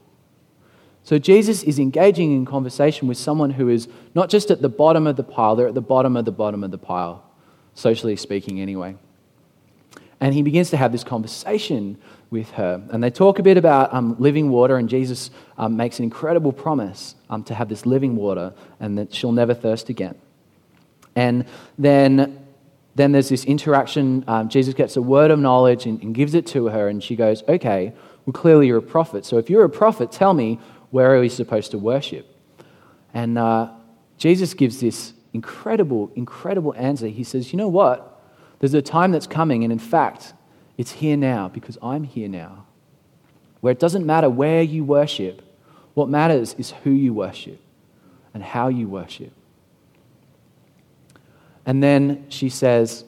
So 1.03 1.17
Jesus 1.17 1.63
is 1.63 1.79
engaging 1.79 2.31
in 2.31 2.45
conversation 2.45 3.07
with 3.07 3.17
someone 3.17 3.51
who 3.51 3.67
is 3.67 3.89
not 4.15 4.29
just 4.29 4.51
at 4.51 4.61
the 4.61 4.69
bottom 4.69 5.05
of 5.05 5.17
the 5.17 5.23
pile, 5.23 5.55
they're 5.55 5.67
at 5.67 5.73
the 5.73 5.81
bottom 5.81 6.15
of 6.15 6.25
the 6.25 6.31
bottom 6.31 6.63
of 6.63 6.71
the 6.71 6.77
pile, 6.77 7.23
socially 7.73 8.15
speaking, 8.15 8.61
anyway. 8.61 8.95
And 10.23 10.33
he 10.33 10.41
begins 10.41 10.69
to 10.69 10.77
have 10.77 10.93
this 10.93 11.03
conversation 11.03 11.97
with 12.29 12.49
her. 12.51 12.81
And 12.91 13.03
they 13.03 13.09
talk 13.09 13.39
a 13.39 13.43
bit 13.43 13.57
about 13.57 13.93
um, 13.93 14.15
living 14.19 14.49
water, 14.49 14.77
and 14.77 14.87
Jesus 14.87 15.29
um, 15.57 15.75
makes 15.75 15.99
an 15.99 16.05
incredible 16.05 16.53
promise 16.53 17.15
um, 17.29 17.43
to 17.43 17.53
have 17.53 17.67
this 17.67 17.85
living 17.85 18.15
water 18.15 18.53
and 18.79 18.97
that 18.97 19.13
she'll 19.13 19.33
never 19.33 19.53
thirst 19.53 19.89
again. 19.89 20.15
And 21.13 21.45
then, 21.77 22.39
then 22.95 23.11
there's 23.11 23.27
this 23.27 23.43
interaction. 23.43 24.23
Um, 24.25 24.47
Jesus 24.47 24.73
gets 24.73 24.95
a 24.95 25.01
word 25.01 25.29
of 25.29 25.39
knowledge 25.39 25.85
and, 25.87 26.01
and 26.01 26.15
gives 26.15 26.35
it 26.35 26.47
to 26.47 26.67
her, 26.67 26.87
and 26.87 27.03
she 27.03 27.17
goes, 27.17 27.43
Okay, 27.49 27.91
well, 28.25 28.31
clearly 28.31 28.67
you're 28.67 28.77
a 28.77 28.81
prophet. 28.81 29.25
So 29.25 29.37
if 29.39 29.49
you're 29.49 29.65
a 29.65 29.69
prophet, 29.69 30.09
tell 30.09 30.33
me, 30.33 30.57
where 30.91 31.13
are 31.13 31.19
we 31.19 31.27
supposed 31.27 31.71
to 31.71 31.77
worship? 31.77 32.33
And 33.13 33.37
uh, 33.37 33.71
Jesus 34.17 34.53
gives 34.53 34.79
this 34.79 35.11
incredible, 35.33 36.13
incredible 36.15 36.73
answer. 36.77 37.07
He 37.07 37.25
says, 37.25 37.51
You 37.51 37.57
know 37.57 37.67
what? 37.67 38.12
There's 38.63 38.73
a 38.73 38.81
time 38.81 39.11
that's 39.11 39.27
coming, 39.27 39.65
and 39.65 39.73
in 39.73 39.77
fact, 39.77 40.33
it's 40.77 40.93
here 40.93 41.17
now 41.17 41.49
because 41.49 41.77
I'm 41.83 42.05
here 42.05 42.29
now, 42.29 42.65
where 43.59 43.73
it 43.73 43.79
doesn't 43.79 44.05
matter 44.05 44.29
where 44.29 44.61
you 44.61 44.85
worship. 44.85 45.41
What 45.95 46.07
matters 46.07 46.55
is 46.57 46.71
who 46.85 46.91
you 46.91 47.13
worship 47.13 47.59
and 48.33 48.41
how 48.41 48.69
you 48.69 48.87
worship. 48.87 49.33
And 51.65 51.83
then 51.83 52.23
she 52.29 52.47
says, 52.47 53.03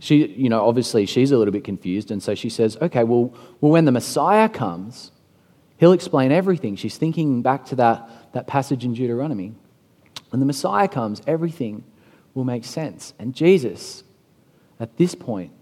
she, 0.00 0.26
you 0.26 0.48
know, 0.48 0.66
obviously 0.66 1.06
she's 1.06 1.30
a 1.30 1.38
little 1.38 1.52
bit 1.52 1.62
confused, 1.62 2.10
and 2.10 2.20
so 2.20 2.34
she 2.34 2.48
says, 2.48 2.76
okay, 2.82 3.04
well, 3.04 3.32
well 3.60 3.70
when 3.70 3.84
the 3.84 3.92
Messiah 3.92 4.48
comes, 4.48 5.12
He'll 5.76 5.92
explain 5.92 6.32
everything. 6.32 6.74
She's 6.74 6.98
thinking 6.98 7.42
back 7.42 7.66
to 7.66 7.76
that, 7.76 8.32
that 8.32 8.48
passage 8.48 8.84
in 8.84 8.92
Deuteronomy. 8.92 9.54
When 10.30 10.40
the 10.40 10.46
Messiah 10.46 10.88
comes, 10.88 11.22
everything 11.28 11.84
will 12.34 12.42
make 12.42 12.64
sense. 12.64 13.14
And 13.20 13.36
Jesus, 13.36 14.02
at 14.78 14.96
this 14.96 15.14
point, 15.14 15.52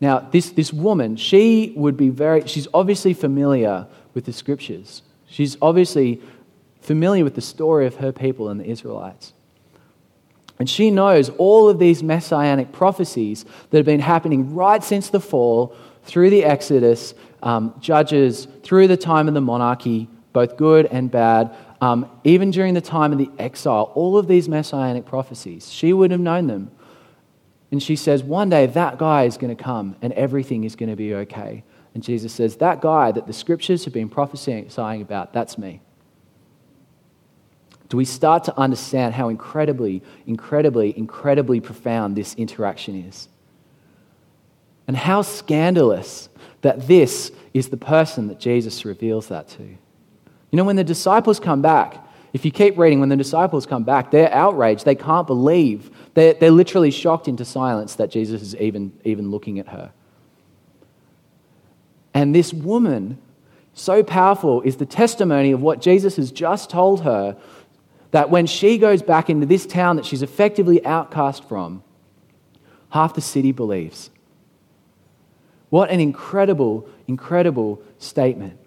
now, 0.00 0.18
this, 0.18 0.50
this 0.50 0.72
woman, 0.72 1.16
she 1.16 1.72
would 1.74 1.96
be 1.96 2.10
very, 2.10 2.46
she's 2.46 2.68
obviously 2.74 3.14
familiar 3.14 3.86
with 4.12 4.26
the 4.26 4.32
scriptures. 4.32 5.02
She's 5.26 5.56
obviously 5.62 6.20
familiar 6.80 7.24
with 7.24 7.34
the 7.34 7.40
story 7.40 7.86
of 7.86 7.96
her 7.96 8.12
people 8.12 8.48
and 8.50 8.60
the 8.60 8.66
Israelites. 8.66 9.32
And 10.58 10.68
she 10.68 10.90
knows 10.90 11.30
all 11.30 11.68
of 11.68 11.78
these 11.78 12.02
messianic 12.02 12.72
prophecies 12.72 13.44
that 13.70 13.78
have 13.78 13.86
been 13.86 14.00
happening 14.00 14.54
right 14.54 14.82
since 14.82 15.10
the 15.10 15.20
fall, 15.20 15.74
through 16.04 16.30
the 16.30 16.44
Exodus, 16.44 17.14
um, 17.42 17.74
judges 17.80 18.46
through 18.62 18.88
the 18.88 18.96
time 18.96 19.28
of 19.28 19.34
the 19.34 19.40
monarchy, 19.40 20.08
both 20.32 20.56
good 20.56 20.86
and 20.86 21.10
bad, 21.10 21.54
um, 21.80 22.08
even 22.24 22.50
during 22.50 22.74
the 22.74 22.80
time 22.80 23.12
of 23.12 23.18
the 23.18 23.30
exile, 23.38 23.92
all 23.94 24.16
of 24.16 24.28
these 24.28 24.48
messianic 24.48 25.04
prophecies, 25.04 25.70
she 25.70 25.92
would 25.92 26.10
have 26.10 26.20
known 26.20 26.46
them. 26.46 26.70
And 27.76 27.82
she 27.82 27.94
says, 27.94 28.24
One 28.24 28.48
day 28.48 28.64
that 28.64 28.96
guy 28.96 29.24
is 29.24 29.36
going 29.36 29.54
to 29.54 29.62
come 29.62 29.96
and 30.00 30.10
everything 30.14 30.64
is 30.64 30.76
going 30.76 30.88
to 30.88 30.96
be 30.96 31.12
okay. 31.12 31.62
And 31.92 32.02
Jesus 32.02 32.32
says, 32.32 32.56
That 32.56 32.80
guy 32.80 33.12
that 33.12 33.26
the 33.26 33.34
scriptures 33.34 33.84
have 33.84 33.92
been 33.92 34.08
prophesying 34.08 35.02
about, 35.02 35.34
that's 35.34 35.58
me. 35.58 35.82
Do 37.90 37.98
we 37.98 38.06
start 38.06 38.44
to 38.44 38.58
understand 38.58 39.12
how 39.12 39.28
incredibly, 39.28 40.02
incredibly, 40.26 40.96
incredibly 40.96 41.60
profound 41.60 42.16
this 42.16 42.32
interaction 42.36 43.04
is? 43.04 43.28
And 44.88 44.96
how 44.96 45.20
scandalous 45.20 46.30
that 46.62 46.86
this 46.86 47.30
is 47.52 47.68
the 47.68 47.76
person 47.76 48.28
that 48.28 48.40
Jesus 48.40 48.86
reveals 48.86 49.28
that 49.28 49.48
to. 49.48 49.64
You 49.64 49.76
know, 50.54 50.64
when 50.64 50.76
the 50.76 50.82
disciples 50.82 51.38
come 51.38 51.60
back, 51.60 52.02
if 52.32 52.46
you 52.46 52.50
keep 52.50 52.78
reading, 52.78 53.00
when 53.00 53.10
the 53.10 53.16
disciples 53.16 53.66
come 53.66 53.84
back, 53.84 54.10
they're 54.10 54.32
outraged. 54.32 54.86
They 54.86 54.94
can't 54.94 55.26
believe. 55.26 55.90
They're, 56.16 56.32
they're 56.32 56.50
literally 56.50 56.90
shocked 56.90 57.28
into 57.28 57.44
silence 57.44 57.96
that 57.96 58.10
Jesus 58.10 58.40
is 58.40 58.56
even, 58.56 58.90
even 59.04 59.30
looking 59.30 59.58
at 59.58 59.68
her. 59.68 59.92
And 62.14 62.34
this 62.34 62.54
woman, 62.54 63.18
so 63.74 64.02
powerful, 64.02 64.62
is 64.62 64.78
the 64.78 64.86
testimony 64.86 65.52
of 65.52 65.60
what 65.60 65.82
Jesus 65.82 66.16
has 66.16 66.32
just 66.32 66.70
told 66.70 67.02
her 67.02 67.36
that 68.12 68.30
when 68.30 68.46
she 68.46 68.78
goes 68.78 69.02
back 69.02 69.28
into 69.28 69.44
this 69.44 69.66
town 69.66 69.96
that 69.96 70.06
she's 70.06 70.22
effectively 70.22 70.82
outcast 70.86 71.46
from, 71.46 71.82
half 72.88 73.12
the 73.12 73.20
city 73.20 73.52
believes. 73.52 74.08
What 75.68 75.90
an 75.90 76.00
incredible, 76.00 76.88
incredible 77.06 77.82
statement. 77.98 78.58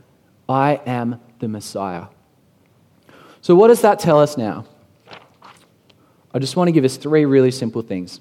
I 0.47 0.82
am 0.86 1.20
the 1.39 1.47
Messiah. 1.47 2.06
So, 3.41 3.56
what 3.56 3.70
does 3.70 3.82
that 3.82 3.97
tell 3.97 4.20
us 4.20 4.38
now? 4.38 4.68
I 6.34 6.39
just 6.39 6.55
want 6.55 6.67
to 6.67 6.71
give 6.71 6.86
us 6.86 6.97
three 6.97 7.25
really 7.25 7.51
simple 7.51 7.82
things. 7.82 8.19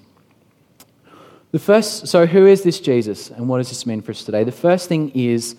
The 1.51 1.59
first, 1.59 2.07
so 2.07 2.25
who 2.25 2.45
is 2.45 2.63
this 2.63 2.79
Jesus 2.79 3.29
and 3.29 3.49
what 3.49 3.57
does 3.57 3.69
this 3.69 3.85
mean 3.85 4.01
for 4.01 4.11
us 4.11 4.23
today? 4.23 4.43
The 4.43 4.51
first 4.51 4.87
thing 4.87 5.11
is 5.11 5.55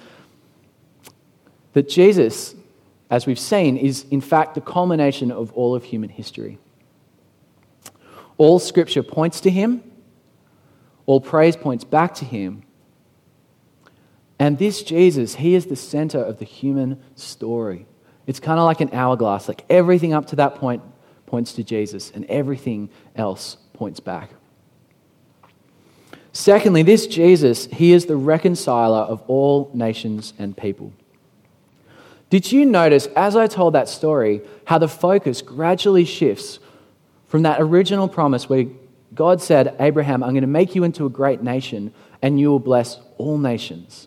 that 1.72 1.88
Jesus, 1.88 2.54
as 3.10 3.26
we've 3.26 3.38
seen, 3.38 3.76
is 3.76 4.04
in 4.10 4.20
fact 4.20 4.54
the 4.54 4.60
culmination 4.60 5.30
of 5.30 5.52
all 5.52 5.74
of 5.74 5.84
human 5.84 6.10
history. 6.10 6.58
All 8.38 8.58
scripture 8.58 9.02
points 9.02 9.40
to 9.42 9.50
him, 9.50 9.82
all 11.06 11.20
praise 11.20 11.56
points 11.56 11.84
back 11.84 12.14
to 12.16 12.24
him, 12.24 12.62
and 14.40 14.58
this 14.58 14.82
Jesus, 14.82 15.34
he 15.34 15.54
is 15.54 15.66
the 15.66 15.76
center 15.76 16.18
of 16.18 16.38
the 16.38 16.46
human 16.46 16.98
story. 17.14 17.86
It's 18.26 18.40
kind 18.40 18.58
of 18.58 18.64
like 18.64 18.80
an 18.80 18.88
hourglass, 18.94 19.48
like 19.48 19.64
everything 19.68 20.14
up 20.14 20.28
to 20.28 20.36
that 20.36 20.54
point 20.54 20.82
points 21.30 21.52
to 21.54 21.62
Jesus, 21.62 22.10
and 22.10 22.24
everything 22.26 22.90
else 23.14 23.56
points 23.72 24.00
back. 24.00 24.30
Secondly, 26.32 26.82
this 26.82 27.06
Jesus, 27.06 27.66
he 27.66 27.92
is 27.92 28.06
the 28.06 28.16
reconciler 28.16 28.98
of 28.98 29.22
all 29.28 29.70
nations 29.72 30.34
and 30.38 30.56
people. 30.56 30.92
Did 32.30 32.52
you 32.52 32.64
notice, 32.64 33.06
as 33.16 33.36
I 33.36 33.46
told 33.46 33.74
that 33.74 33.88
story, 33.88 34.42
how 34.64 34.78
the 34.78 34.88
focus 34.88 35.42
gradually 35.42 36.04
shifts 36.04 36.60
from 37.26 37.42
that 37.42 37.60
original 37.60 38.08
promise 38.08 38.48
where 38.48 38.66
God 39.14 39.40
said, 39.42 39.74
Abraham, 39.80 40.22
I'm 40.22 40.30
going 40.30 40.42
to 40.42 40.46
make 40.48 40.74
you 40.74 40.84
into 40.84 41.06
a 41.06 41.10
great 41.10 41.42
nation 41.42 41.92
and 42.22 42.38
you 42.38 42.50
will 42.50 42.60
bless 42.60 42.98
all 43.18 43.38
nations. 43.38 44.06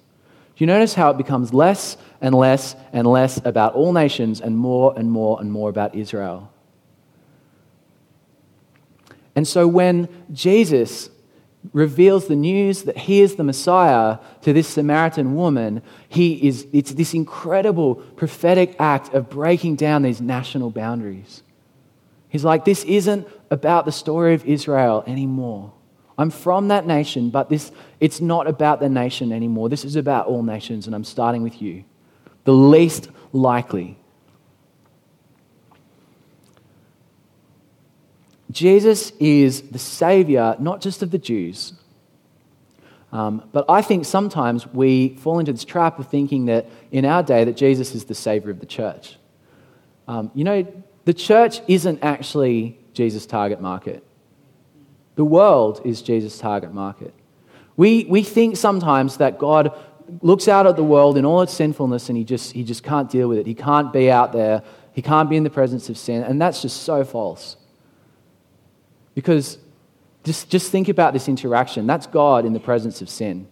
Do 0.55 0.63
you 0.63 0.67
notice 0.67 0.93
how 0.93 1.09
it 1.09 1.17
becomes 1.17 1.53
less 1.53 1.97
and 2.21 2.33
less 2.33 2.75
and 2.93 3.07
less 3.07 3.41
about 3.43 3.73
all 3.73 3.91
nations 3.91 4.39
and 4.39 4.57
more 4.57 4.93
and 4.95 5.11
more 5.11 5.41
and 5.41 5.51
more 5.51 5.69
about 5.69 5.95
Israel? 5.95 6.52
And 9.35 9.47
so 9.47 9.67
when 9.67 10.09
Jesus 10.31 11.09
reveals 11.71 12.27
the 12.27 12.35
news 12.35 12.83
that 12.83 12.97
he 12.97 13.21
is 13.21 13.35
the 13.35 13.43
Messiah 13.43 14.17
to 14.41 14.51
this 14.51 14.67
Samaritan 14.67 15.35
woman, 15.35 15.81
he 16.09 16.47
is, 16.47 16.67
it's 16.73 16.91
this 16.93 17.13
incredible 17.13 17.95
prophetic 17.95 18.75
act 18.79 19.13
of 19.13 19.29
breaking 19.29 19.77
down 19.77 20.01
these 20.01 20.19
national 20.19 20.71
boundaries. 20.71 21.41
He's 22.27 22.43
like, 22.43 22.65
this 22.65 22.83
isn't 22.83 23.27
about 23.49 23.85
the 23.85 23.91
story 23.91 24.33
of 24.33 24.45
Israel 24.45 25.03
anymore. 25.07 25.71
I'm 26.17 26.29
from 26.29 26.67
that 26.67 26.85
nation, 26.85 27.29
but 27.29 27.49
this, 27.49 27.71
it's 27.99 28.21
not 28.21 28.47
about 28.47 28.79
the 28.79 28.89
nation 28.89 29.31
anymore. 29.31 29.69
This 29.69 29.85
is 29.85 29.95
about 29.95 30.27
all 30.27 30.43
nations, 30.43 30.85
and 30.85 30.95
I'm 30.95 31.03
starting 31.03 31.43
with 31.43 31.61
you, 31.61 31.85
the 32.43 32.53
least 32.53 33.09
likely. 33.31 33.97
Jesus 38.51 39.11
is 39.19 39.61
the 39.63 39.79
Savior, 39.79 40.55
not 40.59 40.81
just 40.81 41.01
of 41.01 41.11
the 41.11 41.17
Jews. 41.17 41.73
Um, 43.11 43.47
but 43.51 43.65
I 43.69 43.81
think 43.81 44.05
sometimes 44.05 44.65
we 44.67 45.15
fall 45.17 45.39
into 45.39 45.53
this 45.53 45.63
trap 45.63 45.99
of 45.99 46.07
thinking 46.07 46.45
that 46.45 46.67
in 46.91 47.05
our 47.05 47.21
day 47.21 47.43
that 47.43 47.55
Jesus 47.55 47.93
is 47.93 48.05
the 48.05 48.15
Savior 48.15 48.49
of 48.49 48.59
the 48.59 48.65
church. 48.65 49.17
Um, 50.07 50.31
you 50.33 50.43
know, 50.43 50.65
the 51.05 51.13
church 51.13 51.61
isn't 51.67 51.99
actually 52.01 52.79
Jesus' 52.93 53.25
target 53.25 53.61
market. 53.61 54.03
The 55.15 55.25
world 55.25 55.81
is 55.85 56.01
Jesus' 56.01 56.37
target 56.39 56.73
market. 56.73 57.13
We, 57.77 58.05
we 58.05 58.23
think 58.23 58.57
sometimes 58.57 59.17
that 59.17 59.37
God 59.37 59.77
looks 60.21 60.47
out 60.47 60.67
at 60.67 60.75
the 60.75 60.83
world 60.83 61.17
in 61.17 61.25
all 61.25 61.41
its 61.41 61.53
sinfulness 61.53 62.09
and 62.09 62.17
he 62.17 62.23
just, 62.23 62.51
he 62.51 62.63
just 62.63 62.83
can't 62.83 63.09
deal 63.09 63.27
with 63.27 63.37
it. 63.37 63.47
He 63.47 63.53
can't 63.53 63.93
be 63.93 64.11
out 64.11 64.33
there. 64.33 64.63
He 64.93 65.01
can't 65.01 65.29
be 65.29 65.37
in 65.37 65.43
the 65.43 65.49
presence 65.49 65.89
of 65.89 65.97
sin. 65.97 66.23
And 66.23 66.41
that's 66.41 66.61
just 66.61 66.83
so 66.83 67.03
false. 67.03 67.57
Because 69.15 69.57
just, 70.23 70.49
just 70.49 70.71
think 70.71 70.89
about 70.89 71.13
this 71.13 71.27
interaction. 71.27 71.85
That's 71.85 72.07
God 72.07 72.45
in 72.45 72.53
the 72.53 72.59
presence 72.59 73.01
of 73.01 73.09
sin. 73.09 73.47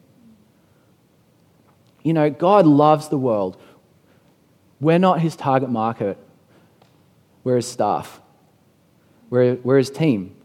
You 2.03 2.13
know, 2.13 2.29
God 2.29 2.65
loves 2.65 3.09
the 3.09 3.17
world. 3.17 3.61
We're 4.79 4.99
not 4.99 5.21
his 5.21 5.35
target 5.35 5.69
market, 5.69 6.17
we're 7.43 7.57
his 7.57 7.67
staff, 7.67 8.19
we're, 9.29 9.55
we're 9.55 9.77
his 9.77 9.91
team. 9.91 10.35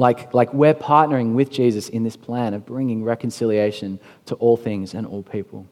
Like, 0.00 0.32
like 0.32 0.54
we're 0.54 0.74
partnering 0.74 1.34
with 1.34 1.50
Jesus 1.50 1.88
in 1.88 2.04
this 2.04 2.16
plan 2.16 2.54
of 2.54 2.64
bringing 2.64 3.02
reconciliation 3.02 3.98
to 4.26 4.36
all 4.36 4.56
things 4.56 4.94
and 4.94 5.04
all 5.04 5.24
people. 5.24 5.66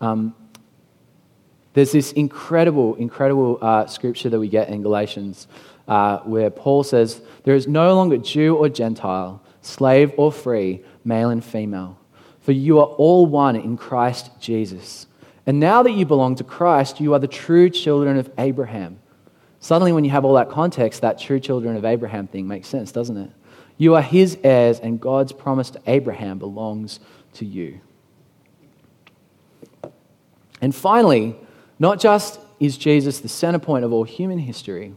Um, 0.00 0.36
there's 1.74 1.90
this 1.90 2.12
incredible, 2.12 2.94
incredible 2.94 3.58
uh, 3.60 3.86
scripture 3.86 4.30
that 4.30 4.38
we 4.38 4.48
get 4.48 4.68
in 4.68 4.82
Galatians 4.82 5.48
uh, 5.92 6.20
where 6.20 6.48
Paul 6.48 6.82
says, 6.84 7.20
There 7.44 7.54
is 7.54 7.68
no 7.68 7.94
longer 7.94 8.16
Jew 8.16 8.56
or 8.56 8.70
Gentile, 8.70 9.42
slave 9.60 10.10
or 10.16 10.32
free, 10.32 10.82
male 11.04 11.28
and 11.28 11.44
female, 11.44 11.98
for 12.40 12.52
you 12.52 12.78
are 12.78 12.86
all 12.86 13.26
one 13.26 13.56
in 13.56 13.76
Christ 13.76 14.30
Jesus. 14.40 15.06
And 15.44 15.60
now 15.60 15.82
that 15.82 15.90
you 15.90 16.06
belong 16.06 16.36
to 16.36 16.44
Christ, 16.44 16.98
you 16.98 17.12
are 17.12 17.18
the 17.18 17.28
true 17.28 17.68
children 17.68 18.16
of 18.16 18.30
Abraham. 18.38 19.00
Suddenly, 19.60 19.92
when 19.92 20.02
you 20.02 20.10
have 20.12 20.24
all 20.24 20.32
that 20.34 20.48
context, 20.48 21.02
that 21.02 21.18
true 21.18 21.38
children 21.38 21.76
of 21.76 21.84
Abraham 21.84 22.26
thing 22.26 22.48
makes 22.48 22.68
sense, 22.68 22.90
doesn't 22.90 23.18
it? 23.18 23.30
You 23.76 23.94
are 23.94 24.02
his 24.02 24.38
heirs, 24.42 24.80
and 24.80 24.98
God's 24.98 25.32
promise 25.32 25.68
to 25.70 25.82
Abraham 25.86 26.38
belongs 26.38 27.00
to 27.34 27.44
you. 27.44 27.80
And 30.62 30.74
finally, 30.74 31.36
not 31.78 32.00
just 32.00 32.40
is 32.60 32.78
Jesus 32.78 33.18
the 33.18 33.28
center 33.28 33.58
point 33.58 33.84
of 33.84 33.92
all 33.92 34.04
human 34.04 34.38
history, 34.38 34.94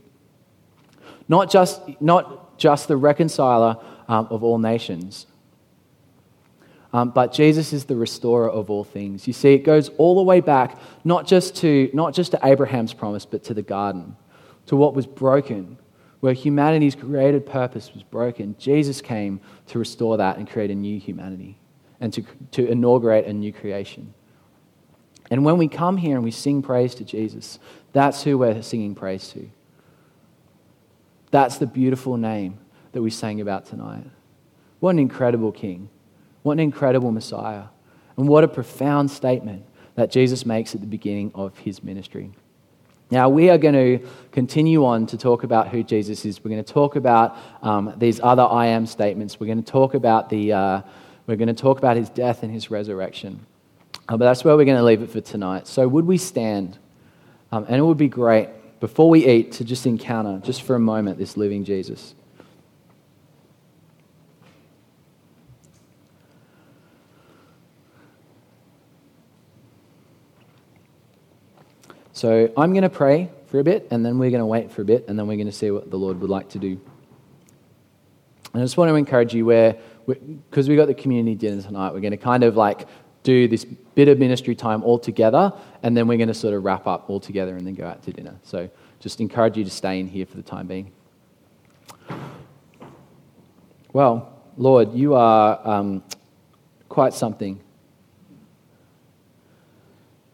not 1.28 1.49
just, 1.49 1.82
not 2.01 2.57
just 2.57 2.88
the 2.88 2.97
reconciler 2.97 3.78
um, 4.07 4.28
of 4.30 4.43
all 4.43 4.57
nations, 4.57 5.28
um, 6.93 7.09
but 7.09 7.34
Jesus 7.34 7.73
is 7.73 7.86
the 7.86 7.95
restorer 7.97 8.49
of 8.49 8.69
all 8.69 8.86
things. 8.86 9.28
You 9.28 9.34
see, 9.34 9.53
it 9.53 9.65
goes 9.65 9.89
all 9.97 10.15
the 10.15 10.23
way 10.23 10.39
back, 10.39 10.80
not 11.03 11.28
just, 11.28 11.57
to, 11.57 11.89
not 11.93 12.13
just 12.13 12.32
to 12.32 12.39
Abraham's 12.41 12.93
promise, 12.93 13.26
but 13.26 13.43
to 13.43 13.53
the 13.53 13.61
garden, 13.61 14.15
to 14.67 14.78
what 14.78 14.93
was 14.93 15.05
broken, 15.05 15.78
where 16.21 16.32
humanity's 16.32 16.95
created 16.95 17.45
purpose 17.45 17.93
was 17.93 18.03
broken. 18.03 18.55
Jesus 18.57 19.01
came 19.01 19.41
to 19.67 19.78
restore 19.78 20.15
that 20.17 20.38
and 20.38 20.49
create 20.49 20.71
a 20.71 20.76
new 20.76 20.97
humanity 20.97 21.59
and 21.99 22.13
to, 22.13 22.23
to 22.51 22.65
inaugurate 22.65 23.26
a 23.26 23.34
new 23.34 23.51
creation. 23.51 24.13
And 25.30 25.43
when 25.43 25.57
we 25.57 25.67
come 25.67 25.97
here 25.97 26.15
and 26.15 26.23
we 26.23 26.32
sing 26.32 26.61
praise 26.61 26.95
to 26.95 27.03
Jesus, 27.03 27.59
that's 27.91 28.23
who 28.23 28.38
we're 28.38 28.61
singing 28.61 28.95
praise 28.95 29.28
to. 29.30 29.49
That's 31.36 31.58
the 31.58 31.68
beautiful 31.68 32.16
name 32.16 32.60
that 32.94 33.02
we 33.02 33.10
sang 33.10 33.42
about 33.42 33.66
tonight. 33.66 34.06
What 34.80 34.92
an 34.92 35.00
incredible 35.00 35.52
King. 35.52 35.90
What 36.44 36.54
an 36.54 36.62
incredible 36.62 37.12
Messiah. 37.12 37.66
And 38.16 38.30
what 38.30 38.46
a 38.46 38.48
profound 38.48 39.12
statement 39.12 39.66
that 39.96 40.12
Jesus 40.12 40.46
makes 40.46 40.76
at 40.76 40.80
the 40.80 40.88
beginning 40.88 41.34
of 41.36 41.58
his 41.58 41.84
ministry. 41.84 42.32
Now, 43.12 43.28
we 43.28 43.50
are 43.50 43.58
going 43.58 43.74
to 43.74 44.08
continue 44.32 44.86
on 44.86 45.08
to 45.08 45.18
talk 45.18 45.44
about 45.44 45.68
who 45.68 45.84
Jesus 45.84 46.24
is. 46.24 46.42
We're 46.42 46.52
going 46.52 46.64
to 46.64 46.74
talk 46.74 46.96
about 46.96 47.36
um, 47.62 47.94
these 47.98 48.22
other 48.24 48.44
I 48.44 48.68
am 48.68 48.86
statements. 48.86 49.38
We're 49.38 49.48
going 49.48 49.62
to 49.62 49.70
talk 49.70 49.94
about, 49.94 50.30
the, 50.30 50.54
uh, 50.54 50.82
we're 51.28 51.36
going 51.36 51.50
to 51.50 51.54
talk 51.54 51.80
about 51.80 51.98
his 51.98 52.08
death 52.08 52.44
and 52.44 52.54
his 52.54 52.72
resurrection. 52.72 53.46
Uh, 54.08 54.16
but 54.16 54.24
that's 54.24 54.46
where 54.46 54.56
we're 54.56 54.64
going 54.64 54.78
to 54.78 54.84
leave 54.86 55.02
it 55.02 55.10
for 55.10 55.20
tonight. 55.20 55.68
So, 55.68 55.86
would 55.86 56.06
we 56.06 56.18
stand? 56.18 56.78
Um, 57.52 57.66
and 57.68 57.76
it 57.76 57.82
would 57.82 57.98
be 57.98 58.08
great 58.08 58.48
before 58.86 59.10
we 59.10 59.26
eat 59.26 59.52
to 59.52 59.64
just 59.64 59.88
encounter, 59.88 60.40
just 60.46 60.62
for 60.62 60.76
a 60.76 60.80
moment, 60.80 61.18
this 61.18 61.36
living 61.36 61.64
Jesus. 61.66 62.14
So 72.14 72.54
I'm 72.56 72.74
going 72.74 72.84
to 72.84 72.90
pray 72.92 73.32
for 73.48 73.60
a 73.60 73.64
bit, 73.64 73.88
and 73.90 74.06
then 74.06 74.20
we're 74.20 74.30
going 74.30 74.38
to 74.38 74.46
wait 74.46 74.72
for 74.72 74.84
a 74.84 74.86
bit, 74.86 75.06
and 75.08 75.18
then 75.18 75.26
we're 75.26 75.38
going 75.38 75.48
to 75.48 75.52
see 75.52 75.72
what 75.72 75.90
the 75.90 75.98
Lord 75.98 76.22
would 76.22 76.30
like 76.30 76.50
to 76.50 76.60
do. 76.60 76.80
And 78.54 78.62
I 78.62 78.66
just 78.66 78.78
want 78.78 78.90
to 78.90 78.96
encourage 78.96 79.34
you 79.34 79.48
where, 79.48 79.78
because 80.06 80.70
we 80.70 80.76
got 80.76 80.86
the 80.86 80.94
community 80.94 81.34
dinner 81.34 81.60
tonight, 81.60 81.92
we're 81.92 82.02
going 82.02 82.12
to 82.12 82.18
kind 82.18 82.44
of 82.44 82.56
like 82.56 82.88
do 83.24 83.48
this 83.48 83.66
bit 83.96 84.08
of 84.08 84.20
ministry 84.20 84.56
time 84.56 84.84
all 84.84 85.00
together, 85.00 85.54
and 85.82 85.96
then 85.96 86.08
we're 86.08 86.18
going 86.18 86.28
to 86.28 86.34
sort 86.34 86.54
of 86.54 86.64
wrap 86.64 86.86
up 86.86 87.10
all 87.10 87.20
together 87.20 87.56
and 87.56 87.66
then 87.66 87.74
go 87.74 87.88
out 87.88 88.04
to 88.04 88.12
dinner. 88.12 88.36
So 88.43 88.70
just 89.00 89.22
encourage 89.22 89.58
you 89.58 89.64
to 89.64 89.70
stay 89.70 90.00
in 90.00 90.08
here 90.08 90.26
for 90.26 90.38
the 90.38 90.43
time 90.43 90.68
being. 90.68 90.91
Well, 93.93 94.34
Lord, 94.58 94.93
you 94.93 95.16
are 95.16 95.60
um, 95.66 96.04
quite 96.89 97.14
something. 97.14 97.62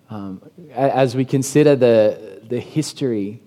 Um, 0.09 0.41
as 0.73 1.15
we 1.15 1.23
consider 1.23 1.75
the, 1.75 2.41
the 2.43 2.59
history 2.59 3.41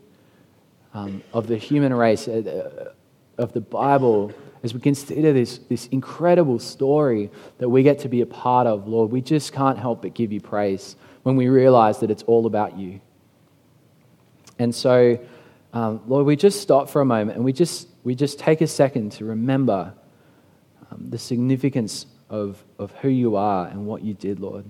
um, 0.94 1.22
of 1.32 1.46
the 1.46 1.56
human 1.56 1.92
race, 1.92 2.26
uh, 2.28 2.92
of 3.36 3.52
the 3.52 3.60
Bible, 3.60 4.32
as 4.64 4.72
we 4.72 4.80
consider 4.80 5.34
this, 5.34 5.58
this 5.68 5.86
incredible 5.88 6.58
story 6.58 7.30
that 7.58 7.68
we 7.68 7.82
get 7.82 7.98
to 7.98 8.08
be 8.08 8.22
a 8.22 8.26
part 8.26 8.66
of, 8.66 8.88
Lord, 8.88 9.12
we 9.12 9.20
just 9.20 9.52
can't 9.52 9.78
help 9.78 10.00
but 10.00 10.14
give 10.14 10.32
you 10.32 10.40
praise 10.40 10.96
when 11.22 11.36
we 11.36 11.48
realize 11.48 12.00
that 12.00 12.10
it's 12.10 12.22
all 12.22 12.46
about 12.46 12.78
you. 12.78 13.02
And 14.58 14.74
so, 14.74 15.18
um, 15.74 16.00
Lord, 16.06 16.24
we 16.24 16.34
just 16.34 16.62
stop 16.62 16.88
for 16.88 17.02
a 17.02 17.04
moment 17.04 17.36
and 17.36 17.44
we 17.44 17.52
just, 17.52 17.88
we 18.04 18.14
just 18.14 18.38
take 18.38 18.62
a 18.62 18.66
second 18.66 19.12
to 19.12 19.26
remember 19.26 19.92
um, 20.90 21.10
the 21.10 21.18
significance 21.18 22.06
of, 22.30 22.64
of 22.78 22.90
who 23.02 23.10
you 23.10 23.36
are 23.36 23.66
and 23.66 23.86
what 23.86 24.02
you 24.02 24.14
did, 24.14 24.40
Lord. 24.40 24.64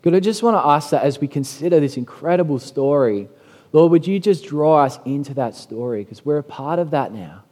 God, 0.00 0.14
I 0.14 0.20
just 0.20 0.42
want 0.42 0.54
to 0.56 0.66
ask 0.66 0.88
that 0.90 1.02
as 1.02 1.20
we 1.20 1.28
consider 1.28 1.80
this 1.80 1.98
incredible 1.98 2.58
story 2.60 3.28
Lord, 3.76 3.90
would 3.90 4.06
you 4.06 4.18
just 4.18 4.46
draw 4.46 4.84
us 4.84 4.98
into 5.04 5.34
that 5.34 5.54
story 5.54 6.02
because 6.02 6.24
we're 6.24 6.38
a 6.38 6.42
part 6.42 6.78
of 6.78 6.92
that 6.92 7.12
now. 7.12 7.44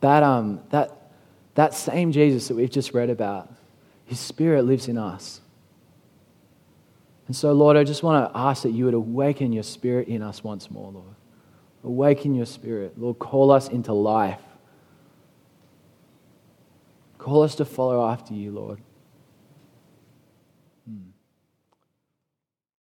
That, 0.00 0.22
um, 0.22 0.62
that, 0.70 1.10
that 1.54 1.74
same 1.74 2.12
Jesus 2.12 2.48
that 2.48 2.54
we've 2.54 2.70
just 2.70 2.94
read 2.94 3.10
about, 3.10 3.52
his 4.06 4.18
spirit 4.18 4.62
lives 4.62 4.88
in 4.88 4.96
us. 4.96 5.42
And 7.26 7.36
so, 7.36 7.52
Lord, 7.52 7.76
I 7.76 7.84
just 7.84 8.02
want 8.02 8.32
to 8.32 8.38
ask 8.38 8.62
that 8.62 8.70
you 8.70 8.86
would 8.86 8.94
awaken 8.94 9.52
your 9.52 9.64
spirit 9.64 10.08
in 10.08 10.22
us 10.22 10.42
once 10.42 10.70
more, 10.70 10.90
Lord. 10.92 11.14
Awaken 11.84 12.34
your 12.34 12.46
spirit. 12.46 12.98
Lord, 12.98 13.18
call 13.18 13.50
us 13.50 13.68
into 13.68 13.92
life. 13.92 14.40
Call 17.18 17.42
us 17.42 17.54
to 17.56 17.66
follow 17.66 18.10
after 18.10 18.32
you, 18.32 18.50
Lord. 18.50 18.80